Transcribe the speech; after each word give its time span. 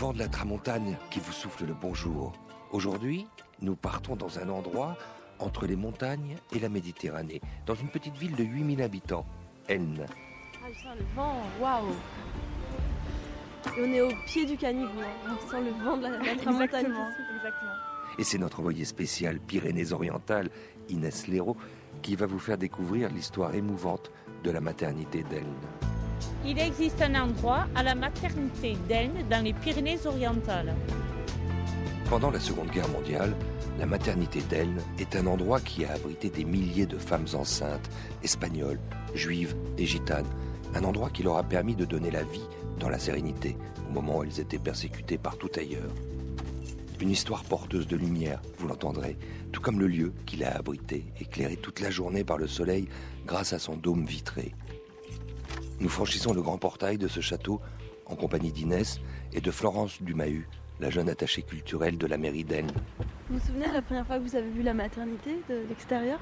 Vent 0.00 0.14
de 0.14 0.18
la 0.18 0.28
tramontagne 0.28 0.96
qui 1.10 1.20
vous 1.20 1.30
souffle 1.30 1.66
le 1.66 1.74
bonjour. 1.74 2.32
Aujourd'hui, 2.72 3.26
nous 3.60 3.76
partons 3.76 4.16
dans 4.16 4.38
un 4.38 4.48
endroit 4.48 4.96
entre 5.38 5.66
les 5.66 5.76
montagnes 5.76 6.38
et 6.56 6.58
la 6.58 6.70
Méditerranée, 6.70 7.42
dans 7.66 7.74
une 7.74 7.90
petite 7.90 8.16
ville 8.16 8.34
de 8.34 8.42
8000 8.42 8.80
habitants, 8.80 9.26
Elne. 9.68 10.06
Ah, 10.08 10.68
je 10.72 10.78
sens 10.78 10.96
le 10.98 11.04
vent, 11.14 11.36
waouh 11.60 11.92
Et 13.76 13.82
on 13.82 13.92
est 13.92 14.00
au 14.00 14.08
pied 14.24 14.46
du 14.46 14.56
caniveau, 14.56 14.88
hein. 15.02 15.36
on 15.36 15.50
sent 15.50 15.60
le 15.60 15.84
vent 15.84 15.98
de 15.98 16.04
la, 16.04 16.10
la 16.12 16.16
tramontagne. 16.18 16.62
Exactement, 16.62 17.04
qui 17.04 17.16
souffle. 17.16 17.36
exactement. 17.36 17.72
Et 18.18 18.24
c'est 18.24 18.38
notre 18.38 18.60
envoyé 18.60 18.86
spécial 18.86 19.38
Pyrénées-Orientales, 19.38 20.48
Inès 20.88 21.26
Léraud, 21.26 21.58
qui 22.00 22.16
va 22.16 22.24
vous 22.24 22.38
faire 22.38 22.56
découvrir 22.56 23.10
l'histoire 23.10 23.54
émouvante 23.54 24.10
de 24.44 24.50
la 24.50 24.62
maternité 24.62 25.24
d'Elne. 25.24 25.89
Il 26.44 26.58
existe 26.58 27.00
un 27.02 27.14
endroit 27.14 27.66
à 27.74 27.82
la 27.82 27.94
maternité 27.94 28.76
d'Elne 28.88 29.24
dans 29.30 29.44
les 29.44 29.52
Pyrénées-Orientales. 29.52 30.74
Pendant 32.08 32.30
la 32.30 32.40
Seconde 32.40 32.70
Guerre 32.70 32.88
mondiale, 32.88 33.34
la 33.78 33.86
maternité 33.86 34.40
d'Elne 34.42 34.80
est 34.98 35.16
un 35.16 35.26
endroit 35.26 35.60
qui 35.60 35.84
a 35.84 35.92
abrité 35.92 36.28
des 36.28 36.44
milliers 36.44 36.86
de 36.86 36.98
femmes 36.98 37.26
enceintes, 37.34 37.88
espagnoles, 38.22 38.80
juives 39.14 39.54
et 39.78 39.86
gitanes. 39.86 40.26
Un 40.74 40.84
endroit 40.84 41.10
qui 41.10 41.22
leur 41.22 41.36
a 41.36 41.44
permis 41.44 41.74
de 41.74 41.84
donner 41.84 42.10
la 42.10 42.24
vie 42.24 42.46
dans 42.78 42.88
la 42.88 42.98
sérénité, 42.98 43.56
au 43.88 43.92
moment 43.92 44.18
où 44.18 44.24
elles 44.24 44.40
étaient 44.40 44.58
persécutées 44.58 45.18
partout 45.18 45.50
ailleurs. 45.56 45.92
Une 47.00 47.10
histoire 47.10 47.44
porteuse 47.44 47.86
de 47.86 47.96
lumière, 47.96 48.42
vous 48.58 48.68
l'entendrez, 48.68 49.16
tout 49.52 49.62
comme 49.62 49.80
le 49.80 49.86
lieu 49.86 50.12
qui 50.26 50.36
l'a 50.36 50.54
abrité, 50.54 51.04
éclairé 51.18 51.56
toute 51.56 51.80
la 51.80 51.90
journée 51.90 52.24
par 52.24 52.36
le 52.36 52.46
soleil 52.46 52.88
grâce 53.24 53.52
à 53.52 53.58
son 53.58 53.76
dôme 53.76 54.04
vitré. 54.04 54.52
Nous 55.80 55.88
franchissons 55.88 56.32
le 56.32 56.42
grand 56.42 56.58
portail 56.58 56.98
de 56.98 57.08
ce 57.08 57.20
château 57.20 57.60
en 58.06 58.14
compagnie 58.16 58.52
d'Inès 58.52 59.00
et 59.32 59.40
de 59.40 59.50
Florence 59.50 60.02
Dumahut, 60.02 60.46
la 60.80 60.90
jeune 60.90 61.08
attachée 61.08 61.42
culturelle 61.42 61.96
de 61.96 62.06
la 62.06 62.18
mairie 62.18 62.44
d'Elne. 62.44 62.70
Vous 63.28 63.38
vous 63.38 63.46
souvenez 63.46 63.68
de 63.68 63.72
la 63.74 63.82
première 63.82 64.06
fois 64.06 64.18
que 64.18 64.22
vous 64.24 64.36
avez 64.36 64.50
vu 64.50 64.62
la 64.62 64.74
maternité 64.74 65.38
de 65.48 65.62
l'extérieur? 65.68 66.18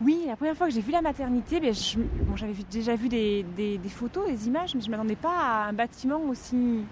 Oui, 0.00 0.24
la 0.26 0.36
première 0.36 0.56
fois 0.56 0.66
que 0.68 0.74
j'ai 0.74 0.80
vu 0.80 0.90
la 0.92 1.02
maternité, 1.02 1.60
ben, 1.60 1.72
je- 1.72 1.98
bon, 1.98 2.36
j'avais 2.36 2.54
déjà 2.70 2.94
vu 2.96 3.08
des, 3.08 3.44
des- 3.56 3.78
des 3.78 3.88
photos, 3.88 4.28
des 4.28 4.46
images, 4.48 4.74
mais 4.74 4.80
je 4.80 4.86
ne 4.86 4.90
m'attendais 4.90 5.16
pas 5.16 5.32
à 5.38 5.68
un 5.68 5.72
bâtiment 5.72 6.20
aussi 6.28 6.84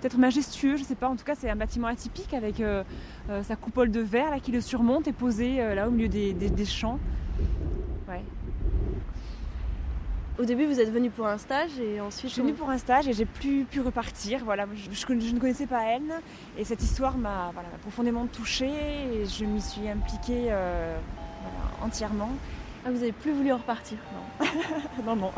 peut-être 0.00 0.18
majestueux, 0.18 0.76
je 0.76 0.84
sais 0.84 0.94
pas. 0.94 1.08
En 1.08 1.16
tout 1.16 1.24
cas, 1.24 1.34
c'est 1.34 1.48
un 1.48 1.56
bâtiment 1.56 1.86
atypique 1.88 2.34
avec 2.34 2.60
euh, 2.60 2.84
euh, 3.30 3.42
sa 3.42 3.56
coupole 3.56 3.90
de 3.90 4.00
verre 4.00 4.30
là, 4.30 4.38
qui 4.40 4.52
le 4.52 4.60
surmonte 4.60 5.08
et 5.08 5.12
posée 5.12 5.60
euh, 5.62 5.74
là 5.74 5.88
au 5.88 5.90
milieu 5.90 6.08
des, 6.08 6.34
des- 6.34 6.50
des 6.50 6.66
champs. 6.66 6.98
Au 10.36 10.44
début, 10.44 10.66
vous 10.66 10.80
êtes 10.80 10.90
venu 10.90 11.10
pour 11.10 11.28
un 11.28 11.38
stage 11.38 11.78
et 11.78 12.00
ensuite. 12.00 12.28
Je 12.30 12.32
suis 12.34 12.42
venue 12.42 12.54
pour 12.54 12.68
un 12.68 12.78
stage 12.78 13.06
et 13.06 13.12
j'ai 13.12 13.24
pu, 13.24 13.64
pu 13.70 13.80
repartir. 13.80 14.40
Voilà, 14.44 14.66
je, 14.74 14.90
je 14.90 15.06
conna- 15.06 15.24
je 15.24 15.32
ne 15.32 15.38
connaissais 15.38 15.66
pas 15.66 15.84
Elne 15.84 16.12
et 16.58 16.64
cette 16.64 16.82
histoire 16.82 17.16
m'a 17.16 17.50
voilà, 17.54 17.68
profondément 17.82 18.26
touchée 18.26 18.66
et 18.68 19.26
je 19.26 19.44
m'y 19.44 19.60
suis 19.62 19.88
impliquée 19.88 20.46
euh, 20.48 20.98
voilà, 21.42 21.84
entièrement. 21.86 22.30
Ah, 22.84 22.90
vous 22.90 22.96
avez 23.02 23.12
plus 23.12 23.32
voulu 23.32 23.52
en 23.52 23.58
repartir 23.58 23.96
Non, 25.06 25.14
non. 25.16 25.30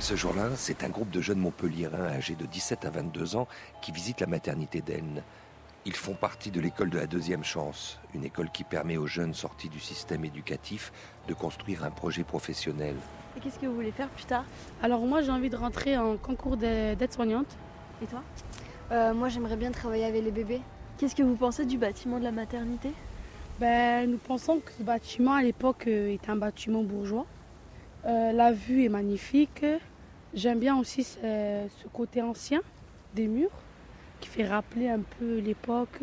Ce 0.00 0.16
jour-là, 0.16 0.48
c'est 0.56 0.82
un 0.82 0.88
groupe 0.88 1.10
de 1.10 1.20
jeunes 1.20 1.38
Montpelliérains 1.38 2.06
âgés 2.06 2.36
de 2.36 2.46
17 2.46 2.86
à 2.86 2.90
22 2.90 3.36
ans 3.36 3.48
qui 3.82 3.92
visitent 3.92 4.20
la 4.20 4.26
maternité 4.26 4.80
d'Elne. 4.80 5.22
Ils 5.84 5.94
font 5.94 6.14
partie 6.14 6.50
de 6.50 6.60
l'école 6.60 6.88
de 6.90 6.98
la 6.98 7.06
deuxième 7.06 7.44
chance, 7.44 8.00
une 8.14 8.24
école 8.24 8.50
qui 8.50 8.64
permet 8.64 8.96
aux 8.96 9.06
jeunes 9.06 9.34
sortis 9.34 9.68
du 9.68 9.78
système 9.78 10.24
éducatif 10.24 10.90
de 11.28 11.34
construire 11.34 11.84
un 11.84 11.90
projet 11.90 12.24
professionnel. 12.24 12.96
Et 13.38 13.40
qu'est-ce 13.40 13.58
que 13.60 13.66
vous 13.66 13.74
voulez 13.76 13.92
faire 13.92 14.08
plus 14.08 14.24
tard 14.24 14.44
Alors 14.82 15.00
moi 15.06 15.22
j'ai 15.22 15.30
envie 15.30 15.48
de 15.48 15.54
rentrer 15.54 15.96
en 15.96 16.16
concours 16.16 16.56
de- 16.56 16.94
d'aide-soignante. 16.94 17.46
Et 18.02 18.06
toi 18.06 18.20
Euh, 18.90 19.12
moi, 19.14 19.28
j'aimerais 19.28 19.56
bien 19.56 19.70
travailler 19.70 20.06
avec 20.06 20.24
les 20.24 20.30
bébés. 20.32 20.60
Qu'est-ce 20.96 21.14
que 21.14 21.22
vous 21.22 21.36
pensez 21.36 21.66
du 21.66 21.76
bâtiment 21.78 22.18
de 22.18 22.24
la 22.24 22.32
maternité? 22.32 22.90
Ben, 23.60 24.10
nous 24.10 24.16
pensons 24.16 24.58
que 24.60 24.72
ce 24.72 24.82
bâtiment 24.82 25.34
à 25.34 25.42
l'époque 25.42 25.84
euh, 25.86 26.14
était 26.14 26.30
un 26.30 26.36
bâtiment 26.36 26.82
bourgeois. 26.82 27.26
Euh, 28.06 28.32
la 28.32 28.50
vue 28.50 28.84
est 28.84 28.88
magnifique. 28.88 29.64
J'aime 30.34 30.58
bien 30.58 30.76
aussi 30.78 31.04
ce, 31.04 31.18
ce 31.20 31.86
côté 31.92 32.22
ancien 32.22 32.60
des 33.14 33.28
murs 33.28 33.50
qui 34.20 34.28
fait 34.30 34.46
rappeler 34.48 34.88
un 34.88 35.00
peu 35.18 35.38
l'époque. 35.38 36.00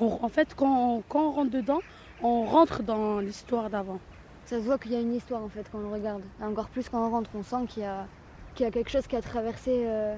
En 0.00 0.28
fait, 0.28 0.54
quand 0.54 0.96
on, 0.98 1.02
quand 1.08 1.28
on 1.28 1.30
rentre 1.32 1.50
dedans, 1.50 1.80
on 2.22 2.44
rentre 2.44 2.82
dans 2.82 3.18
l'histoire 3.20 3.70
d'avant. 3.70 3.98
Ça 4.48 4.56
se 4.56 4.64
voit 4.64 4.78
qu'il 4.78 4.92
y 4.92 4.96
a 4.96 5.00
une 5.00 5.14
histoire 5.14 5.42
en 5.42 5.50
fait 5.50 5.66
quand 5.70 5.76
on 5.76 5.82
le 5.82 5.92
regarde. 5.92 6.22
Et 6.40 6.44
encore 6.44 6.68
plus 6.68 6.88
quand 6.88 7.06
on 7.06 7.10
rentre, 7.10 7.28
on 7.34 7.42
sent 7.42 7.66
qu'il 7.68 7.82
y 7.82 7.86
a, 7.86 8.06
qu'il 8.54 8.64
y 8.64 8.66
a 8.66 8.72
quelque 8.72 8.88
chose 8.88 9.06
qui 9.06 9.14
a 9.14 9.20
traversé 9.20 9.84
euh, 9.84 10.16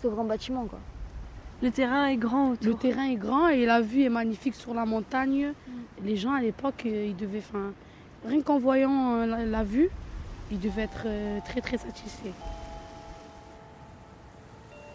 ce 0.00 0.06
grand 0.06 0.22
bâtiment. 0.22 0.66
Quoi. 0.66 0.78
Le 1.60 1.72
terrain 1.72 2.06
est 2.06 2.16
grand 2.16 2.52
autour. 2.52 2.68
Le 2.68 2.74
terrain 2.74 3.06
est 3.10 3.16
grand 3.16 3.48
et 3.48 3.66
la 3.66 3.80
vue 3.80 4.04
est 4.04 4.08
magnifique 4.08 4.54
sur 4.54 4.74
la 4.74 4.84
montagne. 4.84 5.54
Les 6.04 6.16
gens 6.16 6.34
à 6.34 6.40
l'époque, 6.40 6.84
euh, 6.86 7.06
ils 7.08 7.16
devaient, 7.16 7.40
enfin, 7.40 7.72
rien 8.24 8.42
qu'en 8.42 8.60
voyant 8.60 9.16
euh, 9.16 9.26
la, 9.26 9.44
la 9.44 9.64
vue, 9.64 9.90
ils 10.52 10.60
devaient 10.60 10.82
être 10.82 11.02
euh, 11.06 11.40
très 11.44 11.60
très 11.60 11.76
satisfaits. 11.76 12.30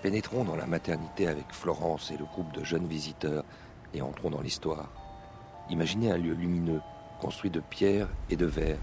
Pénétrons 0.02 0.46
dans 0.46 0.56
la 0.56 0.68
maternité 0.68 1.28
avec 1.28 1.52
Florence 1.52 2.12
et 2.12 2.18
le 2.18 2.24
groupe 2.24 2.54
de 2.54 2.64
jeunes 2.64 2.88
visiteurs 2.88 3.44
et 3.94 4.02
entrons 4.02 4.30
dans 4.30 4.40
l'histoire. 4.40 4.90
Imaginez 5.70 6.14
un 6.14 6.18
lieu 6.18 6.34
lumineux, 6.34 6.80
construit 7.20 7.52
de 7.52 7.60
pierre 7.60 8.08
et 8.30 8.36
de 8.36 8.46
verre, 8.46 8.78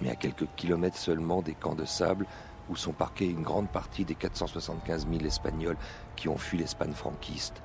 mais 0.00 0.10
à 0.10 0.16
quelques 0.16 0.46
kilomètres 0.56 0.98
seulement 0.98 1.42
des 1.42 1.54
camps 1.54 1.74
de 1.74 1.84
sable 1.84 2.26
où 2.68 2.76
sont 2.76 2.92
parqués 2.92 3.26
une 3.26 3.42
grande 3.42 3.68
partie 3.68 4.04
des 4.04 4.14
475 4.14 5.06
000 5.10 5.24
Espagnols 5.24 5.76
qui 6.16 6.28
ont 6.28 6.36
fui 6.36 6.58
l'Espagne 6.58 6.92
franquiste. 6.92 7.62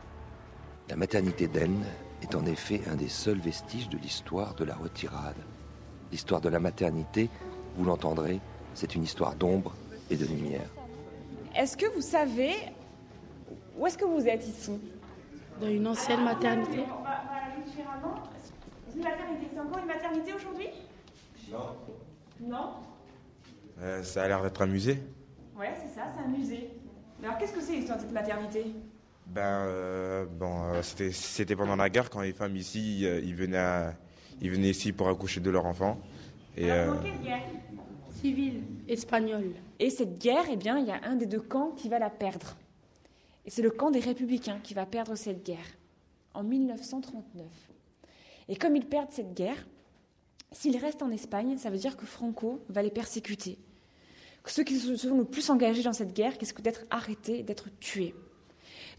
La 0.90 0.96
maternité 0.96 1.48
d'Elne 1.48 1.84
est 2.22 2.36
en 2.36 2.46
effet 2.46 2.82
un 2.92 2.96
des 2.96 3.10
seuls 3.10 3.40
vestiges 3.40 3.90
de 3.90 3.98
l'histoire 3.98 4.56
de 4.56 4.64
la 4.64 4.76
retirade. 4.76 5.36
L'histoire 6.12 6.42
de 6.42 6.50
la 6.50 6.60
maternité, 6.60 7.30
vous 7.76 7.86
l'entendrez, 7.86 8.40
c'est 8.74 8.96
une 8.96 9.04
histoire 9.04 9.36
d'ombre 9.36 9.76
et 10.10 10.16
de 10.16 10.26
lumière. 10.26 10.70
Est-ce 11.56 11.78
que 11.78 11.86
vous 11.96 12.02
savez 12.02 12.54
où 13.78 13.86
est-ce 13.86 13.98
que 13.98 14.06
vous 14.06 14.28
êtes 14.28 14.48
ici? 14.48 14.80
Dans 15.60 15.68
une 15.68 15.88
ancienne 15.88 16.24
maternité? 16.24 16.84
La 18.98 19.10
maternité, 19.10 19.48
c'est 19.54 19.60
encore 19.60 19.78
une 19.80 19.86
maternité 19.88 20.34
aujourd'hui? 20.34 20.68
Non. 21.52 21.76
Non? 22.42 22.70
Euh, 23.80 24.04
ça 24.04 24.24
a 24.24 24.28
l'air 24.28 24.42
d'être 24.42 24.62
un 24.62 24.68
musée. 24.68 25.00
Ouais, 25.58 25.74
c'est 25.82 25.94
ça, 25.94 26.08
c'est 26.16 26.24
un 26.24 26.28
musée. 26.28 26.70
Mais 27.20 27.28
alors 27.28 27.38
qu'est-ce 27.40 27.54
que 27.54 27.62
c'est 27.62 27.74
l'histoire 27.74 27.98
de 27.98 28.04
cette 28.04 28.12
maternité? 28.14 28.66
Ben, 29.28 29.42
euh, 29.68 30.26
bon, 30.26 30.64
euh, 30.74 30.82
c'était, 30.82 31.12
c'était 31.12 31.56
pendant 31.56 31.76
la 31.76 31.90
guerre 31.90 32.10
quand 32.10 32.22
les 32.22 32.34
femmes 32.34 32.56
ici, 32.56 33.02
euh, 33.06 33.20
ils, 33.24 33.36
venaient 33.36 33.58
à- 33.58 33.96
ils 34.42 34.52
venaient 34.52 34.70
ici 34.70 34.92
pour 34.92 35.10
accoucher 35.10 35.40
de 35.40 35.50
leurs 35.50 35.66
enfants. 35.66 35.98
Et 36.56 36.72
euh, 36.72 36.94
Dans 36.94 37.02
quelle 37.02 37.20
guerre? 37.22 37.42
Civile, 38.22 38.62
espagnole. 38.88 39.52
Et 39.80 39.90
cette 39.90 40.20
guerre, 40.20 40.46
eh 40.50 40.56
bien, 40.56 40.78
il 40.80 40.86
y 40.86 40.92
a 40.92 41.02
un 41.04 41.16
des 41.16 41.26
deux 41.26 41.42
camps 41.42 41.72
qui 41.72 41.90
va 41.90 42.00
la 42.00 42.10
perdre. 42.10 42.56
Et 43.46 43.50
c'est 43.50 43.62
le 43.62 43.70
camp 43.72 43.92
des 43.92 44.00
républicains 44.00 44.60
qui 44.64 44.74
va 44.74 44.86
perdre 44.86 45.16
cette 45.16 45.44
guerre 45.46 45.66
en 46.34 46.44
1939. 46.44 47.46
Et 48.48 48.56
comme 48.56 48.76
ils 48.76 48.86
perdent 48.86 49.12
cette 49.12 49.34
guerre, 49.34 49.66
s'ils 50.52 50.78
restent 50.78 51.02
en 51.02 51.12
Espagne, 51.12 51.58
ça 51.58 51.70
veut 51.70 51.78
dire 51.78 51.98
que 51.98 52.06
Franco 52.06 52.62
va 52.70 52.82
les 52.82 52.92
persécuter. 52.92 53.58
Que 54.44 54.52
ceux 54.52 54.64
qui 54.64 54.78
se 54.78 54.96
sont 54.96 55.18
le 55.18 55.26
plus 55.26 55.50
engagés 55.50 55.84
dans 55.84 55.94
cette 55.94 56.14
guerre 56.14 56.34
risquent 56.40 56.62
d'être 56.62 56.86
arrêtés, 56.92 57.44
d'être 57.44 57.70
tués. 57.80 58.14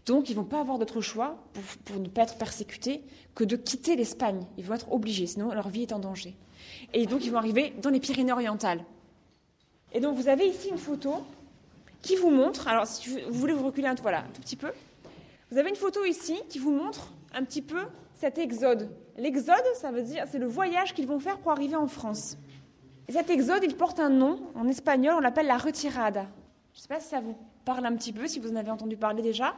Donc, 0.05 0.29
ils 0.29 0.35
vont 0.35 0.45
pas 0.45 0.59
avoir 0.59 0.77
d'autre 0.77 1.01
choix 1.01 1.43
pour, 1.85 1.99
ne 1.99 2.07
pas 2.07 2.23
être 2.23 2.37
persécutés 2.37 3.03
que 3.35 3.43
de 3.43 3.55
quitter 3.55 3.95
l'Espagne. 3.95 4.45
Ils 4.57 4.65
vont 4.65 4.75
être 4.75 4.91
obligés, 4.91 5.27
sinon 5.27 5.51
leur 5.53 5.69
vie 5.69 5.83
est 5.83 5.93
en 5.93 5.99
danger. 5.99 6.35
Et 6.93 7.05
donc, 7.05 7.25
ils 7.25 7.31
vont 7.31 7.37
arriver 7.37 7.73
dans 7.81 7.89
les 7.89 7.99
Pyrénées-Orientales. 7.99 8.83
Et 9.93 9.99
donc, 9.99 10.15
vous 10.15 10.27
avez 10.27 10.47
ici 10.47 10.69
une 10.69 10.77
photo 10.77 11.15
qui 12.01 12.15
vous 12.15 12.29
montre, 12.29 12.67
alors 12.67 12.87
si 12.87 13.09
vous 13.09 13.33
voulez 13.33 13.53
vous 13.53 13.65
reculer 13.65 13.87
un, 13.87 13.95
voilà, 13.95 14.19
un 14.19 14.29
tout 14.33 14.41
petit 14.41 14.55
peu, 14.55 14.71
vous 15.51 15.57
avez 15.57 15.69
une 15.69 15.75
photo 15.75 16.03
ici 16.05 16.37
qui 16.49 16.59
vous 16.59 16.71
montre 16.71 17.13
un 17.33 17.43
petit 17.43 17.61
peu 17.61 17.83
cet 18.15 18.37
exode. 18.37 18.89
L'exode, 19.17 19.55
ça 19.75 19.91
veut 19.91 20.03
dire, 20.03 20.25
c'est 20.31 20.37
le 20.37 20.47
voyage 20.47 20.93
qu'ils 20.93 21.07
vont 21.07 21.19
faire 21.19 21.37
pour 21.39 21.51
arriver 21.51 21.75
en 21.75 21.87
France. 21.87 22.37
Et 23.07 23.13
cet 23.13 23.29
exode, 23.29 23.63
il 23.63 23.75
porte 23.75 23.99
un 23.99 24.09
nom, 24.09 24.39
en 24.55 24.67
espagnol, 24.67 25.15
on 25.17 25.19
l'appelle 25.19 25.47
la 25.47 25.57
retirada. 25.57 26.27
Je 26.73 26.79
ne 26.79 26.81
sais 26.81 26.87
pas 26.87 26.99
si 26.99 27.07
ça 27.07 27.19
vous 27.19 27.35
parle 27.65 27.85
un 27.85 27.95
petit 27.95 28.13
peu, 28.13 28.27
si 28.27 28.39
vous 28.39 28.51
en 28.51 28.55
avez 28.55 28.69
entendu 28.69 28.95
parler 28.95 29.23
déjà. 29.23 29.55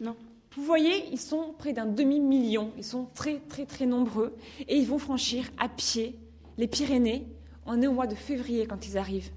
Non. 0.00 0.16
Vous 0.56 0.64
voyez, 0.64 1.04
ils 1.12 1.20
sont 1.20 1.54
près 1.56 1.72
d'un 1.72 1.86
demi-million, 1.86 2.72
ils 2.76 2.84
sont 2.84 3.06
très 3.14 3.38
très 3.48 3.66
très 3.66 3.86
nombreux, 3.86 4.34
et 4.66 4.76
ils 4.76 4.86
vont 4.86 4.98
franchir 4.98 5.48
à 5.58 5.68
pied 5.68 6.18
les 6.58 6.66
Pyrénées. 6.66 7.24
On 7.66 7.80
est 7.80 7.86
au 7.86 7.92
mois 7.92 8.08
de 8.08 8.16
février 8.16 8.66
quand 8.66 8.88
ils 8.88 8.98
arrivent. 8.98 9.30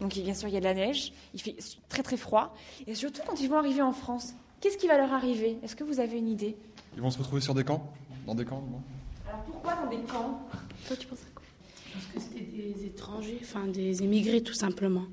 Donc 0.00 0.12
bien 0.14 0.34
sûr, 0.34 0.48
il 0.48 0.54
y 0.54 0.56
a 0.58 0.60
de 0.60 0.64
la 0.64 0.74
neige, 0.74 1.14
il 1.32 1.40
fait 1.40 1.56
très 1.88 2.02
très 2.02 2.18
froid, 2.18 2.54
et 2.86 2.94
surtout 2.94 3.22
quand 3.26 3.40
ils 3.40 3.48
vont 3.48 3.56
arriver 3.56 3.80
en 3.80 3.92
France, 3.92 4.34
qu'est-ce 4.60 4.76
qui 4.76 4.86
va 4.86 4.98
leur 4.98 5.14
arriver? 5.14 5.58
Est-ce 5.62 5.76
que 5.76 5.84
vous 5.84 6.00
avez 6.00 6.18
une 6.18 6.28
idée? 6.28 6.56
Ils 6.94 7.00
vont 7.00 7.10
se 7.10 7.18
retrouver 7.18 7.40
sur 7.40 7.54
des 7.54 7.64
camps? 7.64 7.90
Dans 8.26 8.34
des 8.34 8.44
camps 8.44 8.60
non 8.62 8.82
Alors 9.28 9.42
pourquoi 9.44 9.74
dans 9.76 9.88
des 9.88 10.02
camps? 10.02 10.40
Toi, 10.86 10.96
tu 10.96 11.06
penses 11.06 11.18
à 11.20 11.34
quoi? 11.34 11.44
Parce 11.92 12.06
que 12.06 12.20
c'était 12.20 12.40
des 12.44 12.86
étrangers, 12.86 13.38
enfin 13.42 13.66
des 13.66 14.02
émigrés 14.02 14.42
tout 14.42 14.54
simplement. 14.54 15.04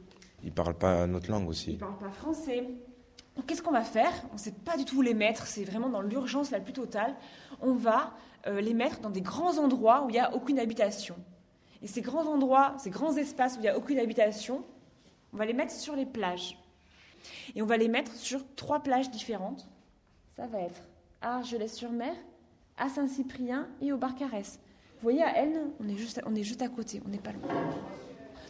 ils 0.44 0.52
parlent 0.52 0.78
pas 0.78 1.08
notre 1.08 1.32
langue 1.32 1.46
Ils 1.46 1.50
aussi. 1.50 1.74
ne 1.74 1.78
parlent 1.78 1.98
pas 1.98 2.12
français. 2.12 2.64
Donc 3.36 3.46
qu'est-ce 3.46 3.62
qu'on 3.62 3.72
va 3.72 3.84
faire? 3.84 4.12
On 4.32 4.34
ne 4.34 4.40
sait 4.40 4.52
pas 4.52 4.78
du 4.78 4.86
tout 4.86 4.98
où 4.98 5.02
les 5.02 5.14
mettre, 5.14 5.48
c'est 5.48 5.64
vraiment 5.64 5.90
dans 5.90 6.02
l'urgence 6.02 6.52
la 6.52 6.60
plus 6.60 6.74
totale. 6.74 7.16
On 7.62 7.74
va 7.74 8.14
euh, 8.48 8.62
les 8.62 8.74
mettre 8.74 9.00
dans 9.00 9.10
des 9.10 9.22
grands 9.22 9.58
endroits 9.58 10.04
où 10.06 10.10
il 10.10 10.14
n'y 10.14 10.20
a 10.20 10.34
aucune 10.36 10.60
habitation. 10.60 11.16
Et 11.82 11.88
ces 11.88 12.02
grands 12.02 12.26
endroits, 12.28 12.76
ces 12.80 12.90
grands 12.90 13.16
espaces 13.18 13.56
où 13.56 13.60
il 13.60 13.64
n'y 13.64 13.68
a 13.70 13.78
aucune 13.78 14.00
habitation, 14.00 14.64
on 15.34 15.38
va 15.38 15.46
les 15.46 15.54
mettre 15.54 15.72
sur 15.74 15.96
les 15.96 16.06
plages. 16.06 16.58
Et 17.56 17.62
on 17.62 17.66
va 17.66 17.78
les 17.78 17.88
mettre 17.88 18.14
sur 18.16 18.42
trois 18.56 18.80
plages 18.82 19.10
différentes. 19.12 19.68
Ça 20.36 20.48
va 20.48 20.60
être 20.62 20.82
Argelès-sur-Mer, 21.22 22.14
à 22.78 22.90
Saint-Cyprien 22.90 23.68
et 23.82 23.92
au 23.92 23.98
Barcarès. 23.98 24.60
Vous 24.96 25.04
voyez, 25.04 25.24
à 25.24 25.38
Elne, 25.38 25.72
on 25.80 25.88
est 25.88 25.96
juste, 25.98 26.22
on 26.26 26.36
est 26.36 26.44
juste 26.44 26.62
à 26.62 26.70
côté, 26.70 27.02
on 27.06 27.10
n'est 27.10 27.18
pas 27.18 27.32
loin. 27.32 27.50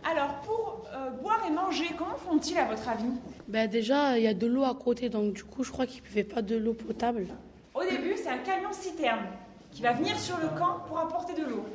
Alors, 0.10 0.36
pour 0.42 0.86
euh, 0.94 1.10
boire 1.22 1.44
et 1.48 1.52
manger, 1.52 1.88
comment 1.98 2.16
font-ils 2.16 2.58
à 2.58 2.66
votre 2.66 2.88
avis? 2.88 3.12
Ben 3.48 3.70
déjà, 3.70 4.18
il 4.18 4.24
y 4.24 4.28
a 4.28 4.34
de 4.34 4.48
l'eau 4.48 4.64
à 4.64 4.76
côté, 4.76 5.10
donc 5.10 5.34
du 5.34 5.44
coup, 5.44 5.64
je 5.64 5.72
crois 5.72 5.86
qu'ils 5.86 6.02
ne 6.02 6.08
buvaient 6.08 6.24
pas 6.24 6.42
de 6.42 6.56
l'eau 6.56 6.74
potable. 6.74 7.28
Au 7.74 7.84
début, 7.84 8.16
c'est 8.16 8.30
un 8.30 8.38
camion 8.38 8.72
citerne 8.72 9.26
qui 9.72 9.82
va 9.82 9.94
venir 9.94 10.18
sur 10.18 10.38
le 10.38 10.48
camp 10.58 10.80
pour 10.88 11.00
apporter 11.00 11.34
de 11.34 11.46
l'eau. 11.48 11.66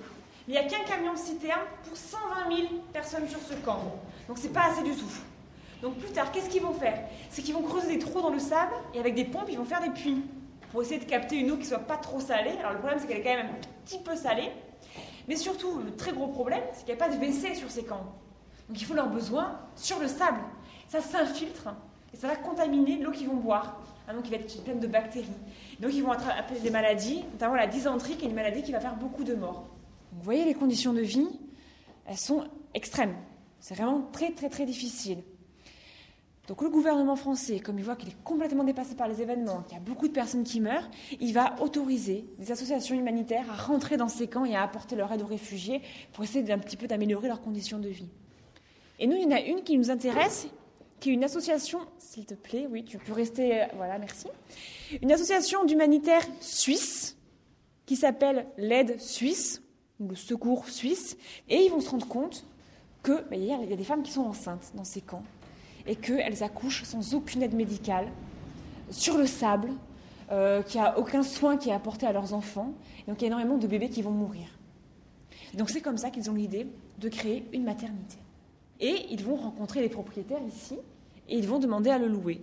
Mais 0.49 0.55
il 0.55 0.59
n'y 0.61 0.67
a 0.67 0.69
qu'un 0.69 0.85
camion 0.85 1.15
citerne 1.17 1.61
pour 1.85 1.97
120 1.97 2.57
000 2.57 2.69
personnes 2.93 3.29
sur 3.29 3.41
ce 3.41 3.55
camp. 3.65 3.81
Donc 4.27 4.39
c'est 4.39 4.53
pas 4.53 4.71
assez 4.71 4.83
du 4.83 4.91
tout. 4.91 5.13
Donc 5.83 5.97
plus 5.99 6.11
tard, 6.11 6.33
qu'est-ce 6.33 6.49
qu'ils 6.49 6.63
vont 6.63 6.73
faire? 6.73 6.99
C'est 7.31 7.43
qu'ils 7.43 7.55
vont 7.55 7.63
creuser 7.63 7.89
des 7.89 7.99
trous 7.99 8.23
dans 8.23 8.31
le 8.31 8.39
sable 8.39 8.73
et 8.95 8.99
avec 9.01 9.15
des 9.15 9.25
pompes, 9.25 9.49
ils 9.51 9.59
vont 9.59 9.65
faire 9.65 9.83
des 9.83 9.91
puits 9.91 10.23
pour 10.73 10.83
essayer 10.83 10.99
de 10.99 11.05
capter 11.05 11.37
une 11.37 11.51
eau 11.51 11.59
qui 11.59 11.67
soit 11.67 11.79
pas 11.79 11.99
trop 11.99 12.19
salée. 12.19 12.53
Alors 12.59 12.73
le 12.73 12.79
problème, 12.79 12.99
c'est 12.99 13.07
qu'elle 13.07 13.19
est 13.19 13.23
quand 13.23 13.37
même 13.37 13.47
un 13.47 13.85
petit 13.85 13.99
peu 13.99 14.17
salée. 14.17 14.51
Mais 15.29 15.37
surtout, 15.37 15.81
le 15.81 15.95
très 15.95 16.13
gros 16.13 16.29
problème, 16.29 16.63
c'est 16.73 16.85
qu'il 16.85 16.95
n'y 16.95 17.01
a 17.01 17.07
pas 17.07 17.15
de 17.15 17.17
WC 17.17 17.55
sur 17.55 17.71
ces 17.71 17.85
camps. 17.85 18.15
Donc 18.69 18.81
il 18.81 18.85
faut 18.85 18.95
leurs 18.95 19.11
besoins 19.11 19.61
sur 19.77 20.01
le 20.01 20.09
sable. 20.09 20.41
Ça 20.89 21.01
s'infiltre 21.01 21.69
et 22.13 22.17
ça 22.17 22.27
va 22.27 22.37
contaminer 22.37 22.97
l'eau 22.99 23.11
qu'ils 23.11 23.29
vont 23.29 23.37
boire. 23.37 23.81
Ah, 24.09 24.15
donc 24.15 24.25
il 24.27 24.31
va 24.31 24.37
être 24.39 24.65
pleine 24.65 24.81
de 24.81 24.87
bactéries. 24.87 25.29
Donc 25.79 25.93
ils 25.95 26.03
vont 26.03 26.11
attraper 26.11 26.59
des 26.59 26.71
maladies, 26.71 27.23
notamment 27.33 27.55
la 27.55 27.67
dysenterie, 27.67 28.17
qui 28.17 28.25
est 28.25 28.29
une 28.29 28.35
maladie 28.35 28.63
qui 28.63 28.73
va 28.73 28.81
faire 28.81 28.97
beaucoup 28.97 29.25
de 29.25 29.35
morts. 29.35 29.69
vous 30.13 30.23
voyez, 30.23 30.45
les 30.45 30.55
conditions 30.55 30.93
de 30.95 31.03
vie, 31.03 31.29
elles 32.07 32.19
sont 32.19 32.45
extrêmes. 32.75 33.15
C'est 33.61 33.75
vraiment 33.75 34.09
très 34.11 34.33
très 34.33 34.49
très 34.49 34.67
difficile. 34.67 35.23
Donc 36.53 36.61
le 36.61 36.69
gouvernement 36.69 37.17
français, 37.17 37.61
comme 37.61 37.79
il 37.79 37.85
voit 37.87 37.97
qu'il 37.97 38.11
est 38.11 38.25
complètement 38.25 38.63
dépassé 38.63 38.95
par 38.95 39.09
les 39.09 39.23
événements, 39.23 39.63
qu'il 39.63 39.73
y 39.73 39.81
a 39.81 39.83
beaucoup 39.83 40.07
de 40.07 40.13
personnes 40.13 40.45
qui 40.45 40.61
meurent, 40.61 40.87
il 41.19 41.33
va 41.33 41.55
autoriser 41.63 42.27
des 42.39 42.53
associations 42.53 42.95
humanitaires 42.95 43.51
à 43.51 43.57
rentrer 43.57 43.97
dans 43.97 44.09
ces 44.09 44.27
camps 44.27 44.45
et 44.45 44.55
à 44.55 44.63
apporter 44.63 44.95
leur 44.95 45.11
aide 45.11 45.23
aux 45.23 45.27
réfugiés 45.27 45.81
pour 46.13 46.25
essayer 46.25 46.43
d'un 46.43 46.59
petit 46.59 46.77
peu 46.77 46.87
d'améliorer 46.87 47.29
leurs 47.29 47.41
conditions 47.41 47.79
de 47.79 47.89
vie. 47.89 48.11
Et 48.99 49.07
nous, 49.07 49.17
il 49.17 49.23
y 49.23 49.25
en 49.25 49.31
a 49.31 49.41
une 49.41 49.63
qui 49.63 49.79
nous 49.79 49.91
intéresse, 49.91 50.47
qui 51.01 51.09
est 51.09 51.15
une 51.15 51.25
association, 51.25 51.79
s'il 51.97 52.27
te 52.27 52.35
plaît, 52.35 52.69
oui, 52.71 52.85
tu 52.85 52.99
peux 52.99 53.15
rester, 53.15 53.65
voilà, 53.79 53.99
merci, 53.99 54.27
une 55.01 55.11
association 55.11 55.65
d'humanitaires 55.65 56.27
suisse 56.41 57.17
qui 57.87 57.97
s'appelle 57.97 58.47
l'aide 58.59 59.01
suisse, 59.01 59.63
ou 60.01 60.09
le 60.09 60.17
secours 60.17 60.69
suisse, 60.69 61.17
et 61.49 61.65
ils 61.65 61.71
vont 61.71 61.81
se 61.81 61.89
rendre 61.89 62.09
compte 62.09 62.45
qu'il 63.03 63.25
ben, 63.31 63.43
y 63.43 63.55
a 63.55 63.75
des 63.75 63.85
femmes 63.85 64.03
qui 64.03 64.13
sont 64.13 64.27
enceintes 64.27 64.73
dans 64.75 64.85
ces 64.85 65.01
camps 65.01 65.25
et 65.87 65.97
qu'elles 65.97 66.43
accouchent 66.43 66.85
sans 66.85 67.15
aucune 67.15 67.43
aide 67.43 67.55
médicale, 67.55 68.09
sur 68.91 69.17
le 69.17 69.27
sable, 69.27 69.71
euh, 70.31 70.63
qu'il 70.63 70.81
n'y 70.81 70.87
a 70.87 70.99
aucun 70.99 71.23
soin 71.23 71.57
qui 71.57 71.71
est 71.71 71.75
apporté 71.75 72.07
à 72.07 72.13
leurs 72.13 72.35
enfants. 72.35 72.73
Et 73.07 73.11
donc 73.11 73.21
il 73.21 73.23
y 73.23 73.25
a 73.25 73.29
énormément 73.29 73.59
de 73.59 73.67
bébés 73.67 73.89
qui 73.89 74.03
vont 74.03 74.11
mourir. 74.11 74.47
donc 75.55 75.71
c'est 75.71 75.81
comme 75.81 75.99
ça 75.99 76.11
qu'ils 76.11 76.31
ont 76.31 76.35
l'idée 76.35 76.67
de 76.99 77.09
créer 77.09 77.45
une 77.53 77.65
maternité. 77.65 78.17
Et 78.81 79.07
ils 79.11 79.23
vont 79.23 79.37
rencontrer 79.37 79.81
les 79.81 79.89
propriétaires 79.89 80.43
ici 80.47 80.79
et 81.29 81.37
ils 81.37 81.47
vont 81.47 81.59
demander 81.59 81.91
à 81.91 81.99
le 81.99 82.09
louer. 82.09 82.43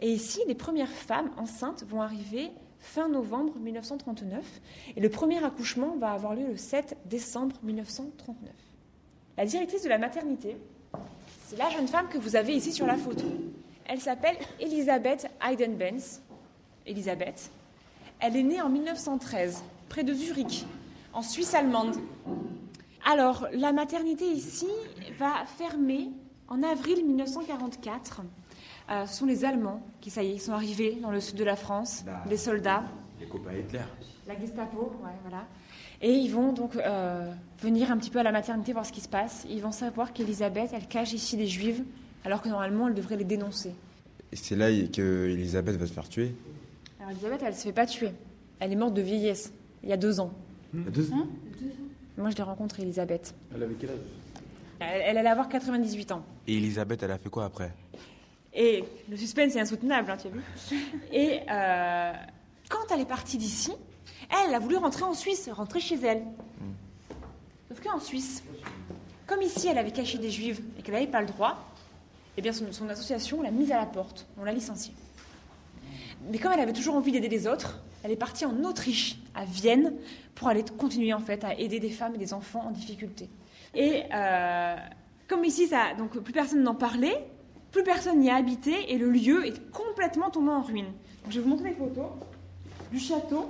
Et 0.00 0.10
ici, 0.10 0.40
les 0.46 0.54
premières 0.54 0.90
femmes 0.90 1.30
enceintes 1.36 1.84
vont 1.88 2.00
arriver 2.00 2.50
fin 2.78 3.08
novembre 3.08 3.58
1939 3.58 4.60
et 4.96 5.00
le 5.00 5.08
premier 5.10 5.44
accouchement 5.44 5.96
va 5.96 6.12
avoir 6.12 6.34
lieu 6.34 6.46
le 6.46 6.56
7 6.56 6.96
décembre 7.06 7.56
1939. 7.62 8.50
La 9.36 9.46
directrice 9.46 9.82
de 9.82 9.88
la 9.88 9.98
maternité, 9.98 10.56
c'est 11.50 11.56
la 11.56 11.68
jeune 11.68 11.88
femme 11.88 12.06
que 12.08 12.16
vous 12.16 12.36
avez 12.36 12.54
ici 12.54 12.72
sur 12.72 12.86
la 12.86 12.96
photo. 12.96 13.24
Elle 13.84 14.00
s'appelle 14.00 14.36
Elisabeth 14.60 15.28
Heidenbenz. 15.44 16.22
Elisabeth. 16.86 17.50
Elle 18.20 18.36
est 18.36 18.42
née 18.44 18.60
en 18.60 18.68
1913, 18.68 19.64
près 19.88 20.04
de 20.04 20.14
Zurich, 20.14 20.64
en 21.12 21.22
Suisse 21.22 21.52
allemande. 21.54 21.96
Alors, 23.04 23.48
la 23.52 23.72
maternité 23.72 24.26
ici 24.26 24.68
va 25.18 25.44
fermer 25.58 26.10
en 26.46 26.62
avril 26.62 27.04
1944. 27.04 28.20
Euh, 28.90 29.06
ce 29.06 29.14
sont 29.16 29.26
les 29.26 29.44
Allemands 29.44 29.82
qui, 30.00 30.10
ça 30.10 30.22
y 30.22 30.34
est, 30.34 30.38
sont 30.38 30.52
arrivés 30.52 31.00
dans 31.02 31.10
le 31.10 31.20
sud 31.20 31.34
de 31.34 31.44
la 31.44 31.56
France, 31.56 32.04
bah, 32.06 32.22
les 32.28 32.36
soldats. 32.36 32.84
Les 33.18 33.26
copains 33.26 33.54
Hitler. 33.54 33.80
La 34.28 34.38
Gestapo, 34.38 34.92
ouais, 35.02 35.10
voilà. 35.22 35.46
Et 36.02 36.12
ils 36.12 36.30
vont 36.30 36.52
donc 36.52 36.76
euh, 36.76 37.30
venir 37.60 37.90
un 37.90 37.98
petit 37.98 38.10
peu 38.10 38.18
à 38.18 38.22
la 38.22 38.32
maternité 38.32 38.72
voir 38.72 38.86
ce 38.86 38.92
qui 38.92 39.00
se 39.00 39.08
passe. 39.08 39.46
Ils 39.50 39.60
vont 39.60 39.72
savoir 39.72 40.12
qu'Elisabeth, 40.12 40.70
elle 40.72 40.86
cache 40.86 41.12
ici 41.12 41.36
des 41.36 41.46
juives, 41.46 41.82
alors 42.24 42.40
que 42.40 42.48
normalement, 42.48 42.88
elle 42.88 42.94
devrait 42.94 43.16
les 43.16 43.24
dénoncer. 43.24 43.74
Et 44.32 44.36
c'est 44.36 44.56
là 44.56 44.68
que 44.70 45.28
Elisabeth 45.28 45.76
va 45.76 45.86
se 45.86 45.92
faire 45.92 46.08
tuer 46.08 46.34
Alors 46.98 47.10
Elisabeth, 47.10 47.42
elle 47.44 47.54
se 47.54 47.64
fait 47.64 47.72
pas 47.72 47.86
tuer. 47.86 48.12
Elle 48.60 48.72
est 48.72 48.76
morte 48.76 48.94
de 48.94 49.02
vieillesse, 49.02 49.52
il 49.82 49.90
y 49.90 49.92
a 49.92 49.96
deux 49.96 50.20
ans. 50.20 50.32
Il 50.72 50.84
y 50.84 50.86
a 50.86 50.90
deux 50.90 51.12
ans, 51.12 51.26
Moi, 52.16 52.30
je 52.30 52.36
l'ai 52.36 52.42
rencontrée, 52.42 52.82
Elisabeth. 52.82 53.34
Elle 53.54 53.62
avait 53.62 53.74
quel 53.74 53.90
âge? 53.90 53.96
Elle, 54.80 55.02
elle, 55.04 55.18
allait 55.18 55.28
avoir 55.28 55.48
98 55.48 56.12
ans. 56.12 56.24
Et 56.46 56.56
Elisabeth, 56.56 57.02
elle 57.02 57.10
a 57.10 57.18
fait 57.18 57.28
quoi 57.28 57.44
après? 57.44 57.72
Et 58.54 58.84
le 59.08 59.16
suspense 59.16 59.54
est 59.54 59.60
insoutenable, 59.60 60.10
hein, 60.10 60.16
tu 60.16 60.26
as 60.26 60.30
vu 60.30 60.40
Et 61.12 61.40
euh, 61.50 62.12
quand 62.68 62.92
elle 62.92 63.00
est 63.00 63.08
partie 63.08 63.38
d'ici, 63.38 63.72
elle, 64.30 64.54
a 64.54 64.58
voulu 64.58 64.76
rentrer 64.76 65.02
en 65.02 65.14
Suisse, 65.14 65.48
rentrer 65.52 65.80
chez 65.80 65.98
elle. 66.02 66.24
Sauf 67.68 67.80
qu'en 67.80 68.00
Suisse, 68.00 68.42
comme 69.26 69.42
ici 69.42 69.68
elle 69.68 69.78
avait 69.78 69.92
caché 69.92 70.18
des 70.18 70.30
juifs 70.30 70.60
et 70.78 70.82
qu'elle 70.82 70.94
n'avait 70.94 71.06
pas 71.06 71.20
le 71.20 71.28
droit, 71.28 71.58
eh 72.36 72.42
bien 72.42 72.52
son, 72.52 72.88
association 72.88 73.42
l'a 73.42 73.50
mise 73.50 73.72
à 73.72 73.76
la 73.76 73.86
porte, 73.86 74.26
on 74.38 74.44
l'a 74.44 74.52
licenciée. 74.52 74.94
Mais 76.30 76.38
comme 76.38 76.52
elle 76.52 76.60
avait 76.60 76.72
toujours 76.72 76.94
envie 76.94 77.12
d'aider 77.12 77.28
les 77.28 77.46
autres, 77.46 77.80
elle 78.02 78.10
est 78.10 78.16
partie 78.16 78.44
en 78.44 78.64
Autriche, 78.64 79.18
à 79.34 79.44
Vienne, 79.44 79.94
pour 80.34 80.48
aller 80.48 80.64
continuer 80.78 81.12
en 81.12 81.20
fait 81.20 81.44
à 81.44 81.54
aider 81.58 81.80
des 81.80 81.90
femmes 81.90 82.14
et 82.14 82.18
des 82.18 82.32
enfants 82.32 82.64
en 82.66 82.70
difficulté. 82.70 83.28
Et 83.74 84.04
euh, 84.12 84.76
comme 85.28 85.44
ici, 85.44 85.68
ça, 85.68 85.94
donc 85.96 86.18
plus 86.18 86.32
personne 86.32 86.62
n'en 86.62 86.74
parlait, 86.74 87.26
plus 87.70 87.84
personne 87.84 88.18
n'y 88.18 88.30
a 88.30 88.34
habité 88.34 88.92
et 88.92 88.98
le 88.98 89.10
lieu 89.10 89.46
est 89.46 89.70
complètement 89.70 90.30
tombé 90.30 90.50
en 90.50 90.62
ruine. 90.62 90.92
je 91.28 91.36
vais 91.36 91.40
vous 91.42 91.50
montrer 91.50 91.70
les 91.70 91.76
photos 91.76 92.06
du 92.90 92.98
château. 92.98 93.48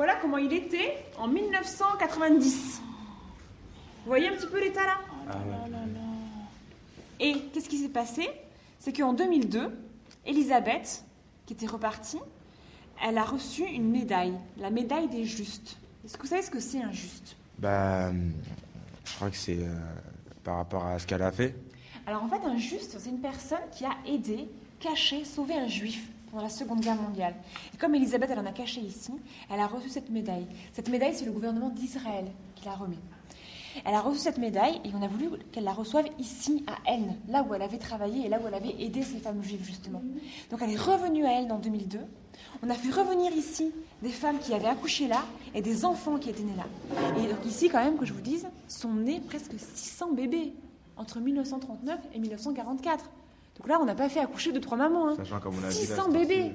Voilà 0.00 0.16
comment 0.16 0.38
il 0.38 0.54
était 0.54 1.04
en 1.18 1.28
1990. 1.28 2.80
Vous 2.80 4.06
voyez 4.06 4.28
un 4.28 4.32
petit 4.32 4.46
peu 4.46 4.58
l'état 4.58 4.86
là 4.86 4.98
ah 5.28 5.34
Et 7.20 7.34
qu'est-ce 7.52 7.68
qui 7.68 7.76
s'est 7.76 7.90
passé? 7.90 8.26
C'est 8.78 8.96
qu'en 8.96 9.12
2002, 9.12 9.70
Elisabeth, 10.24 11.04
qui 11.44 11.52
était 11.52 11.66
repartie, 11.66 12.16
elle 13.06 13.18
a 13.18 13.24
reçu 13.24 13.62
une 13.62 13.90
médaille, 13.90 14.32
la 14.56 14.70
médaille 14.70 15.08
des 15.08 15.26
justes. 15.26 15.76
Est-ce 16.02 16.16
que 16.16 16.22
vous 16.22 16.28
savez 16.28 16.40
ce 16.40 16.50
que 16.50 16.60
c'est 16.60 16.82
un 16.82 16.92
juste? 16.92 17.36
Bah, 17.58 18.10
je 19.04 19.14
crois 19.16 19.28
que 19.28 19.36
c'est 19.36 19.58
euh, 19.58 19.68
par 20.42 20.56
rapport 20.56 20.86
à 20.86 20.98
ce 20.98 21.06
qu'elle 21.06 21.20
a 21.20 21.30
fait. 21.30 21.54
Alors 22.06 22.22
en 22.22 22.28
fait, 22.28 22.42
un 22.46 22.56
juste, 22.56 22.96
c'est 22.98 23.10
une 23.10 23.20
personne 23.20 23.68
qui 23.70 23.84
a 23.84 23.92
aidé, 24.06 24.48
caché, 24.80 25.26
sauvé 25.26 25.52
un 25.52 25.68
juif 25.68 26.08
pendant 26.30 26.42
la 26.42 26.48
Seconde 26.48 26.80
Guerre 26.80 27.00
mondiale. 27.00 27.34
Et 27.74 27.76
comme 27.76 27.94
Elisabeth, 27.94 28.30
elle 28.30 28.38
en 28.38 28.46
a 28.46 28.52
caché 28.52 28.80
ici, 28.80 29.12
elle 29.50 29.60
a 29.60 29.66
reçu 29.66 29.88
cette 29.88 30.10
médaille. 30.10 30.46
Cette 30.72 30.88
médaille, 30.88 31.14
c'est 31.14 31.24
le 31.24 31.32
gouvernement 31.32 31.70
d'Israël 31.70 32.26
qui 32.54 32.64
l'a 32.66 32.74
remis. 32.74 32.98
Elle 33.84 33.94
a 33.94 34.00
reçu 34.00 34.18
cette 34.18 34.38
médaille 34.38 34.80
et 34.84 34.90
on 34.94 35.02
a 35.02 35.08
voulu 35.08 35.30
qu'elle 35.52 35.64
la 35.64 35.72
reçoive 35.72 36.06
ici, 36.18 36.64
à 36.66 36.76
Elle, 36.90 37.14
là 37.28 37.44
où 37.48 37.54
elle 37.54 37.62
avait 37.62 37.78
travaillé 37.78 38.26
et 38.26 38.28
là 38.28 38.40
où 38.42 38.46
elle 38.48 38.54
avait 38.54 38.74
aidé 38.80 39.02
ces 39.02 39.18
femmes 39.18 39.42
juives, 39.42 39.64
justement. 39.64 40.02
Donc 40.50 40.60
elle 40.62 40.72
est 40.72 40.80
revenue 40.80 41.24
à 41.24 41.40
Elle 41.40 41.52
en 41.52 41.58
2002. 41.58 41.98
On 42.62 42.70
a 42.70 42.74
fait 42.74 42.90
revenir 42.92 43.32
ici 43.32 43.72
des 44.02 44.10
femmes 44.10 44.38
qui 44.38 44.54
avaient 44.54 44.66
accouché 44.66 45.06
là 45.06 45.24
et 45.54 45.62
des 45.62 45.84
enfants 45.84 46.18
qui 46.18 46.30
étaient 46.30 46.42
nés 46.42 46.56
là. 46.56 46.66
Et 47.22 47.28
donc 47.28 47.44
ici, 47.46 47.68
quand 47.68 47.82
même, 47.82 47.96
que 47.96 48.04
je 48.04 48.12
vous 48.12 48.20
dise, 48.20 48.48
sont 48.68 48.92
nés 48.92 49.20
presque 49.20 49.52
600 49.58 50.12
bébés 50.12 50.52
entre 50.96 51.20
1939 51.20 51.98
et 52.12 52.18
1944. 52.18 53.10
Donc 53.56 53.68
là, 53.68 53.78
on 53.80 53.84
n'a 53.84 53.94
pas 53.94 54.08
fait 54.08 54.20
accoucher 54.20 54.52
de 54.52 54.58
trois 54.58 54.78
mamans. 54.78 55.08
Hein. 55.08 55.70
600 55.70 56.10
bébés 56.10 56.52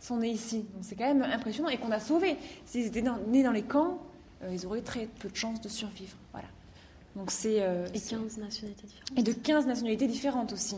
sont 0.00 0.18
nés 0.18 0.30
ici. 0.30 0.66
Donc 0.74 0.82
c'est 0.82 0.94
quand 0.96 1.06
même 1.06 1.22
impressionnant 1.22 1.68
et 1.68 1.78
qu'on 1.78 1.90
a 1.90 2.00
sauvés. 2.00 2.36
S'ils 2.64 2.86
étaient 2.86 3.04
nés 3.28 3.42
dans 3.42 3.52
les 3.52 3.62
camps, 3.62 3.98
euh, 4.42 4.50
ils 4.52 4.66
auraient 4.66 4.82
très 4.82 5.06
peu 5.06 5.28
de 5.28 5.36
chances 5.36 5.60
de 5.60 5.68
survivre. 5.68 6.16
Voilà. 6.32 6.48
Donc 7.14 7.30
c'est. 7.30 7.62
Euh, 7.62 7.86
et 7.94 8.00
15 8.00 8.38
nationalités 8.38 8.86
différentes. 8.86 9.18
Et 9.18 9.22
de 9.22 9.32
15 9.32 9.66
nationalités 9.66 10.06
différentes 10.06 10.52
aussi. 10.52 10.76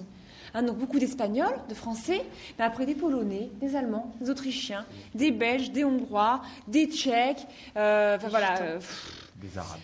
Hein, 0.55 0.63
donc 0.63 0.79
beaucoup 0.79 0.99
d'Espagnols, 0.99 1.61
de 1.69 1.75
Français, 1.75 2.25
mais 2.59 2.65
après 2.65 2.87
des 2.87 2.95
Polonais, 2.95 3.51
des 3.61 3.77
Allemands, 3.77 4.15
des 4.21 4.31
Autrichiens, 4.31 4.87
des 5.15 5.31
Belges, 5.31 5.73
des 5.73 5.85
Hongrois, 5.85 6.41
des 6.67 6.87
Tchèques, 6.87 7.47
euh, 7.77 8.17
enfin 8.17 8.29
voilà. 8.29 8.79
des 9.37 9.59
Arabes. 9.59 9.81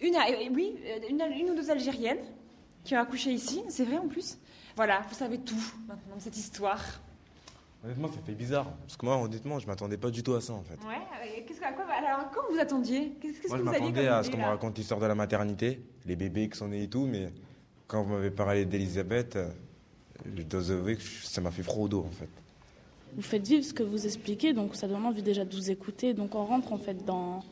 Une, 0.00 0.16
oui, 0.54 0.74
une, 1.08 1.20
une, 1.20 1.50
ou 1.50 1.54
deux 1.54 1.70
Algériennes 1.70 2.24
qui 2.84 2.96
ont 2.96 3.00
accouché 3.00 3.32
ici, 3.32 3.62
c'est 3.68 3.84
vrai 3.84 3.98
en 3.98 4.06
plus. 4.06 4.36
Voilà, 4.76 5.02
vous 5.08 5.14
savez 5.14 5.38
tout 5.38 5.54
maintenant 5.86 6.16
de 6.16 6.20
cette 6.20 6.36
histoire. 6.36 6.80
Honnêtement, 7.84 8.08
ça 8.08 8.20
fait 8.24 8.34
bizarre. 8.34 8.70
Parce 8.82 8.96
que 8.96 9.04
moi, 9.04 9.16
honnêtement, 9.16 9.58
je 9.58 9.66
m'attendais 9.66 9.96
pas 9.96 10.10
du 10.10 10.22
tout 10.22 10.34
à 10.34 10.40
ça, 10.40 10.52
en 10.52 10.62
fait. 10.62 10.78
Ouais, 10.86 10.94
euh, 10.94 11.40
qu'est-ce 11.46 11.58
que, 11.58 11.64
à 11.64 11.72
quoi, 11.72 11.84
alors, 11.86 12.30
quand 12.32 12.42
vous 12.52 12.58
attendiez? 12.58 13.12
Qu'est-ce 13.20 13.48
Moi, 13.48 13.58
je 13.58 13.62
vous 13.62 13.70
m'attendais 13.70 14.06
à 14.06 14.22
ce 14.22 14.30
qu'on 14.30 14.38
me 14.38 14.44
raconte 14.44 14.78
l'histoire 14.78 15.00
de 15.00 15.06
la 15.06 15.16
maternité, 15.16 15.82
les 16.06 16.14
bébés 16.16 16.48
qui 16.48 16.56
sont 16.56 16.68
nés 16.68 16.84
et 16.84 16.88
tout, 16.88 17.06
mais 17.06 17.30
quand 17.88 18.02
vous 18.04 18.12
m'avez 18.12 18.30
parlé 18.30 18.64
d'Elisabeth, 18.64 19.34
euh, 19.36 19.48
je 20.36 20.42
dois 20.42 20.70
avouer 20.70 20.96
que 20.96 21.02
ça 21.02 21.40
m'a 21.40 21.50
fait 21.50 21.64
froid 21.64 21.84
au 21.84 21.88
dos, 21.88 22.06
en 22.06 22.10
fait. 22.12 22.28
Vous 23.14 23.22
faites 23.22 23.46
vivre 23.46 23.64
ce 23.64 23.74
que 23.74 23.82
vous 23.82 24.06
expliquez, 24.06 24.54
donc 24.54 24.74
ça 24.74 24.88
donne 24.88 25.04
envie 25.04 25.22
déjà 25.22 25.44
de 25.44 25.54
vous 25.54 25.70
écouter. 25.70 26.14
Donc 26.14 26.34
on 26.34 26.46
rentre 26.46 26.72
en 26.72 26.78
fait 26.78 27.04
dans, 27.04 27.44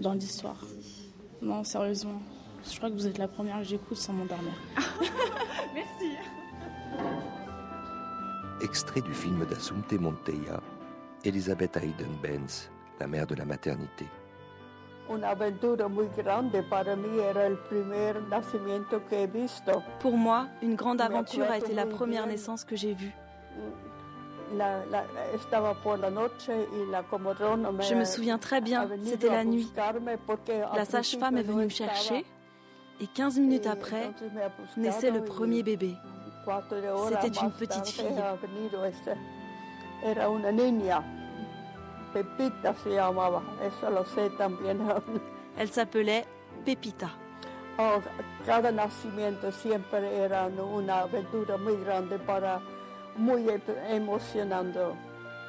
dans 0.00 0.14
l'histoire. 0.14 0.64
Non, 1.42 1.64
sérieusement. 1.64 2.22
Je 2.64 2.76
crois 2.76 2.88
que 2.90 2.94
vous 2.94 3.06
êtes 3.06 3.18
la 3.18 3.28
première 3.28 3.58
que 3.58 3.64
j'écoute 3.64 3.96
sans 3.96 4.12
m'endormir. 4.12 4.52
Merci. 5.74 6.12
Extrait 8.62 9.00
du 9.00 9.12
film 9.14 9.44
d'Assumpte 9.46 9.92
Monteia, 9.94 10.60
Elisabeth 11.24 11.76
Hayden 11.76 12.16
Benz, 12.22 12.70
la 12.98 13.06
mère 13.06 13.26
de 13.26 13.34
la 13.34 13.44
maternité. 13.44 14.06
Una 15.08 15.30
aventura 15.30 15.88
muy 15.88 16.06
grande 16.16 16.62
para 16.70 16.94
mí 16.94 17.18
era 17.18 17.46
el 17.46 17.56
primer 17.68 18.22
nacimiento 18.28 19.00
que 19.08 19.22
he 19.24 19.26
visto. 19.26 19.82
Pour 19.98 20.16
moi, 20.16 20.46
une 20.62 20.76
grande 20.76 21.00
aventure 21.00 21.50
a 21.50 21.58
été 21.58 21.72
la 21.74 21.86
première 21.86 22.24
bien. 22.26 22.32
naissance 22.32 22.64
que 22.64 22.76
j'ai 22.76 22.94
vue. 22.94 23.12
La- 24.56 24.84
la- 24.90 25.04
estaba 25.34 25.74
por 25.74 25.96
la 25.98 26.10
noche 26.10 26.50
y 26.50 26.90
la 26.90 27.02
comadrona 27.02 27.72
me 27.72 27.82
Je 27.82 27.94
me 27.94 28.04
souviens 28.04 28.38
très 28.38 28.60
bien, 28.60 28.88
c'était 29.04 29.30
la 29.30 29.44
nuit. 29.44 29.72
La 30.74 30.84
sage-femme 30.84 31.38
est 31.38 31.42
venue 31.42 31.62
me 31.62 31.66
estaba. 31.66 31.92
chercher 31.94 32.24
et 33.00 33.06
15 33.06 33.38
minutes 33.38 33.66
après, 33.66 34.10
naissait 34.76 35.10
le 35.10 35.24
premier 35.24 35.62
bébé. 35.62 35.96
C'était 37.08 37.38
une 37.40 37.50
petite 37.52 37.86
fille. 37.88 38.06
Elle 45.58 45.68
s'appelait 45.70 46.24
Pepita. 46.64 47.10
Oh, 47.78 48.00
cada 48.44 48.70
nacimiento 48.72 49.50
siempre 49.52 50.04
era 50.16 50.46
una 50.48 51.00
aventura 51.02 51.56
muy 51.56 51.76
grande 51.82 52.18
para, 52.18 52.60
muy 53.16 53.48
em- 53.48 53.60
emocionante 53.88 54.78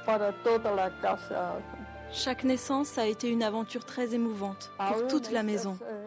para 0.05 0.31
toda 0.43 0.71
la 0.73 0.89
casa. 1.01 1.55
Chaque 2.13 2.43
naissance 2.45 2.97
a 2.97 3.05
été 3.05 3.29
une 3.29 3.43
aventure 3.43 3.83
très 3.85 4.13
émouvante 4.13 4.69
pour 4.77 5.07
toute 5.07 5.31
la 5.31 5.43
maison, 5.43 5.77
eh, 5.81 6.00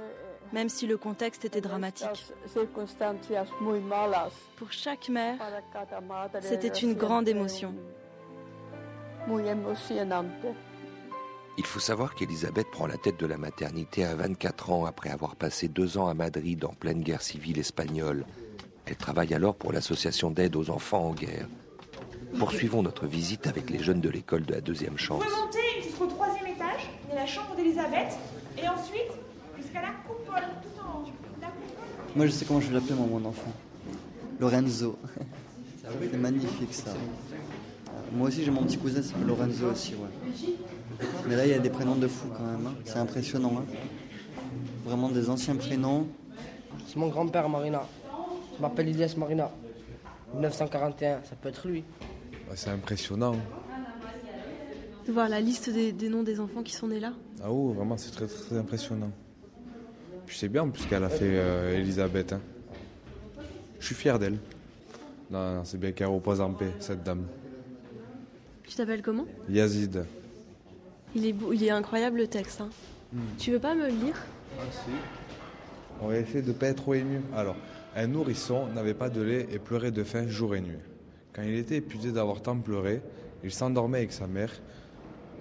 même 0.53 0.69
si 0.69 0.87
le 0.87 0.97
contexte 0.97 1.45
était 1.45 1.61
dramatique. 1.61 2.09
Pour 4.57 4.73
chaque 4.73 5.09
mère, 5.09 5.37
C'était 6.43 6.69
une 6.69 6.95
grande 6.95 7.29
émotion. 7.29 7.75
Muy 9.27 9.47
emocionante. 9.49 10.27
Il 11.57 11.65
faut 11.65 11.81
savoir 11.81 12.15
qu'Elisabeth 12.15 12.69
prend 12.71 12.87
la 12.87 12.97
tête 12.97 13.19
de 13.19 13.27
la 13.27 13.39
maternité 13.39 14.05
à 14.05 14.15
24 14.17 14.71
ans 14.71 14.85
après 14.87 15.11
avoir 15.11 15.37
passé 15.37 15.69
deux 15.69 15.97
ans 15.99 16.09
à 16.09 16.15
Madrid 16.15 16.65
en 16.65 16.73
pleine 16.75 17.01
guerre 17.03 17.23
civile 17.23 17.59
espagnole. 17.59 18.27
Elle 18.87 18.97
travaille 18.97 19.33
alors 19.33 19.55
pour 19.55 19.73
l'association 19.73 20.31
d'aide 20.31 20.57
aux 20.57 20.69
enfants 20.69 21.07
en 21.09 21.15
guerre. 21.15 21.47
Poursuivons 22.39 22.83
notre 22.83 23.07
visite 23.07 23.47
avec 23.47 23.71
les 23.71 23.79
jeunes 23.79 24.01
de 24.01 24.09
l'école 24.11 24.45
de 24.45 24.53
la 24.55 24.61
deuxième 24.61 24.93
Vous 24.95 24.99
chance. 24.99 25.23
pouvez 25.25 25.37
monter 25.37 25.83
jusqu'au 25.83 26.07
troisième 26.07 26.49
étage, 26.49 26.91
il 27.09 27.15
y 27.15 27.17
a 27.17 27.21
la 27.21 27.27
chambre 27.27 27.55
d'Elisabeth, 27.55 28.19
et 28.59 28.69
ensuite 28.69 29.13
jusqu'à 29.57 29.81
la 29.83 29.93
coupole, 30.07 30.43
tout 30.61 30.81
en 30.83 31.03
haut. 31.03 31.05
La 31.41 31.47
coupole. 31.47 32.04
Moi, 32.17 32.27
je 32.27 32.31
sais 32.31 32.45
comment 32.45 32.61
je 32.61 32.69
vais 32.69 32.75
l'appeler, 32.75 32.95
mon 32.95 33.25
enfant. 33.25 33.53
Lorenzo. 34.41 34.97
C'est 36.01 36.17
magnifique, 36.17 36.73
ça. 36.75 36.93
Moi 38.13 38.29
aussi, 38.29 38.45
j'ai 38.45 38.51
mon 38.51 38.63
petit 38.65 38.79
cousin 38.79 39.03
s'appelle 39.03 39.27
Lorenzo 39.27 39.67
aussi, 39.73 39.95
ouais. 39.95 40.49
Mais 41.29 41.37
là, 41.37 41.47
il 41.47 41.51
y 41.51 41.55
a 41.55 41.59
des 41.59 41.71
prénoms 41.71 41.97
de 41.97 42.07
fou 42.07 42.29
quand 42.37 42.45
même. 42.45 42.67
hein. 42.67 42.75
C'est 42.85 42.99
impressionnant. 42.99 43.53
hein. 43.59 43.65
Vraiment 44.85 45.09
des 45.09 45.29
anciens 45.29 45.57
prénoms. 45.57 46.07
C'est 46.87 46.97
mon 46.97 47.09
grand-père 47.09 47.49
Marina. 47.49 47.83
Je 48.57 48.63
m'appelle 48.63 48.89
Ilias 48.89 49.15
Marina. 49.17 49.51
1941, 50.35 51.21
ça 51.25 51.35
peut 51.41 51.49
être 51.49 51.67
lui. 51.67 51.85
C'est 52.55 52.71
impressionnant. 52.71 53.35
de 55.07 55.13
voir 55.13 55.29
la 55.29 55.41
liste 55.41 55.71
des, 55.71 55.93
des 55.93 56.09
noms 56.09 56.23
des 56.23 56.39
enfants 56.41 56.63
qui 56.63 56.73
sont 56.73 56.87
nés 56.89 57.01
là. 57.01 57.13
Ah 57.43 57.51
oui, 57.53 57.75
vraiment, 57.75 57.97
c'est 57.97 58.11
très, 58.11 58.27
très 58.27 58.57
impressionnant. 58.57 59.11
Puis 60.27 60.39
c'est 60.39 60.49
bien 60.49 60.63
en 60.63 60.71
plus 60.71 60.85
qu'elle 60.87 61.05
a 61.05 61.09
fait 61.09 61.21
euh, 61.37 61.77
Elisabeth. 61.79 62.33
hein. 62.33 62.41
Je 63.81 63.87
suis 63.87 63.95
fier 63.95 64.19
d'elle. 64.19 64.39
Non, 65.31 65.57
non, 65.57 65.65
c'est 65.65 65.79
bien 65.79 65.93
qu'elle 65.93 66.07
repose 66.07 66.41
en 66.41 66.53
paix, 66.53 66.71
cette 66.81 67.03
dame. 67.03 67.27
Tu 68.67 68.75
t'appelles 68.77 69.03
comment? 69.03 69.27
Yazid. 69.49 70.05
il 71.15 71.27
est, 71.27 71.33
beau, 71.33 71.53
il 71.53 71.63
est 71.65 71.71
incroyable 71.71 72.19
le 72.19 72.27
texte. 72.27 72.61
hein. 72.63 72.71
Hmm. 73.13 73.21
Tu 73.39 73.51
veux 73.53 73.59
pas 73.59 73.75
me 73.75 73.83
le 73.87 73.93
lire? 73.95 74.17
On 76.01 76.09
va 76.09 76.17
essayer 76.17 76.43
de 76.43 76.49
ne 76.49 76.53
pas 76.53 76.69
être 76.69 76.77
trop 76.83 76.95
ému. 76.95 77.21
Alors, 77.35 77.57
un 77.95 78.07
nourrisson 78.07 78.67
n'avait 78.69 78.95
pas 78.95 79.11
de 79.11 79.21
lait 79.23 79.47
et 79.53 79.59
pleurait 79.59 79.91
de 79.91 80.03
faim 80.05 80.27
jour 80.29 80.55
et 80.57 80.61
nuit. 80.61 80.79
Quand 81.33 81.43
il 81.43 81.55
était 81.55 81.77
épuisé 81.77 82.13
d'avoir 82.13 82.41
tant 82.43 82.57
pleuré, 82.59 83.03
il 83.43 83.53
s'endormait 83.53 83.99
avec 83.99 84.13
sa 84.13 84.27
mère 84.27 84.53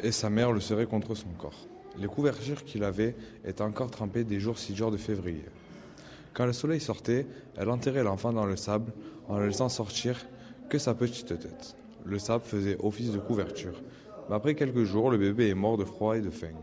et 0.01 0.11
sa 0.11 0.29
mère 0.29 0.51
le 0.51 0.59
serrait 0.59 0.85
contre 0.85 1.15
son 1.15 1.29
corps. 1.37 1.67
Les 1.97 2.07
couvertures 2.07 2.63
qu'il 2.63 2.83
avait 2.83 3.15
étaient 3.45 3.61
encore 3.61 3.91
trempées 3.91 4.23
des 4.23 4.39
jours 4.39 4.57
si 4.57 4.75
jours 4.75 4.91
de 4.91 4.97
février. 4.97 5.45
Quand 6.33 6.45
le 6.45 6.53
soleil 6.53 6.79
sortait, 6.79 7.27
elle 7.57 7.69
enterrait 7.69 8.03
l'enfant 8.03 8.33
dans 8.33 8.45
le 8.45 8.55
sable 8.55 8.91
en 9.27 9.37
ne 9.37 9.45
laissant 9.45 9.69
sortir 9.69 10.17
que 10.69 10.79
sa 10.79 10.95
petite 10.95 11.27
tête. 11.27 11.75
Le 12.05 12.17
sable 12.17 12.43
faisait 12.43 12.77
office 12.81 13.11
de 13.11 13.19
couverture. 13.19 13.81
Mais 14.29 14.35
après 14.35 14.55
quelques 14.55 14.83
jours, 14.83 15.11
le 15.11 15.17
bébé 15.17 15.49
est 15.49 15.55
mort 15.55 15.77
de 15.77 15.85
froid 15.85 16.17
et 16.17 16.21
de 16.21 16.31
faim. 16.31 16.55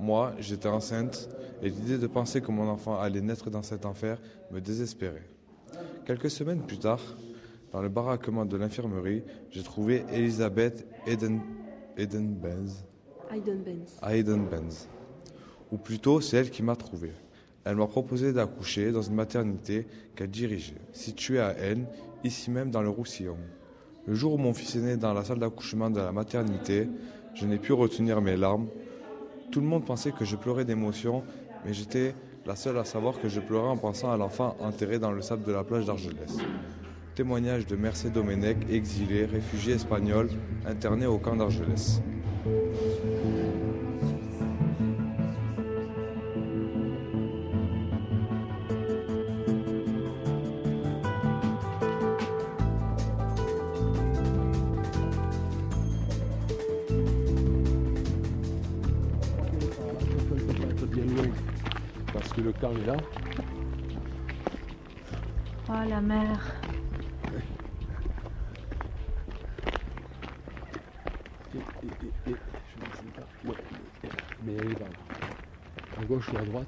Moi, 0.00 0.32
j'étais 0.38 0.68
enceinte 0.68 1.28
et 1.62 1.70
l'idée 1.70 1.98
de 1.98 2.06
penser 2.06 2.40
que 2.40 2.50
mon 2.50 2.68
enfant 2.68 3.00
allait 3.00 3.20
naître 3.20 3.50
dans 3.50 3.62
cet 3.62 3.86
enfer 3.86 4.18
me 4.50 4.60
désespérait. 4.60 5.28
Quelques 6.04 6.30
semaines 6.30 6.62
plus 6.62 6.78
tard, 6.78 7.00
dans 7.72 7.82
le 7.82 7.88
baraquement 7.88 8.44
de 8.44 8.56
l'infirmerie, 8.56 9.22
j'ai 9.50 9.62
trouvé 9.62 10.04
Elisabeth 10.12 10.86
Eden, 11.06 11.40
Eden 11.96 12.34
Benz. 12.34 12.84
Hayden 14.02 14.46
Benz. 14.46 14.88
Ou 15.70 15.76
plutôt, 15.76 16.20
c'est 16.20 16.38
elle 16.38 16.50
qui 16.50 16.62
m'a 16.62 16.76
trouvé. 16.76 17.12
Elle 17.64 17.76
m'a 17.76 17.86
proposé 17.86 18.32
d'accoucher 18.32 18.92
dans 18.92 19.02
une 19.02 19.14
maternité 19.14 19.86
qu'elle 20.16 20.30
dirigeait, 20.30 20.80
située 20.92 21.40
à 21.40 21.56
N, 21.58 21.86
ici 22.24 22.50
même 22.50 22.70
dans 22.70 22.82
le 22.82 22.88
Roussillon. 22.88 23.36
Le 24.06 24.14
jour 24.14 24.34
où 24.34 24.38
mon 24.38 24.54
fils 24.54 24.76
est 24.76 24.80
né 24.80 24.96
dans 24.96 25.12
la 25.12 25.24
salle 25.24 25.38
d'accouchement 25.38 25.90
de 25.90 26.00
la 26.00 26.12
maternité, 26.12 26.88
je 27.34 27.44
n'ai 27.46 27.58
pu 27.58 27.72
retenir 27.74 28.22
mes 28.22 28.36
larmes. 28.36 28.68
Tout 29.50 29.60
le 29.60 29.66
monde 29.66 29.84
pensait 29.84 30.12
que 30.12 30.24
je 30.24 30.36
pleurais 30.36 30.64
d'émotion, 30.64 31.22
mais 31.66 31.74
j'étais 31.74 32.14
la 32.46 32.56
seule 32.56 32.78
à 32.78 32.84
savoir 32.84 33.20
que 33.20 33.28
je 33.28 33.40
pleurais 33.40 33.68
en 33.68 33.76
pensant 33.76 34.10
à 34.10 34.16
l'enfant 34.16 34.56
enterré 34.60 34.98
dans 34.98 35.12
le 35.12 35.20
sable 35.20 35.44
de 35.44 35.52
la 35.52 35.64
plage 35.64 35.84
d'Argelès. 35.84 36.38
Témoignage 37.14 37.66
de 37.66 37.76
Mercé 37.76 38.08
Domenech, 38.08 38.56
exilé, 38.70 39.26
réfugié 39.26 39.74
espagnol, 39.74 40.30
interné 40.64 41.04
au 41.04 41.18
camp 41.18 41.36
d'Argelès. 41.36 42.00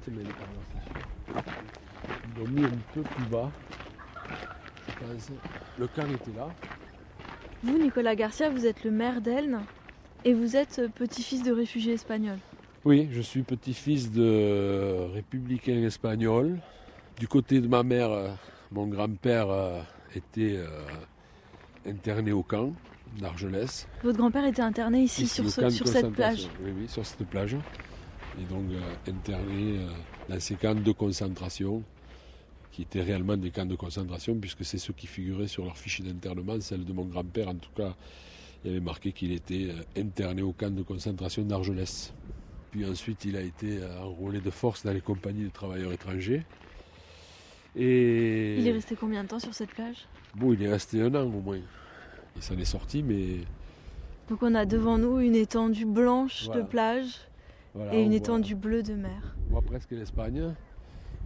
Mais 0.09 0.23
un 2.65 2.69
peu 2.93 3.01
plus 3.01 3.25
bas. 3.25 3.51
Je 4.87 4.93
pense. 4.93 5.31
Le 5.79 5.85
était 5.85 6.37
là. 6.37 6.47
Vous, 7.63 7.77
Nicolas 7.77 8.15
Garcia, 8.15 8.49
vous 8.49 8.65
êtes 8.65 8.83
le 8.83 8.91
maire 8.91 9.21
d'Elne 9.21 9.61
et 10.25 10.33
vous 10.33 10.55
êtes 10.55 10.79
euh, 10.79 10.87
petit-fils 10.87 11.43
de 11.43 11.51
réfugiés 11.51 11.93
espagnols. 11.93 12.39
Oui, 12.83 13.07
je 13.11 13.21
suis 13.21 13.43
petit-fils 13.43 14.11
de 14.11 15.07
républicains 15.13 15.83
espagnols. 15.83 16.57
Du 17.19 17.27
côté 17.27 17.61
de 17.61 17.67
ma 17.67 17.83
mère, 17.83 18.09
euh, 18.11 18.29
mon 18.71 18.87
grand-père 18.87 19.49
euh, 19.49 19.81
était 20.15 20.59
interné 21.87 22.31
au 22.31 22.41
camp 22.41 22.71
d'Argelès. 23.19 23.87
Votre 24.03 24.17
grand-père 24.17 24.45
était 24.45 24.61
interné 24.63 25.03
ici, 25.03 25.23
Ici, 25.23 25.35
sur, 25.35 25.49
ce- 25.49 25.69
sur 25.69 25.87
cette 25.87 26.11
plage. 26.11 26.47
Oui, 26.63 26.71
oui, 26.75 26.87
sur 26.87 27.05
cette 27.05 27.27
plage. 27.27 27.55
Et 28.39 28.43
donc 28.45 28.63
euh, 28.71 29.11
interné 29.11 29.79
euh, 29.79 29.87
dans 30.29 30.39
ces 30.39 30.55
camps 30.55 30.75
de 30.75 30.91
concentration, 30.91 31.83
qui 32.71 32.83
étaient 32.83 33.01
réellement 33.01 33.35
des 33.35 33.51
camps 33.51 33.65
de 33.65 33.75
concentration, 33.75 34.35
puisque 34.35 34.63
c'est 34.63 34.77
ceux 34.77 34.93
qui 34.93 35.07
figuraient 35.07 35.47
sur 35.47 35.65
leur 35.65 35.77
fichier 35.77 36.05
d'internement, 36.05 36.59
celle 36.61 36.85
de 36.85 36.93
mon 36.93 37.05
grand-père 37.05 37.49
en 37.49 37.55
tout 37.55 37.71
cas 37.75 37.93
il 38.63 38.69
y 38.69 38.73
avait 38.75 38.83
marqué 38.83 39.11
qu'il 39.11 39.31
était 39.31 39.69
euh, 39.71 39.99
interné 40.01 40.41
au 40.41 40.53
camp 40.53 40.73
de 40.73 40.83
concentration 40.83 41.41
d'Argelès. 41.43 42.13
Puis 42.69 42.85
ensuite, 42.85 43.25
il 43.25 43.35
a 43.35 43.41
été 43.41 43.79
enrôlé 44.01 44.39
de 44.39 44.49
force 44.49 44.85
dans 44.85 44.93
les 44.93 45.01
compagnies 45.01 45.43
de 45.43 45.49
travailleurs 45.49 45.91
étrangers. 45.91 46.43
Et 47.75 48.57
Il 48.57 48.67
est 48.67 48.71
resté 48.71 48.95
combien 48.95 49.23
de 49.23 49.29
temps 49.29 49.39
sur 49.39 49.53
cette 49.53 49.71
plage? 49.71 50.07
Bon, 50.35 50.53
il 50.53 50.61
est 50.63 50.69
resté 50.69 51.01
un 51.01 51.13
an 51.15 51.23
au 51.23 51.41
moins. 51.41 51.59
Il 52.37 52.41
s'en 52.41 52.57
est 52.57 52.63
sorti, 52.65 53.03
mais 53.03 53.39
Donc 54.29 54.41
on 54.43 54.55
a 54.55 54.65
devant 54.65 54.97
nous 54.97 55.19
une 55.19 55.35
étendue 55.35 55.85
blanche 55.85 56.45
Voilà. 56.45 56.61
de 56.61 56.67
plage 56.67 57.07
voilà, 57.73 57.93
et 57.93 58.01
une 58.01 58.09
voit- 58.09 58.17
étendue 58.17 58.55
bleue 58.55 58.83
de 58.83 58.93
mer. 58.93 59.35
On 59.49 59.53
voit 59.53 59.61
presque 59.61 59.91
l'Espagne. 59.91 60.53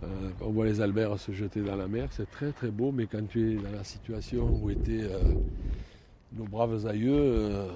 Euh, 0.04 0.08
on 0.42 0.50
voit 0.52 0.66
les 0.66 0.82
Alberts 0.82 1.20
se 1.20 1.32
jeter 1.32 1.62
dans 1.62 1.76
la 1.76 1.88
mer. 1.88 2.10
C'est 2.12 2.30
très 2.30 2.52
très 2.52 2.70
beau, 2.70 2.92
mais 2.92 3.08
quand 3.08 3.26
tu 3.28 3.54
es 3.54 3.56
dans 3.56 3.72
la 3.72 3.84
situation 3.84 4.60
où 4.62 4.70
étaient 4.70 5.04
euh, 5.04 5.20
nos 6.34 6.44
braves 6.44 6.86
aïeux, 6.86 7.14
euh, 7.16 7.68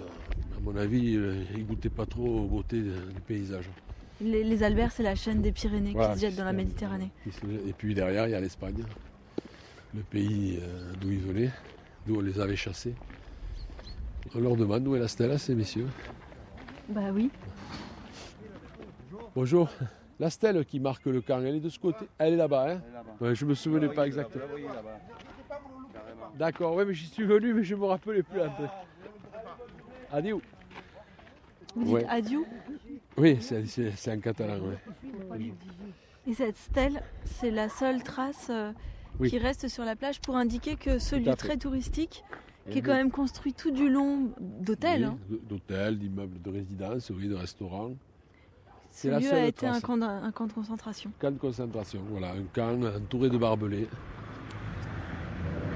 à 0.58 0.60
mon 0.62 0.76
avis, 0.76 1.18
ils 1.56 1.66
goûtaient 1.66 1.90
pas 1.90 2.06
trop 2.06 2.42
aux 2.42 2.48
beautés 2.48 2.82
du 2.82 3.22
paysage. 3.26 3.70
Les, 4.22 4.44
les 4.44 4.64
Alberts, 4.64 4.92
c'est 4.92 5.04
la 5.04 5.16
chaîne 5.16 5.42
des 5.42 5.54
Pyrénées 5.54 5.94
Voilà, 5.94 6.14
qui 6.14 6.20
se 6.20 6.26
jette 6.26 6.36
dans 6.36 6.44
la 6.44 6.52
Méditerranée. 6.52 7.10
Et 7.66 7.72
puis 7.72 7.94
derrière, 7.96 8.28
il 8.28 8.32
y 8.32 8.36
a 8.36 8.42
l'Espagne, 8.42 8.84
le 9.96 10.02
pays 10.02 10.60
d'où 11.00 11.10
ils 11.10 11.22
venaient, 11.22 11.52
d'où 12.06 12.18
on 12.18 12.22
les 12.22 12.38
avait 12.42 12.58
chassés. 12.58 12.94
On 14.36 14.40
leur 14.42 14.58
demande 14.58 14.86
où 14.88 14.96
est 14.96 15.00
la 15.00 15.08
stèle 15.08 15.32
à 15.32 15.38
ces 15.38 15.56
messieurs? 15.56 15.88
Bah 16.90 17.12
oui. 17.14 17.30
Bonjour. 19.36 19.70
La 20.20 20.30
stèle 20.30 20.66
qui 20.66 20.80
marque 20.80 21.06
le 21.06 21.22
camp, 21.22 21.40
elle 21.40 21.56
est 21.56 21.60
de 21.62 21.70
ce 21.70 21.80
côté. 21.80 22.06
Elle 22.18 22.34
est 22.34 22.38
là-bas, 22.38 22.72
hein 22.74 22.82
Ouais, 23.22 23.36
Je 23.36 23.46
me 23.46 23.54
souvenais 23.54 23.88
pas 23.90 24.06
exactement. 24.06 24.44
D'accord, 26.38 26.76
ouais, 26.76 26.86
mais 26.86 26.94
j'y 26.94 27.06
suis 27.08 27.24
venu, 27.24 27.54
mais 27.54 27.64
je 27.64 27.76
me 27.76 27.86
rappelais 27.86 28.24
plus 28.24 28.42
un 28.42 28.50
peu. 28.50 28.64
Adieu. 30.12 30.38
Vous 31.76 31.84
dites 31.84 31.94
Ouais. 31.94 32.06
adieu 32.10 32.44
Oui, 33.18 33.38
c'est 33.42 33.66
c'est- 33.68 33.92
c'est 33.96 34.12
en 34.12 34.20
catalan, 34.20 34.60
ouais. 34.60 35.52
Et 36.28 36.34
cette 36.34 36.58
stèle, 36.58 37.02
c'est 37.26 37.52
la 37.52 37.70
seule 37.70 38.04
trace 38.04 38.48
euh, 38.50 38.72
Oui. 39.20 39.30
qui 39.30 39.38
reste 39.38 39.68
sur 39.68 39.86
la 39.86 39.96
plage 39.96 40.20
pour 40.20 40.36
indiquer 40.36 40.76
que 40.76 41.00
ce 41.00 41.16
lieu 41.16 41.34
très 41.36 41.58
touristique, 41.58 42.24
Et 42.68 42.72
qui 42.72 42.80
est 42.80 42.82
quand 42.82 42.96
même 42.96 43.12
construit 43.12 43.54
tout 43.54 43.72
du 43.72 43.90
long 43.90 44.32
d'hôtels, 44.40 45.10
Oui, 45.30 45.36
hein, 45.36 45.40
D'hôtels, 45.48 45.98
d'immeubles 46.00 46.42
de 46.42 46.50
résidence, 46.50 47.10
oui, 47.16 47.28
de 47.28 47.36
restaurants. 47.36 47.92
Ce 48.92 49.08
la 49.08 49.20
lieu 49.20 49.28
a 49.28 49.30
seule 49.30 49.46
été 49.46 49.68
un 49.68 49.80
camp, 49.80 49.98
d'un- 49.98 50.24
un 50.24 50.32
camp 50.32 50.48
de 50.48 50.54
concentration. 50.54 51.12
Camp 51.20 51.32
de 51.32 51.38
concentration, 51.38 52.02
voilà, 52.10 52.32
un 52.32 52.44
camp 52.54 52.82
entouré 52.84 53.30
de 53.30 53.38
barbelés. 53.38 53.88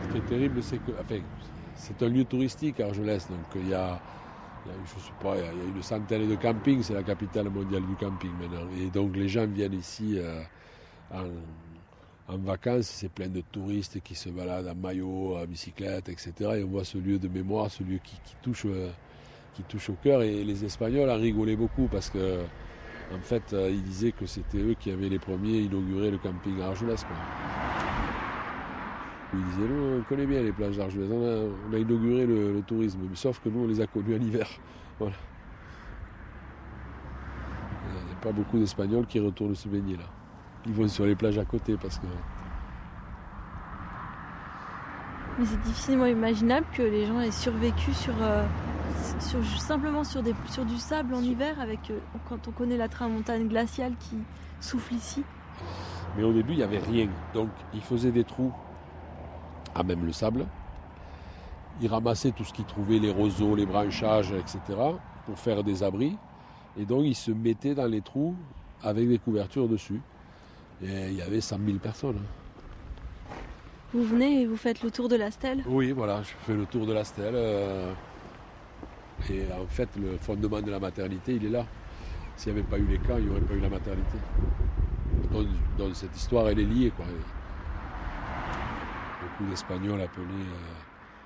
Ce 0.08 0.12
qui 0.12 0.18
est 0.18 0.28
terrible, 0.28 0.62
c'est 0.64 0.78
que, 0.78 0.92
enfin, 1.00 1.20
c'est 1.76 2.02
un 2.04 2.10
lieu 2.10 2.26
touristique, 2.26 2.80
Argelès, 2.80 3.28
donc 3.30 3.40
il 3.56 3.70
y 3.70 3.74
a, 3.74 4.00
il 4.66 4.72
y 4.72 4.76
a, 4.76 4.78
je 4.86 5.00
sais 5.00 5.12
pas, 5.22 5.36
il 5.38 5.44
y 5.44 5.48
a- 5.48 5.76
une 5.76 5.82
centaine 5.84 6.30
de 6.30 6.36
campings, 6.36 6.84
c'est 6.84 6.94
la 6.94 7.04
capitale 7.04 7.50
mondiale 7.50 7.84
du 7.86 7.96
camping 7.96 8.32
maintenant. 8.40 8.68
Et 8.80 8.90
donc 8.90 9.16
les 9.16 9.28
gens 9.28 9.48
viennent 9.48 9.74
ici 9.74 10.18
euh, 10.18 10.42
en, 11.12 12.34
en 12.34 12.38
vacances, 12.38 12.86
c'est 12.88 13.10
plein 13.10 13.28
de 13.28 13.42
touristes 13.42 14.00
qui 14.04 14.16
se 14.16 14.30
baladent 14.30 14.68
en 14.68 14.76
maillot, 14.76 15.38
en 15.38 15.46
bicyclette, 15.46 16.10
etc. 16.10 16.34
Et 16.58 16.64
on 16.64 16.68
voit 16.68 16.84
ce 16.86 16.98
lieu 16.98 17.18
de 17.20 17.28
mémoire, 17.28 17.70
ce 17.72 17.84
lieu 17.84 18.00
qui, 18.04 18.20
qui 18.24 18.36
touche, 18.42 18.64
euh, 18.66 18.90
qui 19.56 19.64
touche 19.64 19.90
au 19.90 19.96
cœur. 20.02 20.22
Et 20.22 20.44
les 20.44 20.64
Espagnols 20.64 21.10
en 21.10 21.18
rigolaient 21.18 21.56
beaucoup 21.58 21.88
parce 21.92 22.10
que 22.10 22.40
en 23.12 23.20
fait, 23.20 23.54
euh, 23.54 23.70
ils 23.70 23.84
disaient 23.84 24.12
que 24.12 24.26
c'était 24.26 24.60
eux 24.60 24.76
qui 24.80 24.92
avaient 24.92 25.10
les 25.10 25.20
premiers 25.20 25.60
inauguré 25.60 26.12
le 26.12 26.18
camping 26.18 26.62
à 26.62 26.68
Argelès. 26.68 27.06
Ils 29.34 29.44
disaient, 29.46 29.68
nous, 29.68 30.00
on 30.00 30.04
connaît 30.04 30.26
bien 30.26 30.42
les 30.42 30.52
plages 30.52 30.78
d'Argelès, 30.78 31.10
on 31.12 31.74
a, 31.74 31.78
inauguré 31.78 32.26
le, 32.26 32.62
tourisme, 32.66 33.00
sauf 33.16 33.40
que 33.40 33.50
nous, 33.50 33.62
on 33.62 33.68
les 33.68 33.82
a 33.82 33.88
connus 33.88 34.16
en 34.16 34.22
hiver. 34.22 34.48
Voilà. 35.00 35.16
Il 37.90 38.06
n'y 38.06 38.12
a 38.12 38.16
pas 38.22 38.32
beaucoup 38.32 38.60
d'Espagnols 38.60 39.08
qui 39.08 39.20
retournent 39.20 39.56
se 39.56 39.68
baigner 39.68 39.98
là. 39.98 40.04
Ils 40.68 40.74
vont 40.74 40.88
sur 40.88 41.06
les 41.06 41.16
plages 41.16 41.40
à 41.40 41.46
côté 41.46 41.76
parce 41.82 41.98
que... 41.98 42.06
Mais 45.40 45.46
c'est 45.46 45.60
difficilement 45.62 46.06
imaginable 46.06 46.68
que 46.74 46.84
les 46.84 47.08
gens 47.08 47.20
aient 47.20 47.32
survécu 47.32 47.92
sur, 47.92 48.14
euh, 48.22 48.46
sur- 49.20 49.44
simplement 49.60 50.04
sur, 50.04 50.22
des, 50.24 50.34
sur 50.50 50.66
du 50.66 50.78
sable 50.78 51.14
en 51.14 51.22
hiver, 51.22 51.60
avec 51.60 51.90
euh, 51.92 52.00
quand 52.30 52.48
on 52.48 52.52
connaît 52.52 52.78
la 52.78 52.88
tramontane 52.88 53.48
glaciale 53.48 53.94
qui 54.00 54.18
souffle 54.60 54.94
ici. 54.94 55.24
Mais 56.18 56.24
au 56.24 56.32
début, 56.34 56.54
il 56.54 56.58
n'y 56.58 56.64
avait 56.64 56.80
rien. 56.80 57.08
Donc, 57.34 57.50
ils 57.74 57.82
faisaient 57.82 58.12
des 58.12 58.24
trous 58.24 58.52
à 59.76 59.84
même 59.84 60.06
le 60.06 60.12
sable. 60.12 60.46
Ils 61.82 61.88
ramassaient 61.88 62.32
tout 62.32 62.44
ce 62.44 62.54
qu'ils 62.54 62.66
trouvaient, 62.66 63.00
les 63.00 63.10
roseaux, 63.12 63.56
les 63.56 63.66
branchages, 63.66 64.32
etc., 64.32 64.60
pour 65.26 65.40
faire 65.40 65.64
des 65.64 65.82
abris. 65.82 66.16
Et 66.78 66.86
donc, 66.86 67.04
ils 67.06 67.16
se 67.16 67.32
mettaient 67.32 67.74
dans 67.76 67.88
les 67.88 68.02
trous 68.02 68.36
avec 68.84 69.08
des 69.08 69.18
couvertures 69.18 69.68
dessus. 69.68 70.02
Et 70.84 71.08
il 71.08 71.14
y 71.16 71.22
avait 71.22 71.42
100 71.42 71.58
000 71.66 71.78
personnes. 71.80 72.18
hein. 72.20 73.36
Vous 73.94 74.04
venez 74.04 74.42
et 74.42 74.46
vous 74.48 74.58
faites 74.58 74.82
le 74.84 74.90
tour 74.92 75.08
de 75.08 75.16
la 75.16 75.30
stèle? 75.32 75.64
Oui, 75.68 75.92
voilà, 75.92 76.22
je 76.24 76.30
fais 76.46 76.54
le 76.54 76.66
tour 76.66 76.86
de 76.88 76.94
la 76.94 77.04
stèle. 77.04 77.34
euh, 77.36 77.92
et 79.30 79.44
en 79.54 79.68
fait, 79.68 79.90
le 79.98 80.18
fondement 80.18 80.62
de 80.62 80.72
la 80.72 80.80
maternité, 80.80 81.36
il 81.36 81.46
est 81.46 81.50
là. 81.50 81.66
S'il 82.36 82.54
n'y 82.54 82.60
avait 82.60 82.68
pas 82.68 82.78
eu 82.80 82.86
les 82.86 82.98
camps, 82.98 83.18
il 83.18 83.26
n'y 83.26 83.30
aurait 83.32 83.42
pas 83.42 83.54
eu 83.54 83.60
la 83.60 83.70
maternité. 83.70 84.18
Donc, 85.78 85.96
cette 85.96 86.16
histoire, 86.16 86.50
elle 86.50 86.60
est 86.60 86.66
liée. 86.66 86.92
Beaucoup 89.22 89.50
d'Espagnols 89.50 90.02
appelaient 90.02 90.24
euh, 90.26 90.74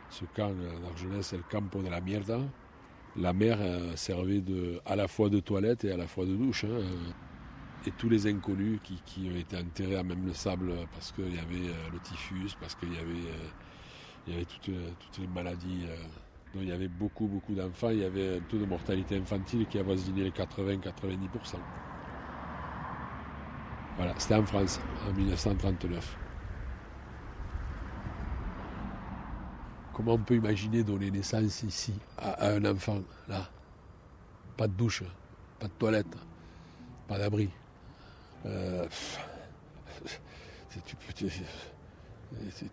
ce 0.10 0.26
camp 0.36 0.52
euh, 0.52 0.80
d'Argelès 0.80 1.34
le 1.34 1.44
campo 1.50 1.82
de 1.82 1.90
la 1.90 2.00
mierda. 2.02 2.40
La 3.16 3.34
mer 3.34 3.58
euh, 3.60 3.96
servait 3.96 4.44
à 4.86 4.96
la 4.96 5.08
fois 5.08 5.30
de 5.30 5.40
toilette 5.40 5.86
et 5.86 5.92
à 5.92 5.98
la 5.98 6.08
fois 6.08 6.26
de 6.26 6.36
douche. 6.36 6.64
hein, 6.66 6.70
euh. 6.72 7.12
et 7.86 7.92
tous 7.92 8.10
les 8.10 8.28
inconnus 8.28 8.80
qui, 8.84 9.30
ont 9.32 9.36
été 9.36 9.58
enterrés 9.58 9.98
à 9.98 10.04
même 10.04 10.26
le 10.26 10.34
sable 10.34 10.72
euh, 10.72 10.86
parce 10.94 11.12
qu'il 11.12 11.34
y 11.34 11.40
avait 11.40 11.70
euh, 11.70 11.90
le 11.94 12.00
typhus, 12.00 12.56
parce 12.60 12.76
qu'il 12.76 12.94
y 12.94 12.98
avait, 12.98 13.28
euh, 14.30 14.44
euh, 14.70 14.90
toutes 15.00 15.20
les 15.20 15.28
maladies. 15.28 15.86
Donc 16.54 16.64
il 16.64 16.70
y 16.70 16.72
avait 16.72 16.88
beaucoup, 16.88 17.28
beaucoup 17.28 17.54
d'enfants. 17.54 17.90
Il 17.90 18.00
y 18.00 18.06
avait 18.06 18.38
un 18.38 18.40
taux 18.42 18.58
de 18.58 18.66
mortalité 18.66 19.18
infantile 19.18 19.66
qui 19.68 19.80
avoisinait 19.80 20.24
les 20.24 20.32
80-90%. 20.32 21.58
Voilà, 23.98 24.14
c'était 24.18 24.36
en 24.36 24.46
France, 24.46 24.80
en 25.08 25.14
1939. 25.14 26.18
Comment 29.94 30.14
on 30.14 30.20
peut 30.20 30.36
imaginer 30.36 30.84
donner 30.84 31.10
naissance 31.10 31.64
ici 31.64 31.94
à, 32.18 32.50
un 32.50 32.64
enfant, 32.66 33.02
là? 33.28 33.50
Pas 34.56 34.68
de 34.68 34.74
douche, 34.74 35.04
pas 35.60 35.68
de 35.68 35.74
toilette, 35.74 36.16
pas 37.08 37.18
d'abri. 37.18 37.50
Euh, 38.46 38.88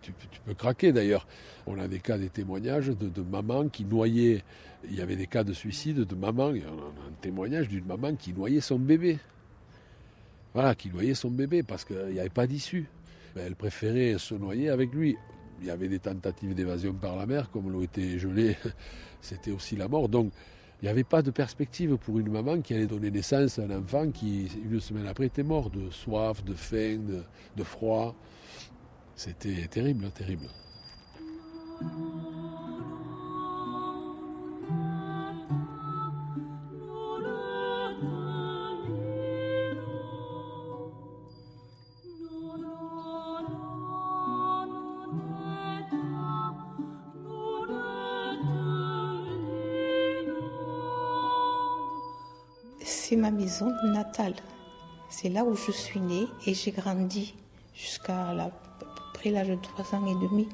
tu, 0.01 0.11
peux, 0.45 0.53
craquer 0.53 0.91
d'ailleurs. 0.91 1.27
On 1.65 1.79
a 1.79 1.87
des 1.87 1.99
cas, 1.99 2.17
des 2.17 2.29
témoignages 2.29 2.87
de, 2.87 3.21
mamans 3.21 3.69
qui 3.69 3.85
noyaient. 3.85 4.43
Il 4.89 4.95
y 4.95 5.01
avait 5.01 5.15
des 5.15 5.27
cas 5.27 5.43
de 5.43 5.53
suicide 5.53 6.01
de 6.01 6.15
mamans. 6.15 6.53
Y 6.53 6.61
a 6.61 6.67
un, 6.67 7.13
témoignage 7.21 7.67
d'une 7.67 7.85
maman 7.85 8.15
qui 8.15 8.33
noyait 8.33 8.61
son 8.61 8.79
bébé. 8.79 9.19
Voilà, 10.53 10.75
qui 10.75 10.89
noyait 10.89 11.15
son 11.15 11.31
bébé 11.31 11.63
parce 11.63 11.83
qu'il 11.83 12.07
n'y 12.13 12.19
avait 12.19 12.29
pas 12.29 12.47
d'issue. 12.47 12.87
Mais 13.35 13.43
Elle 13.43 13.55
préférait 13.55 14.17
se 14.17 14.35
noyer 14.35 14.69
avec 14.69 14.93
lui. 14.93 15.17
Il 15.61 15.67
y 15.67 15.71
avait 15.71 15.87
des 15.87 15.99
tentatives 15.99 16.53
d'évasion 16.53 16.93
par 16.93 17.15
la 17.15 17.25
mer, 17.25 17.49
comme 17.49 17.71
l'ont 17.71 17.81
été 17.81 18.19
gelés. 18.19 18.57
C'était 19.21 19.51
aussi 19.51 19.75
la 19.75 19.87
mort. 19.87 20.09
Donc, 20.09 20.31
il 20.81 20.85
n'y 20.85 20.89
avait 20.89 21.05
pas 21.05 21.21
de 21.21 21.31
perspective 21.31 21.97
pour 21.97 22.19
une 22.19 22.29
maman 22.29 22.61
qui 22.61 22.73
allait 22.73 22.85
donner 22.85 23.09
naissance 23.09 23.57
à 23.59 23.63
un 23.63 23.79
enfant 23.79 24.11
qui, 24.11 24.51
une 24.69 24.79
semaine 24.81 25.07
après, 25.07 25.27
était 25.27 25.43
mort 25.43 25.69
de 25.69 25.89
soif, 25.89 26.43
de 26.43 26.53
faim, 26.53 26.99
de 27.55 27.63
froid. 27.63 28.13
C'était 29.15 29.67
terrible, 29.67 30.11
terrible. 30.11 30.47
C'est 52.83 53.15
ma 53.15 53.31
maison 53.31 53.71
natale. 53.83 54.33
C'est 55.09 55.29
là 55.29 55.43
où 55.43 55.55
je 55.55 55.71
suis 55.71 55.99
née 55.99 56.27
et 56.45 56.53
j'ai 56.53 56.71
grandi 56.71 57.35
jusqu'à 57.73 58.33
la- 58.33 58.51
l'âge 59.31 59.49
de 59.49 59.55
3 59.55 59.95
ans 59.95 60.05
et 60.07 60.15
demi. 60.27 60.47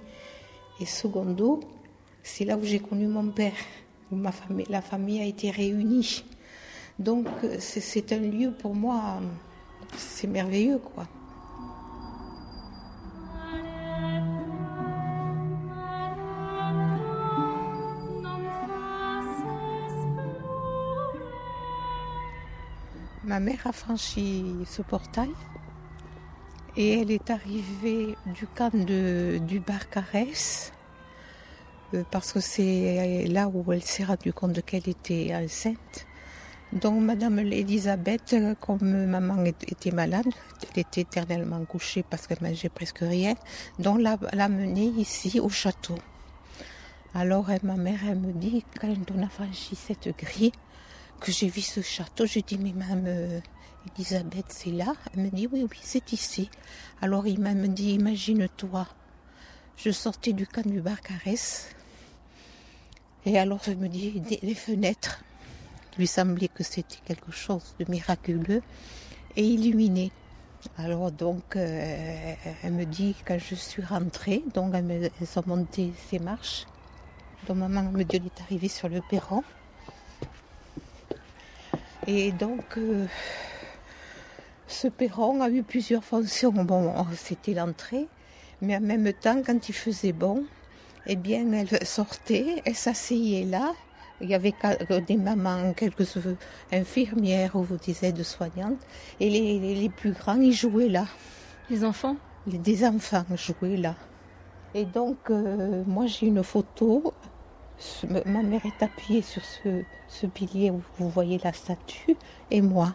Et 0.79 0.85
secondo, 0.85 1.59
c'est 2.23 2.45
là 2.45 2.57
où 2.57 2.63
j'ai 2.63 2.79
connu 2.79 3.07
mon 3.07 3.29
père, 3.29 3.53
où 4.11 4.15
ma 4.15 4.31
famille, 4.31 4.65
la 4.69 4.81
famille 4.81 5.21
a 5.21 5.25
été 5.25 5.49
réunie. 5.51 6.23
Donc 6.99 7.27
c'est 7.59 8.11
un 8.11 8.19
lieu 8.19 8.51
pour 8.51 8.75
moi, 8.75 9.21
c'est 9.97 10.27
merveilleux 10.27 10.79
quoi. 10.79 11.07
Ma 23.23 23.39
mère 23.39 23.65
a 23.65 23.71
franchi 23.71 24.43
ce 24.65 24.81
portail 24.81 25.29
et 26.77 26.99
elle 26.99 27.11
est 27.11 27.29
arrivée 27.29 28.15
du 28.25 28.47
camp 28.47 28.73
de, 28.73 29.39
du 29.45 29.59
Barcarès 29.59 30.71
euh, 31.93 32.03
parce 32.09 32.31
que 32.31 32.39
c'est 32.39 33.25
là 33.27 33.49
où 33.49 33.71
elle 33.73 33.83
s'est 33.83 34.05
rendue 34.05 34.33
compte 34.33 34.63
qu'elle 34.63 34.87
était 34.87 35.33
enceinte. 35.35 36.05
Donc 36.71 37.01
Madame 37.01 37.39
Elisabeth, 37.39 38.33
comme 38.61 39.05
maman 39.05 39.43
était 39.43 39.91
malade, 39.91 40.27
elle 40.73 40.79
était 40.79 41.01
éternellement 41.01 41.63
couchée 41.65 42.03
parce 42.09 42.27
qu'elle 42.27 42.41
mangeait 42.41 42.69
presque 42.69 42.99
rien, 42.99 43.33
donc 43.77 43.99
l'a, 43.99 44.47
menée 44.47 44.93
ici 44.97 45.41
au 45.41 45.49
château. 45.49 45.97
Alors 47.13 47.49
ma 47.63 47.75
mère, 47.75 47.99
elle 48.09 48.19
me 48.19 48.31
dit, 48.31 48.63
quand 48.79 48.87
on 49.13 49.21
a 49.21 49.27
franchi 49.27 49.75
cette 49.75 50.17
grille, 50.17 50.53
que 51.19 51.31
j'ai 51.31 51.49
vu 51.49 51.59
ce 51.59 51.81
château, 51.81 52.25
je 52.25 52.39
dis, 52.39 52.57
mais 52.57 52.71
Madame 52.73 53.03
euh, 53.05 53.39
Elisabeth, 53.95 54.45
c'est 54.49 54.71
là 54.71 54.93
Elle 55.13 55.23
me 55.23 55.29
dit, 55.29 55.47
oui, 55.51 55.65
oui, 55.69 55.77
c'est 55.81 56.11
ici. 56.13 56.49
Alors 57.01 57.27
il 57.27 57.39
m'a 57.39 57.53
dit, 57.53 57.93
imagine-toi, 57.93 58.87
je 59.77 59.91
sortais 59.91 60.33
du 60.33 60.47
camp 60.47 60.67
du 60.67 60.81
Barcarès, 60.81 61.69
et 63.25 63.37
alors 63.37 63.59
je 63.63 63.71
me 63.71 63.87
dis, 63.87 64.21
les 64.41 64.55
fenêtres, 64.55 65.23
lui 65.97 66.07
semblait 66.07 66.47
que 66.47 66.63
c'était 66.63 66.99
quelque 67.05 67.31
chose 67.31 67.75
de 67.79 67.85
miraculeux 67.89 68.61
et 69.35 69.45
illuminé. 69.45 70.11
Alors 70.77 71.11
donc, 71.11 71.55
euh, 71.55 72.33
elle 72.63 72.73
me 72.73 72.85
dit 72.85 73.15
quand 73.25 73.37
je 73.39 73.55
suis 73.55 73.83
rentrée, 73.83 74.43
donc 74.53 74.73
elle, 74.75 74.85
me, 74.85 75.05
elles 75.05 75.39
ont 75.39 75.43
monté 75.45 75.91
ces 76.09 76.19
marches. 76.19 76.65
Donc 77.47 77.57
maman 77.57 77.83
me 77.83 78.03
dit 78.03 78.17
est 78.17 78.41
arrivée 78.41 78.67
sur 78.67 78.87
le 78.89 79.01
perron. 79.09 79.43
Et 82.07 82.31
donc, 82.31 82.77
euh, 82.77 83.05
ce 84.71 84.87
perron 84.87 85.41
a 85.41 85.49
eu 85.49 85.63
plusieurs 85.63 86.03
fonctions. 86.03 86.51
Bon, 86.51 86.93
c'était 87.15 87.53
l'entrée, 87.53 88.07
mais 88.61 88.77
en 88.77 88.81
même 88.81 89.11
temps, 89.13 89.41
quand 89.45 89.69
il 89.69 89.75
faisait 89.75 90.13
bon, 90.13 90.43
eh 91.07 91.15
bien, 91.15 91.51
elle 91.51 91.85
sortait, 91.85 92.61
elle 92.65 92.75
s'asseyait 92.75 93.45
là, 93.45 93.73
il 94.21 94.29
y 94.29 94.35
avait 94.35 94.53
des 95.07 95.17
mamans, 95.17 95.73
quelques 95.73 96.17
infirmières 96.71 97.55
ou 97.55 97.65
des 97.83 98.05
aides-soignantes. 98.05 98.79
Et 99.19 99.29
les, 99.29 99.59
les, 99.59 99.75
les, 99.75 99.89
plus 99.89 100.11
grands, 100.11 100.39
ils 100.39 100.53
jouaient 100.53 100.89
là. 100.89 101.05
Les 101.69 101.83
enfants? 101.83 102.17
Des 102.45 102.85
enfants 102.85 103.25
jouaient 103.35 103.77
là. 103.77 103.95
Et 104.73 104.85
donc, 104.85 105.17
euh, 105.29 105.83
moi, 105.87 106.05
j'ai 106.05 106.27
une 106.27 106.43
photo. 106.43 107.13
Ma 108.05 108.43
mère 108.43 108.61
est 108.65 108.83
appuyée 108.83 109.23
sur 109.23 109.43
ce, 109.43 109.81
ce, 110.07 110.27
pilier 110.27 110.69
où 110.69 110.81
vous 110.99 111.09
voyez 111.09 111.39
la 111.43 111.51
statue, 111.51 112.15
et 112.51 112.61
moi. 112.61 112.93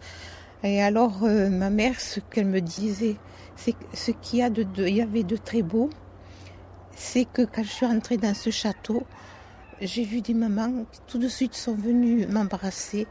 Et 0.63 0.81
alors, 0.81 1.23
euh, 1.23 1.49
ma 1.49 1.69
mère, 1.69 1.99
ce 1.99 2.19
qu'elle 2.19 2.47
me 2.47 2.61
disait, 2.61 3.15
c'est 3.55 3.75
ce 3.93 4.11
qu'il 4.11 4.39
y, 4.39 4.41
a 4.41 4.49
de, 4.49 4.87
y 4.87 5.01
avait 5.01 5.23
de 5.23 5.37
très 5.37 5.61
beau, 5.61 5.89
c'est 6.95 7.25
que 7.25 7.43
quand 7.43 7.63
je 7.63 7.69
suis 7.69 7.85
entrée 7.85 8.17
dans 8.17 8.33
ce 8.33 8.49
château, 8.49 9.03
j'ai 9.81 10.03
vu 10.03 10.21
des 10.21 10.33
mamans 10.33 10.85
qui 10.91 10.99
tout 11.07 11.19
de 11.19 11.27
suite 11.27 11.53
sont 11.53 11.75
venues 11.75 12.25
m'embrasser, 12.25 13.05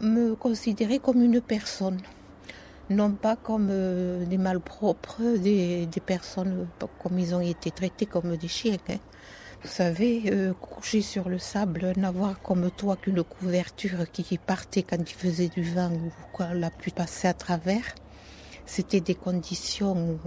me 0.00 0.34
considérer 0.34 0.98
comme 0.98 1.22
une 1.22 1.42
personne, 1.42 1.98
non 2.88 3.12
pas 3.12 3.36
comme 3.36 3.68
euh, 3.70 4.24
des 4.24 4.38
malpropres, 4.38 5.20
des, 5.38 5.84
des, 5.84 6.00
personnes 6.00 6.66
comme 7.02 7.18
ils 7.18 7.34
ont 7.34 7.40
été 7.40 7.70
traités 7.70 8.06
comme 8.06 8.36
des 8.36 8.48
chiens. 8.48 8.78
Hein. 8.88 8.96
Vous 9.62 9.68
savez, 9.68 10.22
euh, 10.32 10.54
coucher 10.54 11.02
sur 11.02 11.28
le 11.28 11.38
sable, 11.38 11.92
n'avoir 11.98 12.40
comme 12.40 12.70
toi 12.70 12.96
qu'une 12.96 13.22
couverture 13.22 14.10
qui 14.10 14.38
partait 14.38 14.82
quand 14.82 14.96
il 14.98 15.14
faisait 15.14 15.48
du 15.48 15.62
vent 15.62 15.92
ou 15.92 16.10
quand 16.32 16.54
la 16.54 16.70
pluie 16.70 16.92
passait 16.92 17.28
à 17.28 17.34
travers, 17.34 17.94
c'était 18.64 19.02
des 19.02 19.14
conditions 19.14 20.18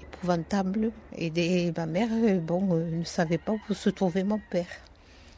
épouvantables. 0.00 0.92
Et 1.14 1.72
ma 1.76 1.84
mère, 1.84 2.08
bon, 2.40 2.72
euh, 2.72 2.90
ne 2.90 3.04
savait 3.04 3.36
pas 3.36 3.52
où 3.52 3.74
se 3.74 3.90
trouvait 3.90 4.24
mon 4.24 4.40
père. 4.50 4.80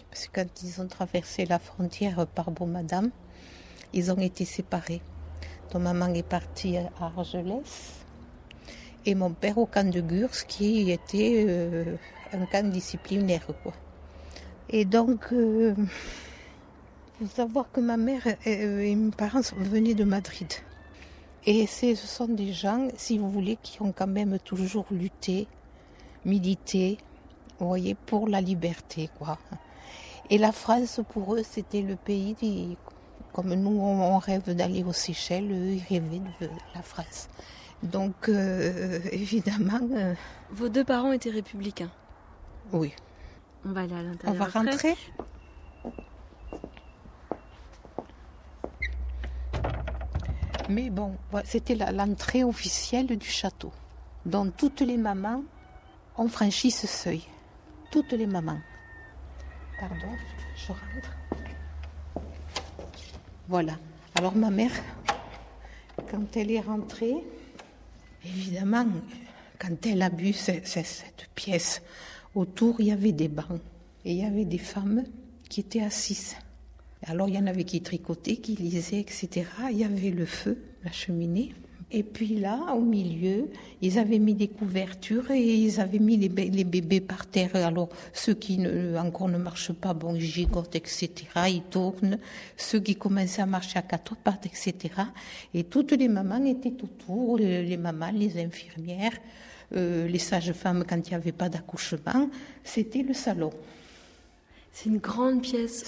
Parce 0.09 0.29
que 0.29 0.41
quand 0.41 0.62
ils 0.62 0.81
ont 0.81 0.87
traversé 0.87 1.47
la 1.47 1.59
frontière 1.59 2.29
par 2.29 2.53
Beau 2.53 2.67
Madame, 2.67 3.11
ils 3.93 4.12
ont 4.12 4.19
été 4.19 4.45
séparés. 4.45 5.03
Donc 5.73 5.83
maman 5.83 6.15
est 6.15 6.23
partie 6.23 6.77
à 6.77 6.91
Argelès 7.01 8.05
et 9.07 9.15
mon 9.15 9.31
père 9.31 9.59
au 9.59 9.67
camp 9.67 9.89
de 9.89 10.01
Gurs 10.01 10.47
qui 10.47 10.91
était 10.91 11.45
euh, 11.49 11.97
un 12.33 12.47
camp 12.47 12.69
disciplinaire. 12.71 13.47
Quoi. 13.62 13.73
Et 14.69 14.85
donc, 14.85 15.33
euh, 15.33 15.75
faut 17.19 17.27
savoir 17.27 17.71
que 17.73 17.81
ma 17.81 17.97
mère 17.97 18.27
euh, 18.47 18.81
et 18.81 18.95
mes 18.95 19.11
parents 19.11 19.41
venaient 19.57 19.95
de 19.95 20.05
Madrid. 20.05 20.53
Et 21.47 21.67
ce 21.67 21.95
sont 21.95 22.27
des 22.27 22.53
gens, 22.53 22.89
si 22.97 23.19
vous 23.19 23.31
voulez, 23.31 23.57
qui 23.62 23.81
ont 23.81 23.93
quand 23.93 24.09
même 24.09 24.39
toujours 24.41 24.87
lutté, 24.91 25.47
milité, 26.25 26.99
vous 27.61 27.69
voyez, 27.69 27.95
pour 27.95 28.29
la 28.29 28.41
liberté, 28.41 29.09
quoi. 29.17 29.39
Et 30.29 30.39
la 30.39 30.51
France, 30.51 31.01
pour 31.11 31.37
eux, 31.37 31.43
c'était 31.49 31.83
le 31.83 31.95
pays, 31.95 32.35
des, 32.35 32.77
comme 33.33 33.55
nous, 33.55 33.79
on 33.81 34.19
rêve 34.19 34.55
d'aller 34.55 34.83
aux 34.83 34.93
Seychelles, 34.93 35.51
eux, 35.53 35.75
ils 35.75 35.85
rêvaient 35.89 36.21
de 36.41 36.49
la 36.75 36.83
France. 36.83 37.29
Donc, 37.83 38.29
euh, 38.29 38.99
évidemment. 39.12 39.81
Euh, 39.95 40.15
Vos 40.51 40.69
deux 40.69 40.85
parents 40.85 41.12
étaient 41.12 41.31
républicains 41.31 41.91
Oui. 42.72 42.92
On 43.64 43.72
va 43.72 43.83
aller 43.83 43.94
à 43.94 44.02
l'intérieur. 44.02 44.35
On 44.35 44.38
va 44.38 44.44
après. 44.46 44.59
rentrer 44.59 44.96
Mais 50.68 50.90
bon, 50.90 51.16
c'était 51.44 51.74
l'entrée 51.74 52.42
officielle 52.42 53.07
du 53.07 53.29
château. 53.29 53.72
Donc, 54.24 54.57
toutes 54.57 54.81
les 54.81 54.96
mamans 54.96 55.44
ont 56.16 56.29
franchi 56.29 56.70
ce 56.70 56.87
seuil. 56.87 57.22
Toutes 57.90 58.12
les 58.12 58.26
mamans. 58.26 58.59
Pardon, 59.79 60.12
je 60.57 60.68
rentre. 60.68 61.16
Voilà. 63.48 63.74
Alors 64.16 64.35
ma 64.35 64.50
mère, 64.50 64.72
quand 66.11 66.37
elle 66.37 66.50
est 66.50 66.61
rentrée, 66.61 67.14
évidemment, 68.24 68.87
quand 69.59 69.87
elle 69.87 70.02
a 70.02 70.11
bu 70.11 70.33
cette, 70.33 70.66
cette 70.66 71.29
pièce, 71.35 71.83
autour 72.37 72.81
il 72.81 72.87
y 72.87 72.92
avait 72.92 73.12
des 73.12 73.29
bancs 73.29 73.61
et 74.05 74.12
il 74.12 74.18
y 74.18 74.25
avait 74.25 74.44
des 74.44 74.59
femmes 74.59 75.03
qui 75.49 75.61
étaient 75.61 75.83
assises. 75.83 76.37
Alors 77.07 77.29
il 77.29 77.35
y 77.35 77.38
en 77.38 77.46
avait 77.46 77.64
qui 77.64 77.81
tricotaient, 77.81 78.37
qui 78.37 78.55
lisaient, 78.55 79.01
etc. 79.01 79.46
Il 79.70 79.79
y 79.79 79.85
avait 79.85 80.11
le 80.11 80.27
feu, 80.27 80.59
la 80.85 80.92
cheminée. 80.92 81.53
Et 81.92 82.03
puis 82.03 82.40
là, 82.40 82.75
au 82.75 82.81
milieu, 82.81 83.49
ils 83.81 83.99
avaient 83.99 84.18
mis 84.18 84.35
des 84.35 84.49
couvertures 84.49 85.31
et 85.31 85.40
ils 85.40 85.81
avaient 85.81 86.01
mis 86.01 86.16
les, 86.16 86.29
bébés 86.29 87.01
par 87.01 87.27
terre. 87.27 87.55
Alors, 87.55 87.88
ceux 88.12 88.35
qui 88.35 88.61
encore 88.99 89.29
ne 89.29 89.38
marchent 89.38 89.72
pas, 89.72 89.94
bon, 89.94 90.16
ils 90.16 90.20
gigotent, 90.20 90.75
etc., 90.75 91.12
ils 91.49 91.62
tournent. 91.62 92.18
Ceux 92.57 92.81
qui 92.81 92.96
commençaient 92.96 93.42
à 93.42 93.46
marcher 93.46 93.79
à 93.79 93.83
quatre 93.83 94.16
pattes, 94.16 94.46
etc. 94.46 94.94
Et 95.55 95.62
toutes 95.62 95.92
les 95.92 96.09
mamans 96.09 96.44
étaient 96.44 96.75
autour, 96.83 97.38
les 97.38 97.77
mamans, 97.77 98.11
les 98.11 98.37
infirmières, 98.44 99.16
euh, 99.74 100.07
les 100.07 100.18
sages-femmes 100.18 100.85
quand 100.88 100.96
il 100.96 101.11
n'y 101.11 101.14
avait 101.14 101.33
pas 101.33 101.48
d'accouchement. 101.48 102.31
C'était 102.64 103.02
le 103.02 103.14
salon. 103.14 103.50
C'est 104.72 104.90
une 104.90 104.98
grande 104.98 105.40
pièce. 105.40 105.85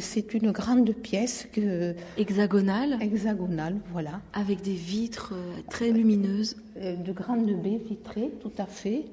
C'est 0.00 0.34
une 0.34 0.50
grande 0.50 0.94
pièce 0.94 1.46
que 1.52 1.94
hexagonale. 2.16 2.96
Hexagonale, 3.02 3.76
voilà. 3.92 4.22
Avec 4.32 4.62
des 4.62 4.72
vitres 4.72 5.34
très 5.68 5.90
lumineuses. 5.90 6.56
De 6.76 7.12
grandes 7.12 7.62
baies 7.62 7.80
vitrées, 7.86 8.30
tout 8.40 8.52
à 8.56 8.64
fait. 8.64 9.04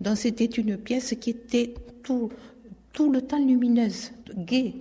Donc 0.00 0.16
c'était 0.16 0.46
une 0.46 0.76
pièce 0.76 1.14
qui 1.20 1.30
était 1.30 1.74
tout, 2.02 2.30
tout 2.92 3.12
le 3.12 3.22
temps 3.22 3.38
lumineuse, 3.38 4.12
gaie. 4.36 4.74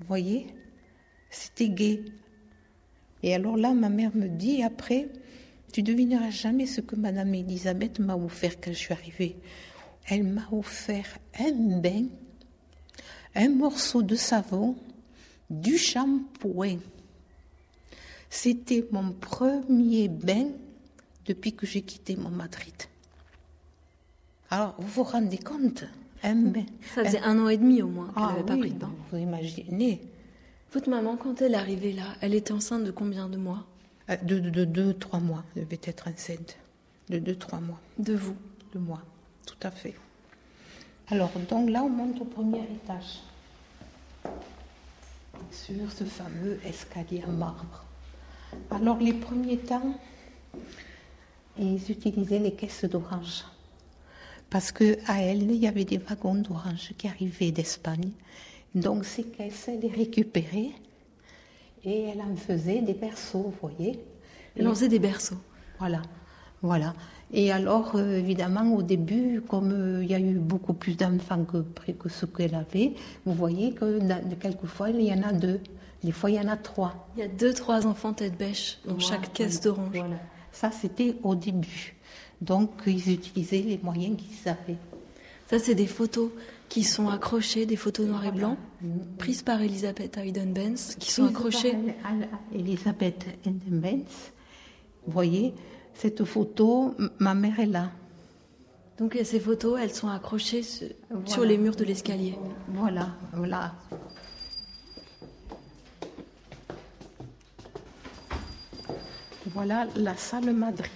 Vous 0.00 0.06
voyez 0.06 0.46
C'était 1.30 1.68
gai. 1.68 2.04
Et 3.22 3.34
alors 3.34 3.56
là, 3.56 3.74
ma 3.74 3.88
mère 3.88 4.14
me 4.14 4.28
dit 4.28 4.62
après, 4.62 5.08
tu 5.78 5.84
devineras 5.84 6.30
jamais 6.30 6.66
ce 6.66 6.80
que 6.80 6.96
Madame 6.96 7.32
Elisabeth 7.32 8.00
m'a 8.00 8.16
offert 8.16 8.60
quand 8.60 8.72
je 8.72 8.76
suis 8.78 8.92
arrivée. 8.92 9.36
Elle 10.08 10.24
m'a 10.24 10.48
offert 10.50 11.06
un 11.38 11.52
bain 11.52 12.06
un 13.36 13.48
morceau 13.50 14.02
de 14.02 14.16
savon, 14.16 14.74
du 15.48 15.78
shampoing. 15.78 16.78
C'était 18.28 18.88
mon 18.90 19.12
premier 19.12 20.08
bain 20.08 20.48
depuis 21.26 21.52
que 21.52 21.64
j'ai 21.64 21.82
quitté 21.82 22.16
mon 22.16 22.30
Madrid. 22.30 22.74
Alors, 24.50 24.74
vous 24.80 24.88
vous 24.88 25.04
rendez 25.04 25.38
compte 25.38 25.84
un 26.24 26.34
bain, 26.34 26.66
Ça 26.92 27.04
faisait 27.04 27.20
un, 27.20 27.38
un 27.38 27.44
an 27.44 27.48
et 27.50 27.56
demi 27.56 27.82
au 27.82 27.88
moins 27.88 28.06
qu'elle 28.06 28.24
ah, 28.24 28.32
n'avait 28.32 28.46
pas 28.46 28.54
oui, 28.54 28.60
pris 28.62 28.70
de 28.72 28.78
bain. 28.78 28.92
Vous 29.12 29.18
imaginez 29.18 30.00
Votre 30.72 30.90
maman, 30.90 31.16
quand 31.16 31.40
elle 31.40 31.52
est 31.52 31.56
arrivée 31.56 31.92
là, 31.92 32.16
elle 32.20 32.34
était 32.34 32.50
enceinte 32.50 32.82
de 32.82 32.90
combien 32.90 33.28
de 33.28 33.36
mois? 33.36 33.64
De, 34.08 34.38
de, 34.38 34.50
de, 34.50 34.64
deux, 34.64 34.94
trois 34.94 35.20
mois. 35.20 35.44
Elle 35.56 35.64
devait 35.64 35.80
être 35.84 36.08
enceinte. 36.08 36.56
De 37.08 37.18
deux, 37.18 37.36
trois 37.36 37.60
mois. 37.60 37.80
De 37.98 38.14
vous 38.14 38.36
De 38.74 38.78
moi, 38.78 39.00
tout 39.46 39.56
à 39.62 39.70
fait. 39.70 39.94
Alors, 41.08 41.30
donc 41.48 41.70
là, 41.70 41.82
on 41.84 41.88
monte 41.88 42.20
au 42.20 42.24
premier 42.24 42.62
étage. 42.62 43.20
Sur 45.50 45.90
ce 45.90 46.04
fameux 46.04 46.58
escalier 46.66 47.22
en 47.26 47.32
marbre. 47.32 47.84
Alors, 48.70 48.98
les 48.98 49.14
premiers 49.14 49.58
temps, 49.58 49.94
ils 51.58 51.90
utilisaient 51.90 52.38
les 52.38 52.52
caisses 52.52 52.84
d'orange. 52.84 53.44
Parce 54.50 54.72
qu'à 54.72 55.20
Elne, 55.20 55.50
il 55.50 55.56
y 55.56 55.66
avait 55.66 55.84
des 55.84 55.98
wagons 55.98 56.34
d'orange 56.34 56.92
qui 56.96 57.08
arrivaient 57.08 57.52
d'Espagne. 57.52 58.10
Donc, 58.74 59.04
ces 59.04 59.24
caisses, 59.24 59.68
elle 59.68 59.80
les 59.80 59.88
récupérait 59.88 60.72
et 61.84 62.04
elle 62.04 62.20
en 62.20 62.36
faisait 62.36 62.80
des 62.80 62.94
berceaux, 62.94 63.52
vous 63.60 63.68
voyez. 63.68 63.98
Elle 64.56 64.66
en 64.66 64.74
faisait 64.74 64.88
des 64.88 64.98
berceaux. 64.98 65.38
Voilà, 65.78 66.02
voilà. 66.62 66.94
Et 67.32 67.52
alors, 67.52 67.92
euh, 67.94 68.18
évidemment, 68.18 68.74
au 68.74 68.82
début, 68.82 69.42
comme 69.46 69.72
euh, 69.72 70.02
il 70.02 70.10
y 70.10 70.14
a 70.14 70.20
eu 70.20 70.34
beaucoup 70.34 70.72
plus 70.72 70.96
d'enfants 70.96 71.44
que, 71.44 71.92
que 71.92 72.08
ce 72.08 72.24
qu'elle 72.26 72.54
avait, 72.54 72.94
vous 73.26 73.34
voyez 73.34 73.72
que 73.72 74.00
quelquefois, 74.36 74.90
il 74.90 75.02
y 75.02 75.12
en 75.12 75.22
a 75.22 75.32
deux. 75.32 75.60
Des 76.02 76.12
fois, 76.12 76.30
il 76.30 76.36
y 76.36 76.40
en 76.40 76.48
a 76.48 76.56
trois. 76.56 77.08
Il 77.16 77.20
y 77.20 77.22
a 77.24 77.28
deux, 77.28 77.52
trois 77.52 77.86
enfants 77.86 78.12
tête 78.12 78.38
bêche 78.38 78.78
dans 78.86 78.98
chaque 78.98 79.32
caisse 79.32 79.60
d'orange. 79.60 79.90
Voilà. 79.92 80.16
Ça, 80.52 80.70
c'était 80.70 81.16
au 81.22 81.34
début. 81.34 81.96
Donc, 82.40 82.70
ils 82.86 83.12
utilisaient 83.12 83.62
les 83.62 83.80
moyens 83.82 84.16
qu'ils 84.16 84.48
avaient. 84.48 84.78
Ça, 85.48 85.58
c'est 85.58 85.74
des 85.74 85.86
photos 85.86 86.30
qui 86.68 86.84
sont 86.84 87.08
accrochées, 87.08 87.66
des 87.66 87.76
photos 87.76 88.06
noir 88.06 88.24
et 88.26 88.32
blanc, 88.32 88.56
prises 89.18 89.42
par 89.42 89.60
Elisabeth 89.62 90.16
Hayden-Benz, 90.18 90.96
qui 90.98 91.10
sont 91.10 91.26
accrochées. 91.26 91.76
Elisabeth 92.54 93.26
Hayden-Benz, 93.44 94.32
vous 95.06 95.12
voyez, 95.12 95.54
cette 95.94 96.24
photo, 96.24 96.94
ma 97.18 97.34
mère 97.34 97.58
est 97.60 97.66
là. 97.66 97.90
Donc 98.98 99.16
ces 99.22 99.40
photos, 99.40 99.78
elles 99.80 99.94
sont 99.94 100.08
accrochées 100.08 100.62
sur 100.62 101.44
les 101.44 101.56
murs 101.56 101.76
de 101.76 101.84
l'escalier. 101.84 102.36
Voilà, 102.68 103.08
voilà. 103.32 103.74
Voilà 109.46 109.86
la 109.96 110.14
salle 110.16 110.52
Madrid. 110.52 110.90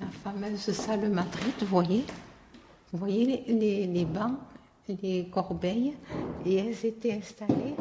La 0.00 0.06
fameuse 0.24 0.72
salle 0.72 1.08
Madrid, 1.10 1.52
vous 1.60 1.66
voyez 1.66 2.04
Vous 2.92 2.98
voyez 2.98 3.44
les, 3.46 3.86
les, 3.86 4.04
bancs, 4.04 4.38
les 4.88 5.28
corbeilles, 5.30 5.94
et 6.44 6.56
elles 6.56 6.84
étaient 6.84 7.12
installées. 7.12 7.74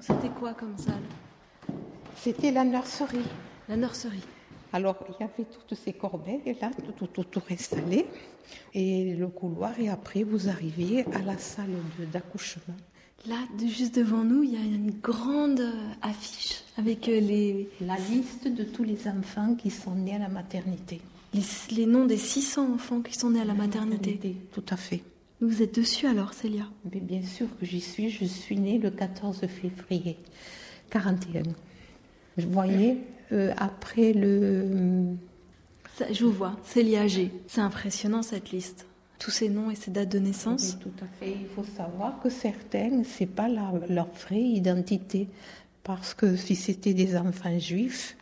C'était 0.00 0.30
quoi 0.30 0.54
comme 0.54 0.76
salle? 0.76 0.94
C'était 2.16 2.50
la 2.50 2.64
nurserie. 2.64 3.18
La 3.68 3.76
nurserie. 3.76 4.22
Alors, 4.72 4.96
il 5.08 5.14
y 5.20 5.24
avait 5.24 5.48
toutes 5.48 5.78
ces 5.78 5.92
corbeilles 5.92 6.56
là, 6.60 6.70
tout, 6.96 7.06
tout, 7.06 7.24
tout 7.24 7.42
installées, 7.50 8.06
et 8.74 9.14
le 9.14 9.28
couloir, 9.28 9.78
et 9.78 9.88
après, 9.88 10.24
vous 10.24 10.48
arriviez 10.48 11.04
à 11.14 11.20
la 11.20 11.38
salle 11.38 11.74
d'accouchement. 12.12 12.74
Là, 13.26 13.36
juste 13.66 13.96
devant 13.96 14.24
nous, 14.24 14.42
il 14.42 14.54
y 14.54 14.56
a 14.56 14.60
une 14.60 14.92
grande 15.00 15.62
affiche 16.02 16.62
avec 16.76 17.08
euh, 17.08 17.20
les... 17.20 17.68
La 17.80 17.96
liste 17.96 18.46
de 18.46 18.62
tous 18.62 18.84
les 18.84 19.08
enfants 19.08 19.54
qui 19.56 19.70
sont 19.70 19.94
nés 19.94 20.14
à 20.14 20.18
la 20.18 20.28
maternité. 20.28 21.00
Les, 21.34 21.86
noms 21.86 22.06
des 22.06 22.16
600 22.16 22.74
enfants 22.74 23.00
qui 23.00 23.14
sont 23.14 23.30
nés 23.30 23.40
à 23.40 23.44
la, 23.44 23.54
maternité. 23.54 24.36
Tout 24.52 24.64
à 24.70 24.76
fait. 24.76 25.02
Vous 25.40 25.62
êtes 25.62 25.74
dessus 25.74 26.06
alors, 26.06 26.32
Célia? 26.32 26.64
Mais 26.92 27.00
Bien 27.00 27.22
sûr 27.22 27.46
que 27.58 27.66
j'y 27.66 27.80
suis. 27.80 28.10
Je 28.10 28.24
suis 28.24 28.56
née 28.56 28.78
le 28.78 28.90
14 28.90 29.46
février 29.46 30.16
41. 30.90 31.42
Vous 32.38 32.50
voyez, 32.50 32.98
euh, 33.32 33.52
après 33.56 34.12
le... 34.12 35.14
Ça, 35.96 36.12
je 36.12 36.24
vous 36.24 36.32
vois, 36.32 36.56
Célia 36.64 37.06
G. 37.06 37.30
C'est 37.46 37.60
impressionnant 37.60 38.22
cette 38.22 38.50
liste 38.50 38.88
tous 39.18 39.30
ces 39.30 39.48
noms 39.48 39.70
et 39.70 39.74
ces 39.74 39.90
dates 39.90 40.10
de 40.10 40.18
naissance 40.18 40.74
oui, 40.74 40.78
Tout 40.80 41.04
à 41.04 41.08
fait. 41.18 41.32
Il 41.32 41.48
faut 41.48 41.64
savoir 41.76 42.20
que 42.22 42.30
certains, 42.30 43.02
c'est 43.04 43.26
pas 43.26 43.48
leur 43.48 44.06
vraie 44.06 44.40
identité. 44.40 45.28
Parce 45.82 46.14
que 46.14 46.36
si 46.36 46.54
c'était 46.54 46.94
des 46.94 47.16
enfants 47.16 47.58
juifs, 47.58 48.16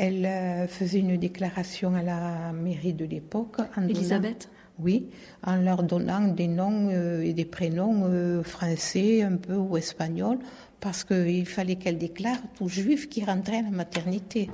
elle 0.00 0.24
euh, 0.24 0.66
faisait 0.66 1.00
une 1.00 1.18
déclaration 1.18 1.94
à 1.94 2.02
la 2.02 2.52
mairie 2.52 2.94
de 2.94 3.04
l'époque. 3.04 3.58
Elisabeth 3.76 4.48
Oui, 4.78 5.10
en 5.44 5.56
leur 5.56 5.82
donnant 5.82 6.26
des 6.26 6.48
noms 6.48 6.88
euh, 6.90 7.20
et 7.20 7.34
des 7.34 7.44
prénoms 7.44 8.04
euh, 8.04 8.42
français 8.42 9.22
un 9.22 9.36
peu 9.36 9.56
ou 9.56 9.76
espagnols, 9.76 10.38
parce 10.80 11.04
qu'il 11.04 11.44
fallait 11.44 11.76
qu'elle 11.76 11.98
déclare 11.98 12.38
tout 12.54 12.68
juif 12.68 13.10
qui 13.10 13.22
rentrait 13.22 13.58
à 13.58 13.62
la 13.62 13.70
maternité. 13.70 14.48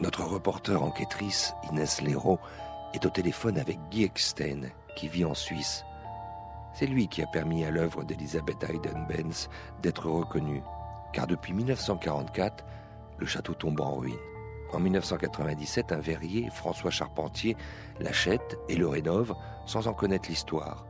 Notre 0.00 0.24
reporter 0.24 0.82
enquêtrice, 0.82 1.54
Inès 1.70 2.02
Léraud, 2.02 2.40
est 2.94 3.06
au 3.06 3.10
téléphone 3.10 3.58
avec 3.58 3.78
Guy 3.92 4.02
Eckstein, 4.02 4.62
qui 4.96 5.06
vit 5.06 5.24
en 5.24 5.34
Suisse. 5.34 5.84
C'est 6.72 6.86
lui 6.86 7.08
qui 7.08 7.22
a 7.22 7.26
permis 7.26 7.64
à 7.64 7.70
l'œuvre 7.70 8.04
d'Elisabeth 8.04 8.64
Hayden-Benz 8.64 9.48
d'être 9.82 10.08
reconnue, 10.08 10.62
car 11.12 11.26
depuis 11.26 11.52
1944, 11.52 12.64
le 13.18 13.26
château 13.26 13.54
tombe 13.54 13.80
en 13.80 13.96
ruine. 13.96 14.16
En 14.72 14.78
1997, 14.78 15.92
un 15.92 15.98
verrier, 15.98 16.48
François 16.50 16.92
Charpentier, 16.92 17.56
l'achète 17.98 18.56
et 18.68 18.76
le 18.76 18.86
rénove 18.86 19.34
sans 19.66 19.88
en 19.88 19.92
connaître 19.92 20.28
l'histoire. 20.28 20.86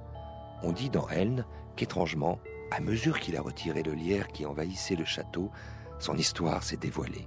On 0.63 0.73
dit 0.73 0.91
dans 0.91 1.09
Elne 1.09 1.47
qu'étrangement, 1.77 2.39
à 2.71 2.81
mesure 2.81 3.19
qu'il 3.19 3.37
a 3.37 3.43
retiré 3.43 3.83
le 3.83 3.93
lierre 3.93 4.29
qui 4.29 4.45
envahissait 4.45 4.97
le 4.97 5.07
château, 5.07 5.51
son 5.99 6.17
histoire 6.17 6.63
s'est 6.63 6.77
dévoilée. 6.77 7.27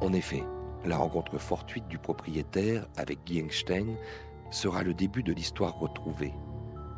En 0.00 0.12
effet, 0.12 0.44
la 0.84 0.96
rencontre 0.96 1.38
fortuite 1.38 1.86
du 1.88 1.98
propriétaire 1.98 2.86
avec 2.96 3.24
Guy 3.24 3.42
Engstein 3.42 3.96
sera 4.50 4.82
le 4.82 4.94
début 4.94 5.22
de 5.22 5.32
l'histoire 5.32 5.78
retrouvée. 5.78 6.34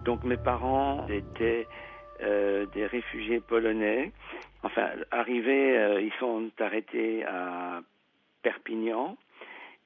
Donc 0.04 0.22
mes 0.24 0.36
parents 0.36 1.06
étaient 1.08 1.66
euh, 2.22 2.66
des 2.66 2.86
réfugiés 2.86 3.40
polonais. 3.40 4.12
Enfin, 4.62 4.90
arrivés, 5.10 5.76
euh, 5.78 6.00
ils 6.00 6.12
sont 6.20 6.50
arrêtés 6.60 7.24
à 7.24 7.80
Perpignan 8.42 9.16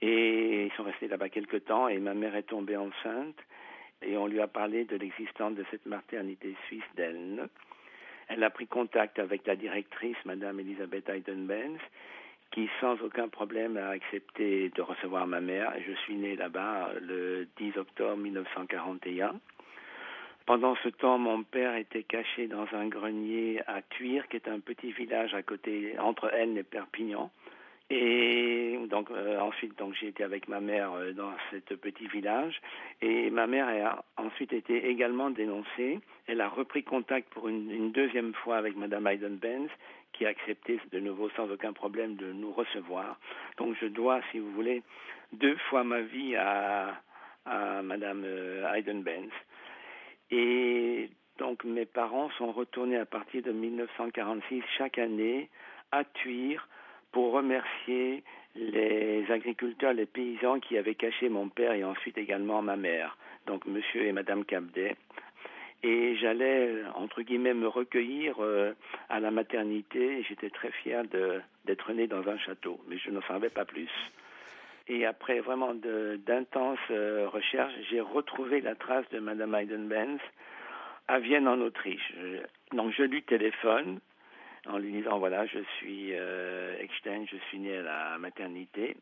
et 0.02 0.66
ils 0.66 0.72
sont 0.72 0.82
restés 0.82 1.08
là-bas 1.08 1.28
quelque 1.28 1.56
temps 1.56 1.88
et 1.88 1.98
ma 1.98 2.14
mère 2.14 2.34
est 2.36 2.44
tombée 2.44 2.76
enceinte 2.76 3.36
et 4.02 4.16
on 4.16 4.26
lui 4.26 4.40
a 4.40 4.46
parlé 4.46 4.84
de 4.84 4.96
l'existence 4.96 5.54
de 5.54 5.64
cette 5.70 5.86
maternité 5.86 6.54
suisse 6.66 6.84
d'Elne. 6.96 7.48
Elle 8.28 8.44
a 8.44 8.50
pris 8.50 8.66
contact 8.66 9.18
avec 9.18 9.46
la 9.46 9.56
directrice, 9.56 10.16
Madame 10.24 10.60
Elisabeth 10.60 11.08
Heidenbenz, 11.08 11.80
qui 12.50 12.68
sans 12.80 13.00
aucun 13.02 13.28
problème 13.28 13.76
a 13.76 13.88
accepté 13.88 14.70
de 14.70 14.82
recevoir 14.82 15.26
ma 15.26 15.40
mère. 15.40 15.72
Je 15.86 15.92
suis 16.02 16.16
né 16.16 16.36
là-bas 16.36 16.90
le 17.00 17.48
10 17.56 17.78
octobre 17.78 18.16
1941. 18.16 19.40
Pendant 20.48 20.76
ce 20.76 20.88
temps, 20.88 21.18
mon 21.18 21.42
père 21.42 21.76
était 21.76 22.04
caché 22.04 22.46
dans 22.46 22.66
un 22.72 22.86
grenier 22.88 23.60
à 23.66 23.82
Tuire, 23.82 24.26
qui 24.28 24.36
est 24.36 24.48
un 24.48 24.60
petit 24.60 24.92
village 24.92 25.34
à 25.34 25.42
côté, 25.42 25.94
entre 25.98 26.32
Elne 26.32 26.56
et 26.56 26.62
Perpignan. 26.62 27.30
Et 27.90 28.78
donc 28.88 29.10
euh, 29.10 29.38
ensuite, 29.40 29.76
donc 29.78 29.92
j'ai 30.00 30.06
été 30.06 30.24
avec 30.24 30.48
ma 30.48 30.60
mère 30.60 30.94
euh, 30.94 31.12
dans 31.12 31.32
ce 31.50 31.74
petit 31.74 32.06
village. 32.06 32.62
Et 33.02 33.28
ma 33.28 33.46
mère 33.46 33.68
a 33.68 34.02
ensuite 34.16 34.54
été 34.54 34.88
également 34.88 35.28
dénoncée. 35.28 36.00
Elle 36.26 36.40
a 36.40 36.48
repris 36.48 36.82
contact 36.82 37.28
pour 37.34 37.48
une, 37.48 37.92
deuxième 37.92 38.32
fois 38.32 38.56
avec 38.56 38.74
Madame 38.74 39.06
Hayden-Benz 39.06 39.68
qui 40.14 40.24
a 40.24 40.30
accepté 40.30 40.80
de 40.90 40.98
nouveau 40.98 41.28
sans 41.36 41.50
aucun 41.50 41.74
problème 41.74 42.16
de 42.16 42.32
nous 42.32 42.52
recevoir. 42.52 43.18
Donc 43.58 43.76
je 43.82 43.86
dois, 43.86 44.22
si 44.32 44.38
vous 44.38 44.50
voulez, 44.52 44.82
deux 45.30 45.58
fois 45.68 45.84
ma 45.84 46.00
vie 46.00 46.36
à, 46.36 47.02
à 47.44 47.82
Madame 47.82 48.22
euh, 48.24 48.72
Hayden-Benz. 48.72 49.30
Et 50.30 51.10
donc 51.38 51.64
mes 51.64 51.86
parents 51.86 52.30
sont 52.38 52.52
retournés 52.52 52.98
à 52.98 53.06
partir 53.06 53.42
de 53.42 53.52
1946 53.52 54.62
chaque 54.76 54.98
année 54.98 55.48
à 55.92 56.04
Tuire 56.04 56.68
pour 57.12 57.32
remercier 57.32 58.22
les 58.54 59.24
agriculteurs, 59.30 59.92
les 59.92 60.06
paysans 60.06 60.60
qui 60.60 60.76
avaient 60.76 60.94
caché 60.94 61.28
mon 61.28 61.48
père 61.48 61.72
et 61.72 61.84
ensuite 61.84 62.18
également 62.18 62.60
ma 62.60 62.76
mère, 62.76 63.16
donc 63.46 63.66
monsieur 63.66 64.02
et 64.02 64.12
madame 64.12 64.44
Cabdet, 64.44 64.96
et 65.82 66.16
j'allais 66.16 66.82
entre 66.96 67.22
guillemets 67.22 67.54
me 67.54 67.68
recueillir 67.68 68.36
euh, 68.40 68.72
à 69.08 69.20
la 69.20 69.30
maternité. 69.30 70.24
J'étais 70.28 70.50
très 70.50 70.72
fier 70.72 71.04
d'être 71.64 71.92
né 71.92 72.06
dans 72.08 72.28
un 72.28 72.38
château, 72.38 72.80
mais 72.88 72.98
je 72.98 73.10
ne 73.10 73.20
savais 73.22 73.50
pas 73.50 73.64
plus. 73.64 73.90
Et 74.88 75.04
après 75.04 75.40
vraiment 75.40 75.74
d'intenses 75.74 76.78
euh, 76.90 77.28
recherches, 77.28 77.74
j'ai 77.90 78.00
retrouvé 78.00 78.60
la 78.62 78.74
trace 78.74 79.08
de 79.10 79.18
Madame 79.18 79.54
Heidenbenz 79.54 80.20
à 81.08 81.18
Vienne 81.18 81.46
en 81.46 81.60
Autriche. 81.60 82.12
donc 82.72 82.92
je 82.92 83.02
lui 83.02 83.22
téléphone 83.22 84.00
en 84.66 84.78
lui 84.78 84.92
disant 84.92 85.18
voilà 85.18 85.46
je 85.46 85.58
suis 85.76 86.10
euh, 86.12 86.78
Eckstein, 86.80 87.24
je 87.30 87.36
suis 87.48 87.58
né 87.58 87.76
à 87.76 87.82
la 87.82 88.18
maternité. 88.18 88.96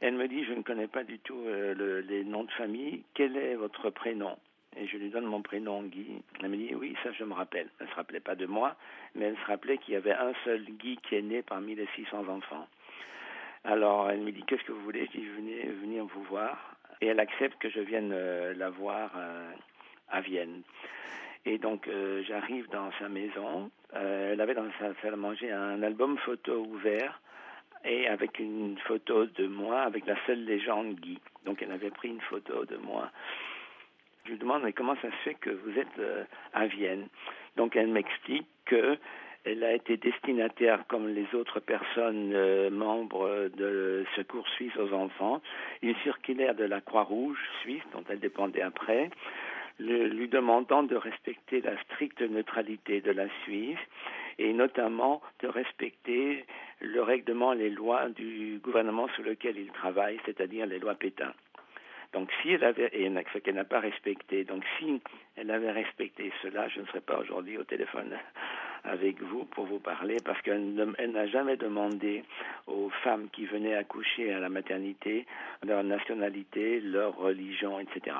Elle 0.00 0.14
me 0.14 0.28
dit 0.28 0.44
je 0.44 0.52
ne 0.52 0.62
connais 0.62 0.88
pas 0.88 1.04
du 1.04 1.18
tout 1.18 1.42
euh, 1.46 1.74
le, 1.74 2.00
les 2.00 2.24
noms 2.24 2.44
de 2.44 2.50
famille. 2.52 3.02
Quel 3.14 3.36
est 3.36 3.54
votre 3.54 3.90
prénom? 3.90 4.36
Et 4.76 4.86
je 4.86 4.96
lui 4.98 5.08
donne 5.08 5.24
mon 5.24 5.40
prénom 5.42 5.82
Guy. 5.82 6.22
Elle 6.40 6.50
me 6.50 6.56
dit 6.56 6.74
oui, 6.74 6.94
ça 7.02 7.10
je 7.12 7.24
me 7.24 7.32
rappelle. 7.32 7.68
Elle 7.80 7.86
ne 7.86 7.90
se 7.90 7.96
rappelait 7.96 8.20
pas 8.20 8.34
de 8.34 8.46
moi, 8.46 8.76
mais 9.14 9.26
elle 9.26 9.36
se 9.36 9.46
rappelait 9.46 9.78
qu'il 9.78 9.94
y 9.94 9.96
avait 9.96 10.12
un 10.14 10.32
seul 10.44 10.64
Guy 10.64 10.98
qui 11.08 11.16
est 11.16 11.22
né 11.22 11.42
parmi 11.42 11.74
les 11.74 11.88
600 11.96 12.28
enfants. 12.28 12.68
Alors 13.66 14.08
elle 14.10 14.20
me 14.20 14.30
dit 14.30 14.44
qu'est-ce 14.46 14.62
que 14.62 14.70
vous 14.70 14.82
voulez? 14.82 15.06
Je 15.06 15.18
dis 15.18 15.26
venez 15.26 15.62
venir 15.82 16.04
vous 16.04 16.22
voir. 16.24 16.76
Et 17.00 17.08
elle 17.08 17.18
accepte 17.18 17.60
que 17.60 17.68
je 17.68 17.80
vienne 17.80 18.12
euh, 18.12 18.54
la 18.54 18.70
voir 18.70 19.10
euh, 19.16 19.50
à 20.08 20.20
Vienne. 20.20 20.62
Et 21.44 21.58
donc 21.58 21.88
euh, 21.88 22.22
j'arrive 22.28 22.68
dans 22.70 22.92
sa 23.00 23.08
maison. 23.08 23.70
Elle 23.92 24.40
avait 24.40 24.54
dans 24.54 24.70
sa 24.78 24.94
salle 25.02 25.14
à 25.14 25.16
manger 25.16 25.50
un 25.50 25.82
album 25.82 26.16
photo 26.18 26.64
ouvert 26.64 27.20
et 27.84 28.06
avec 28.06 28.38
une 28.38 28.78
photo 28.78 29.26
de 29.26 29.48
moi 29.48 29.80
avec 29.80 30.06
la 30.06 30.16
seule 30.26 30.44
légende 30.44 30.94
Guy. 31.00 31.18
Donc 31.44 31.60
elle 31.60 31.72
avait 31.72 31.90
pris 31.90 32.08
une 32.08 32.20
photo 32.20 32.64
de 32.66 32.76
moi. 32.76 33.10
Je 34.24 34.30
lui 34.30 34.38
demande 34.38 34.62
mais 34.62 34.72
comment 34.72 34.96
ça 35.02 35.10
se 35.10 35.16
fait 35.24 35.34
que 35.34 35.50
vous 35.50 35.76
êtes 35.76 36.00
à 36.52 36.66
Vienne? 36.66 37.08
Donc 37.56 37.74
elle 37.74 37.88
m'explique 37.88 38.46
que 38.64 38.96
elle 39.46 39.62
a 39.62 39.72
été 39.72 39.96
destinataire, 39.96 40.84
comme 40.88 41.08
les 41.08 41.32
autres 41.34 41.60
personnes 41.60 42.32
euh, 42.34 42.68
membres 42.68 43.48
de 43.56 44.04
Secours 44.16 44.46
Suisse 44.48 44.76
aux 44.76 44.92
enfants, 44.92 45.40
une 45.82 45.94
circulaire 46.02 46.56
de 46.56 46.64
la 46.64 46.80
Croix-Rouge 46.80 47.38
suisse, 47.62 47.82
dont 47.92 48.02
elle 48.08 48.18
dépendait 48.18 48.62
après, 48.62 49.08
lui 49.78 50.28
demandant 50.28 50.82
de 50.82 50.96
respecter 50.96 51.60
la 51.60 51.80
stricte 51.84 52.22
neutralité 52.22 53.00
de 53.00 53.12
la 53.12 53.26
Suisse 53.44 53.78
et 54.38 54.52
notamment 54.52 55.22
de 55.40 55.48
respecter 55.48 56.44
le 56.80 57.02
règlement, 57.02 57.52
les 57.52 57.70
lois 57.70 58.08
du 58.08 58.58
gouvernement 58.62 59.06
sur 59.14 59.22
lequel 59.22 59.58
il 59.58 59.70
travaille, 59.70 60.18
c'est-à-dire 60.24 60.66
les 60.66 60.78
lois 60.78 60.94
Pétain. 60.94 61.32
Donc 62.12 62.30
si 62.42 62.50
elle 62.50 62.64
avait, 62.64 62.90
et 62.92 63.10
ce 63.32 63.38
qu'elle 63.38 63.54
n'a 63.54 63.64
pas 63.64 63.80
respecté, 63.80 64.44
donc 64.44 64.64
si 64.78 65.00
elle 65.36 65.50
avait 65.50 65.72
respecté 65.72 66.32
cela, 66.42 66.68
je 66.68 66.80
ne 66.80 66.86
serais 66.86 67.00
pas 67.00 67.18
aujourd'hui 67.18 67.58
au 67.58 67.64
téléphone 67.64 68.16
avec 68.86 69.20
vous 69.22 69.44
pour 69.44 69.66
vous 69.66 69.78
parler 69.78 70.16
parce 70.24 70.40
qu'elle 70.42 70.74
n'a 70.74 71.26
jamais 71.26 71.56
demandé 71.56 72.24
aux 72.66 72.90
femmes 73.02 73.28
qui 73.32 73.46
venaient 73.46 73.74
accoucher 73.74 74.32
à 74.32 74.40
la 74.40 74.48
maternité 74.48 75.26
leur 75.64 75.82
nationalité, 75.84 76.80
leur 76.80 77.16
religion, 77.16 77.78
etc. 77.80 78.16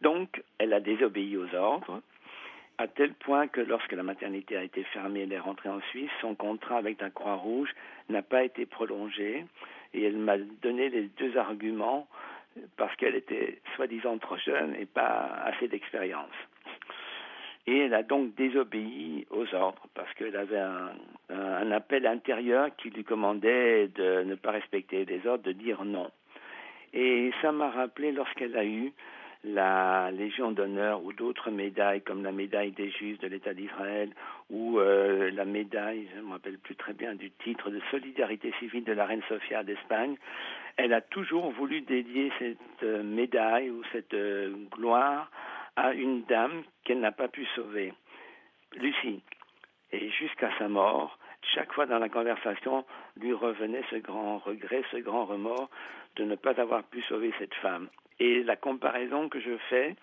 Donc, 0.00 0.42
elle 0.58 0.72
a 0.72 0.80
désobéi 0.80 1.36
aux 1.36 1.54
ordres, 1.54 2.00
à 2.78 2.88
tel 2.88 3.14
point 3.14 3.46
que 3.46 3.60
lorsque 3.60 3.92
la 3.92 4.02
maternité 4.02 4.56
a 4.56 4.64
été 4.64 4.82
fermée, 4.84 5.20
elle 5.20 5.32
est 5.32 5.38
rentrée 5.38 5.68
en 5.68 5.80
Suisse, 5.90 6.10
son 6.20 6.34
contrat 6.34 6.78
avec 6.78 7.00
la 7.00 7.10
Croix-Rouge 7.10 7.70
n'a 8.08 8.22
pas 8.22 8.42
été 8.42 8.66
prolongé, 8.66 9.44
et 9.94 10.04
elle 10.04 10.16
m'a 10.16 10.38
donné 10.38 10.88
les 10.88 11.02
deux 11.02 11.36
arguments 11.36 12.08
parce 12.76 12.94
qu'elle 12.96 13.14
était 13.14 13.60
soi-disant 13.76 14.18
trop 14.18 14.36
jeune 14.38 14.74
et 14.74 14.86
pas 14.86 15.42
assez 15.44 15.68
d'expérience. 15.68 16.34
Et 17.66 17.78
elle 17.78 17.94
a 17.94 18.02
donc 18.02 18.34
désobéi 18.34 19.26
aux 19.30 19.54
ordres 19.54 19.86
parce 19.94 20.12
qu'elle 20.14 20.36
avait 20.36 20.58
un, 20.58 21.70
appel 21.70 22.06
intérieur 22.06 22.74
qui 22.76 22.90
lui 22.90 23.04
commandait 23.04 23.88
de 23.88 24.24
ne 24.24 24.34
pas 24.34 24.50
respecter 24.50 25.04
les 25.04 25.26
ordres, 25.26 25.44
de 25.44 25.52
dire 25.52 25.84
non. 25.84 26.10
Et 26.92 27.30
ça 27.40 27.52
m'a 27.52 27.70
rappelé 27.70 28.12
lorsqu'elle 28.12 28.56
a 28.56 28.64
eu 28.64 28.92
la 29.44 30.10
Légion 30.10 30.52
d'honneur 30.52 31.02
ou 31.04 31.12
d'autres 31.12 31.50
médailles 31.50 32.02
comme 32.02 32.22
la 32.22 32.32
médaille 32.32 32.72
des 32.72 32.90
Juifs 32.90 33.18
de 33.20 33.28
l'État 33.28 33.54
d'Israël 33.54 34.10
ou 34.50 34.78
euh, 34.78 35.30
la 35.32 35.44
médaille, 35.44 36.08
je 36.14 36.20
ne 36.20 36.26
me 36.26 36.32
rappelle 36.32 36.58
plus 36.58 36.76
très 36.76 36.92
bien 36.92 37.14
du 37.14 37.30
titre 37.30 37.70
de 37.70 37.80
solidarité 37.90 38.52
civile 38.58 38.84
de 38.84 38.92
la 38.92 39.06
reine 39.06 39.22
Sofia 39.28 39.64
d'Espagne, 39.64 40.16
elle 40.76 40.92
a 40.92 41.00
toujours 41.00 41.50
voulu 41.50 41.80
dédier 41.80 42.30
cette 42.38 42.58
euh, 42.82 43.02
médaille 43.02 43.70
ou 43.70 43.82
cette 43.92 44.14
euh, 44.14 44.52
gloire 44.70 45.30
à 45.76 45.92
une 45.92 46.24
dame 46.24 46.62
qu'elle 46.84 47.00
n'a 47.00 47.12
pas 47.12 47.28
pu 47.28 47.46
sauver, 47.54 47.92
Lucie. 48.76 49.22
Et 49.92 50.10
jusqu'à 50.10 50.50
sa 50.58 50.68
mort, 50.68 51.18
chaque 51.54 51.72
fois 51.72 51.86
dans 51.86 51.98
la 51.98 52.08
conversation, 52.08 52.84
lui 53.16 53.32
revenait 53.32 53.84
ce 53.90 53.96
grand 53.96 54.38
regret, 54.38 54.82
ce 54.90 54.98
grand 54.98 55.26
remords 55.26 55.68
de 56.16 56.24
ne 56.24 56.36
pas 56.36 56.60
avoir 56.60 56.82
pu 56.84 57.02
sauver 57.02 57.32
cette 57.38 57.54
femme. 57.54 57.88
Et 58.18 58.42
la 58.42 58.56
comparaison 58.56 59.28
que 59.28 59.40
je 59.40 59.56
fais, 59.68 59.96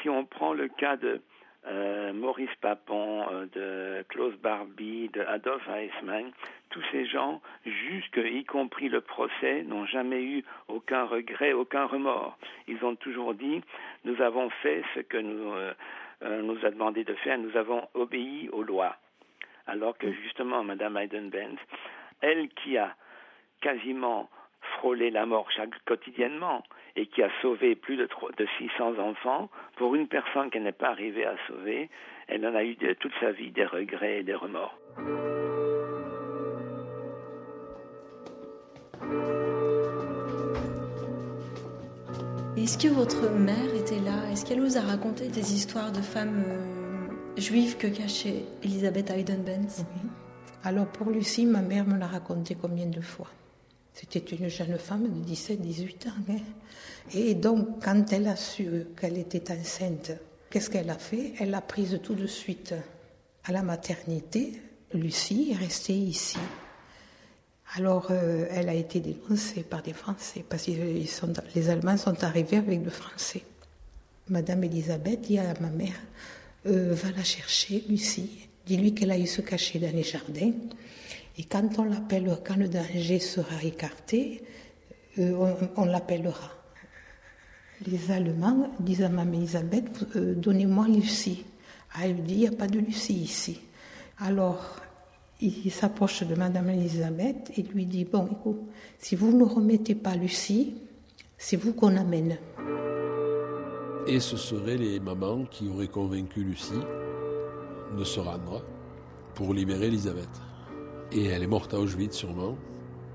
si 0.00 0.08
on 0.08 0.24
prend 0.24 0.52
le 0.52 0.68
cas 0.68 0.96
de 0.96 1.20
euh, 1.68 2.12
Maurice 2.12 2.54
Papon, 2.60 3.26
euh, 3.32 3.46
de 4.00 4.04
Klaus 4.08 4.34
Barbie, 4.36 5.08
de 5.08 5.22
Adolf 5.22 5.66
Eichmann, 5.68 6.30
tous 6.70 6.82
ces 6.92 7.06
gens, 7.06 7.40
jusque 7.64 8.20
y 8.24 8.44
compris 8.44 8.88
le 8.88 9.00
procès, 9.00 9.62
n'ont 9.64 9.86
jamais 9.86 10.22
eu 10.22 10.44
aucun 10.68 11.04
regret, 11.04 11.52
aucun 11.52 11.86
remords. 11.86 12.38
Ils 12.68 12.84
ont 12.84 12.94
toujours 12.94 13.34
dit 13.34 13.62
nous 14.04 14.20
avons 14.22 14.50
fait 14.62 14.82
ce 14.94 15.00
que 15.00 15.16
nous, 15.16 15.52
euh, 16.22 16.42
nous 16.42 16.64
a 16.64 16.70
demandé 16.70 17.04
de 17.04 17.14
faire, 17.14 17.38
nous 17.38 17.56
avons 17.56 17.88
obéi 17.94 18.48
aux 18.50 18.62
lois. 18.62 18.96
Alors 19.66 19.98
que 19.98 20.12
justement, 20.12 20.62
Madame 20.62 20.96
Heidenbenz, 20.96 21.58
elle 22.20 22.48
qui 22.48 22.78
a 22.78 22.94
quasiment 23.60 24.30
frôlé 24.78 25.10
la 25.10 25.26
mort 25.26 25.50
chaque, 25.50 25.78
quotidiennement, 25.84 26.62
et 26.96 27.06
qui 27.06 27.22
a 27.22 27.30
sauvé 27.42 27.74
plus 27.74 27.96
de, 27.96 28.08
de 28.38 28.46
600 28.58 28.98
enfants, 28.98 29.50
pour 29.76 29.94
une 29.94 30.08
personne 30.08 30.50
qu'elle 30.50 30.62
n'est 30.62 30.72
pas 30.72 30.88
arrivée 30.88 31.26
à 31.26 31.36
sauver, 31.46 31.90
elle 32.28 32.46
en 32.46 32.54
a 32.54 32.64
eu 32.64 32.74
de, 32.76 32.92
toute 32.94 33.12
sa 33.20 33.32
vie 33.32 33.50
des 33.50 33.66
regrets 33.66 34.20
et 34.20 34.22
des 34.22 34.34
remords. 34.34 34.76
Est-ce 42.56 42.78
que 42.78 42.92
votre 42.92 43.30
mère 43.30 43.74
était 43.76 44.00
là? 44.00 44.28
Est-ce 44.32 44.44
qu'elle 44.44 44.60
vous 44.60 44.76
a 44.76 44.80
raconté 44.80 45.28
des 45.28 45.54
histoires 45.54 45.92
de 45.92 46.00
femmes 46.00 46.42
euh, 46.48 47.40
juives 47.40 47.76
que 47.76 47.86
cachait 47.86 48.42
Elisabeth 48.64 49.10
Hayden-Benz? 49.10 49.86
Oui. 49.94 50.10
Alors 50.64 50.86
pour 50.86 51.10
Lucie, 51.10 51.46
ma 51.46 51.60
mère 51.60 51.86
me 51.86 51.96
l'a 51.96 52.08
raconté 52.08 52.56
combien 52.60 52.86
de 52.86 53.00
fois? 53.00 53.28
C'était 53.98 54.36
une 54.36 54.48
jeune 54.48 54.76
femme 54.76 55.08
de 55.08 55.32
17-18 55.32 56.08
ans. 56.08 56.12
Hein. 56.28 56.36
Et 57.14 57.34
donc, 57.34 57.82
quand 57.82 58.12
elle 58.12 58.28
a 58.28 58.36
su 58.36 58.68
qu'elle 59.00 59.16
était 59.16 59.50
enceinte, 59.50 60.12
qu'est-ce 60.50 60.68
qu'elle 60.68 60.90
a 60.90 60.98
fait? 60.98 61.32
Elle 61.40 61.50
l'a 61.50 61.62
prise 61.62 61.98
tout 62.02 62.14
de 62.14 62.26
suite 62.26 62.74
à 63.44 63.52
la 63.52 63.62
maternité. 63.62 64.60
Lucie 64.92 65.52
est 65.52 65.56
restée 65.56 65.94
ici. 65.94 66.38
Alors, 67.74 68.08
euh, 68.10 68.46
elle 68.50 68.68
a 68.68 68.74
été 68.74 69.00
dénoncée 69.00 69.62
par 69.62 69.82
des 69.82 69.94
Français, 69.94 70.44
parce 70.46 70.64
que 70.64 70.72
les 71.54 71.70
Allemands 71.70 71.96
sont 71.96 72.22
arrivés 72.22 72.58
avec 72.58 72.84
le 72.84 72.90
Français. 72.90 73.42
Madame 74.28 74.62
Elisabeth 74.64 75.22
dit 75.22 75.38
à 75.38 75.54
ma 75.60 75.70
mère, 75.70 76.00
euh, 76.66 76.92
va 76.92 77.10
la 77.12 77.24
chercher, 77.24 77.82
Lucie, 77.88 78.48
dis-lui 78.66 78.94
qu'elle 78.94 79.10
a 79.10 79.18
eu 79.18 79.26
se 79.26 79.40
cacher 79.40 79.78
dans 79.78 79.94
les 79.94 80.02
jardins, 80.02 80.52
et 81.38 81.44
quand 81.44 81.78
on 81.78 81.84
l'appelle, 81.84 82.38
quand 82.46 82.56
le 82.56 82.68
danger 82.68 83.18
sera 83.18 83.62
écarté, 83.62 84.42
euh, 85.18 85.54
on 85.76 85.84
l'appellera 85.84 86.56
les 87.84 88.10
Allemands 88.10 88.70
disent 88.80 89.02
à 89.02 89.08
Mme 89.08 89.34
Elisabeth, 89.34 90.06
euh, 90.16 90.34
donnez-moi 90.34 90.86
Lucie. 90.88 91.44
Ah, 91.94 92.06
elle 92.06 92.22
dit, 92.22 92.34
il 92.34 92.40
n'y 92.40 92.46
a 92.48 92.52
pas 92.52 92.66
de 92.66 92.78
Lucie 92.78 93.14
ici. 93.14 93.60
Alors, 94.18 94.76
il 95.40 95.70
s'approche 95.70 96.22
de 96.22 96.34
Mme 96.34 96.70
Elisabeth 96.70 97.52
et 97.56 97.62
lui 97.62 97.84
dit, 97.84 98.04
bon, 98.04 98.28
écoute, 98.32 98.60
si 98.98 99.16
vous 99.16 99.36
ne 99.36 99.44
remettez 99.44 99.94
pas 99.94 100.14
Lucie, 100.14 100.74
c'est 101.36 101.56
vous 101.56 101.74
qu'on 101.74 101.96
amène. 101.96 102.38
Et 104.06 104.20
ce 104.20 104.36
seraient 104.36 104.78
les 104.78 105.00
mamans 105.00 105.44
qui 105.44 105.68
auraient 105.68 105.88
convaincu 105.88 106.44
Lucie 106.44 106.72
de 107.96 108.04
se 108.04 108.20
rendre 108.20 108.64
pour 109.34 109.52
libérer 109.52 109.88
Elisabeth. 109.88 110.30
Et 111.12 111.26
elle 111.26 111.42
est 111.42 111.48
morte 111.48 111.74
à 111.74 111.78
Auschwitz 111.78 112.16
sûrement. 112.16 112.56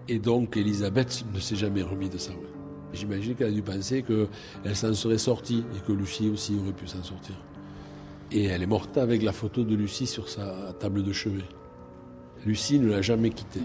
Et 0.07 0.19
donc 0.19 0.57
Elisabeth 0.57 1.25
ne 1.33 1.39
s'est 1.39 1.55
jamais 1.55 1.81
remise 1.81 2.09
de 2.09 2.17
ça. 2.17 2.31
J'imagine 2.93 3.35
qu'elle 3.35 3.47
a 3.47 3.51
dû 3.51 3.61
penser 3.61 4.03
qu'elle 4.03 4.75
s'en 4.75 4.93
serait 4.93 5.17
sortie 5.17 5.63
et 5.75 5.87
que 5.87 5.93
Lucie 5.93 6.29
aussi 6.29 6.57
aurait 6.61 6.73
pu 6.73 6.87
s'en 6.87 7.03
sortir. 7.03 7.35
Et 8.31 8.45
elle 8.45 8.63
est 8.63 8.67
morte 8.67 8.97
avec 8.97 9.23
la 9.23 9.31
photo 9.31 9.63
de 9.63 9.75
Lucie 9.75 10.07
sur 10.07 10.29
sa 10.29 10.73
table 10.79 11.03
de 11.03 11.11
chevet. 11.13 11.43
Lucie 12.45 12.79
ne 12.79 12.89
l'a 12.89 13.01
jamais 13.01 13.29
quittée. 13.29 13.61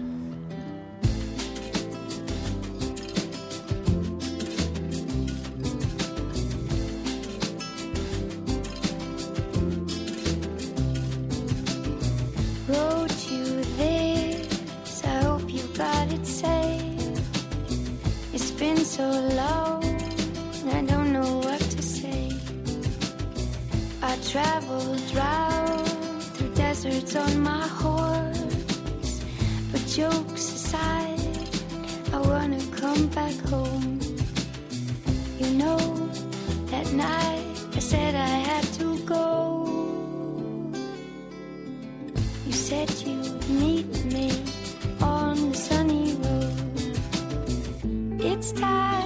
time. 48.53 48.96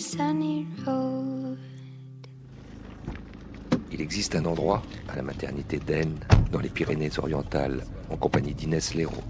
Sunny 0.00 0.66
road. 0.86 1.56
Il 3.92 4.00
existe 4.00 4.34
un 4.36 4.44
endroit, 4.44 4.82
à 5.08 5.16
la 5.16 5.22
maternité 5.22 5.78
d'Aisne, 5.78 6.18
dans 6.52 6.60
les 6.60 6.68
Pyrénées-Orientales, 6.68 7.84
en 8.10 8.16
compagnie 8.16 8.54
d'Inès 8.54 8.94
Léraud. 8.94 9.22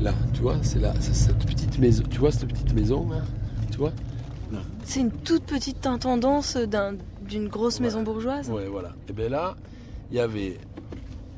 Là, 0.00 0.14
tu 0.32 0.42
vois, 0.42 0.56
c'est 0.62 0.78
là, 0.78 0.94
c'est 1.00 1.14
cette 1.14 1.44
petite 1.44 1.76
maison. 1.80 2.04
Tu 2.08 2.18
vois 2.18 2.30
cette 2.30 2.48
petite 2.48 2.72
maison 2.72 3.08
là 3.10 3.22
Tu 3.72 3.78
vois? 3.78 3.92
Là. 4.52 4.60
C'est 4.84 5.00
une 5.00 5.10
toute 5.10 5.42
petite 5.42 5.86
intendance 5.88 6.56
d'un- 6.56 6.94
d'une 7.20 7.48
grosse 7.48 7.80
maison 7.80 8.04
bourgeoise. 8.04 8.48
Ouais, 8.48 8.68
voilà. 8.68 8.94
Et 9.08 9.12
bien 9.12 9.28
là, 9.28 9.56
il 10.12 10.16
y 10.16 10.20
avait 10.20 10.58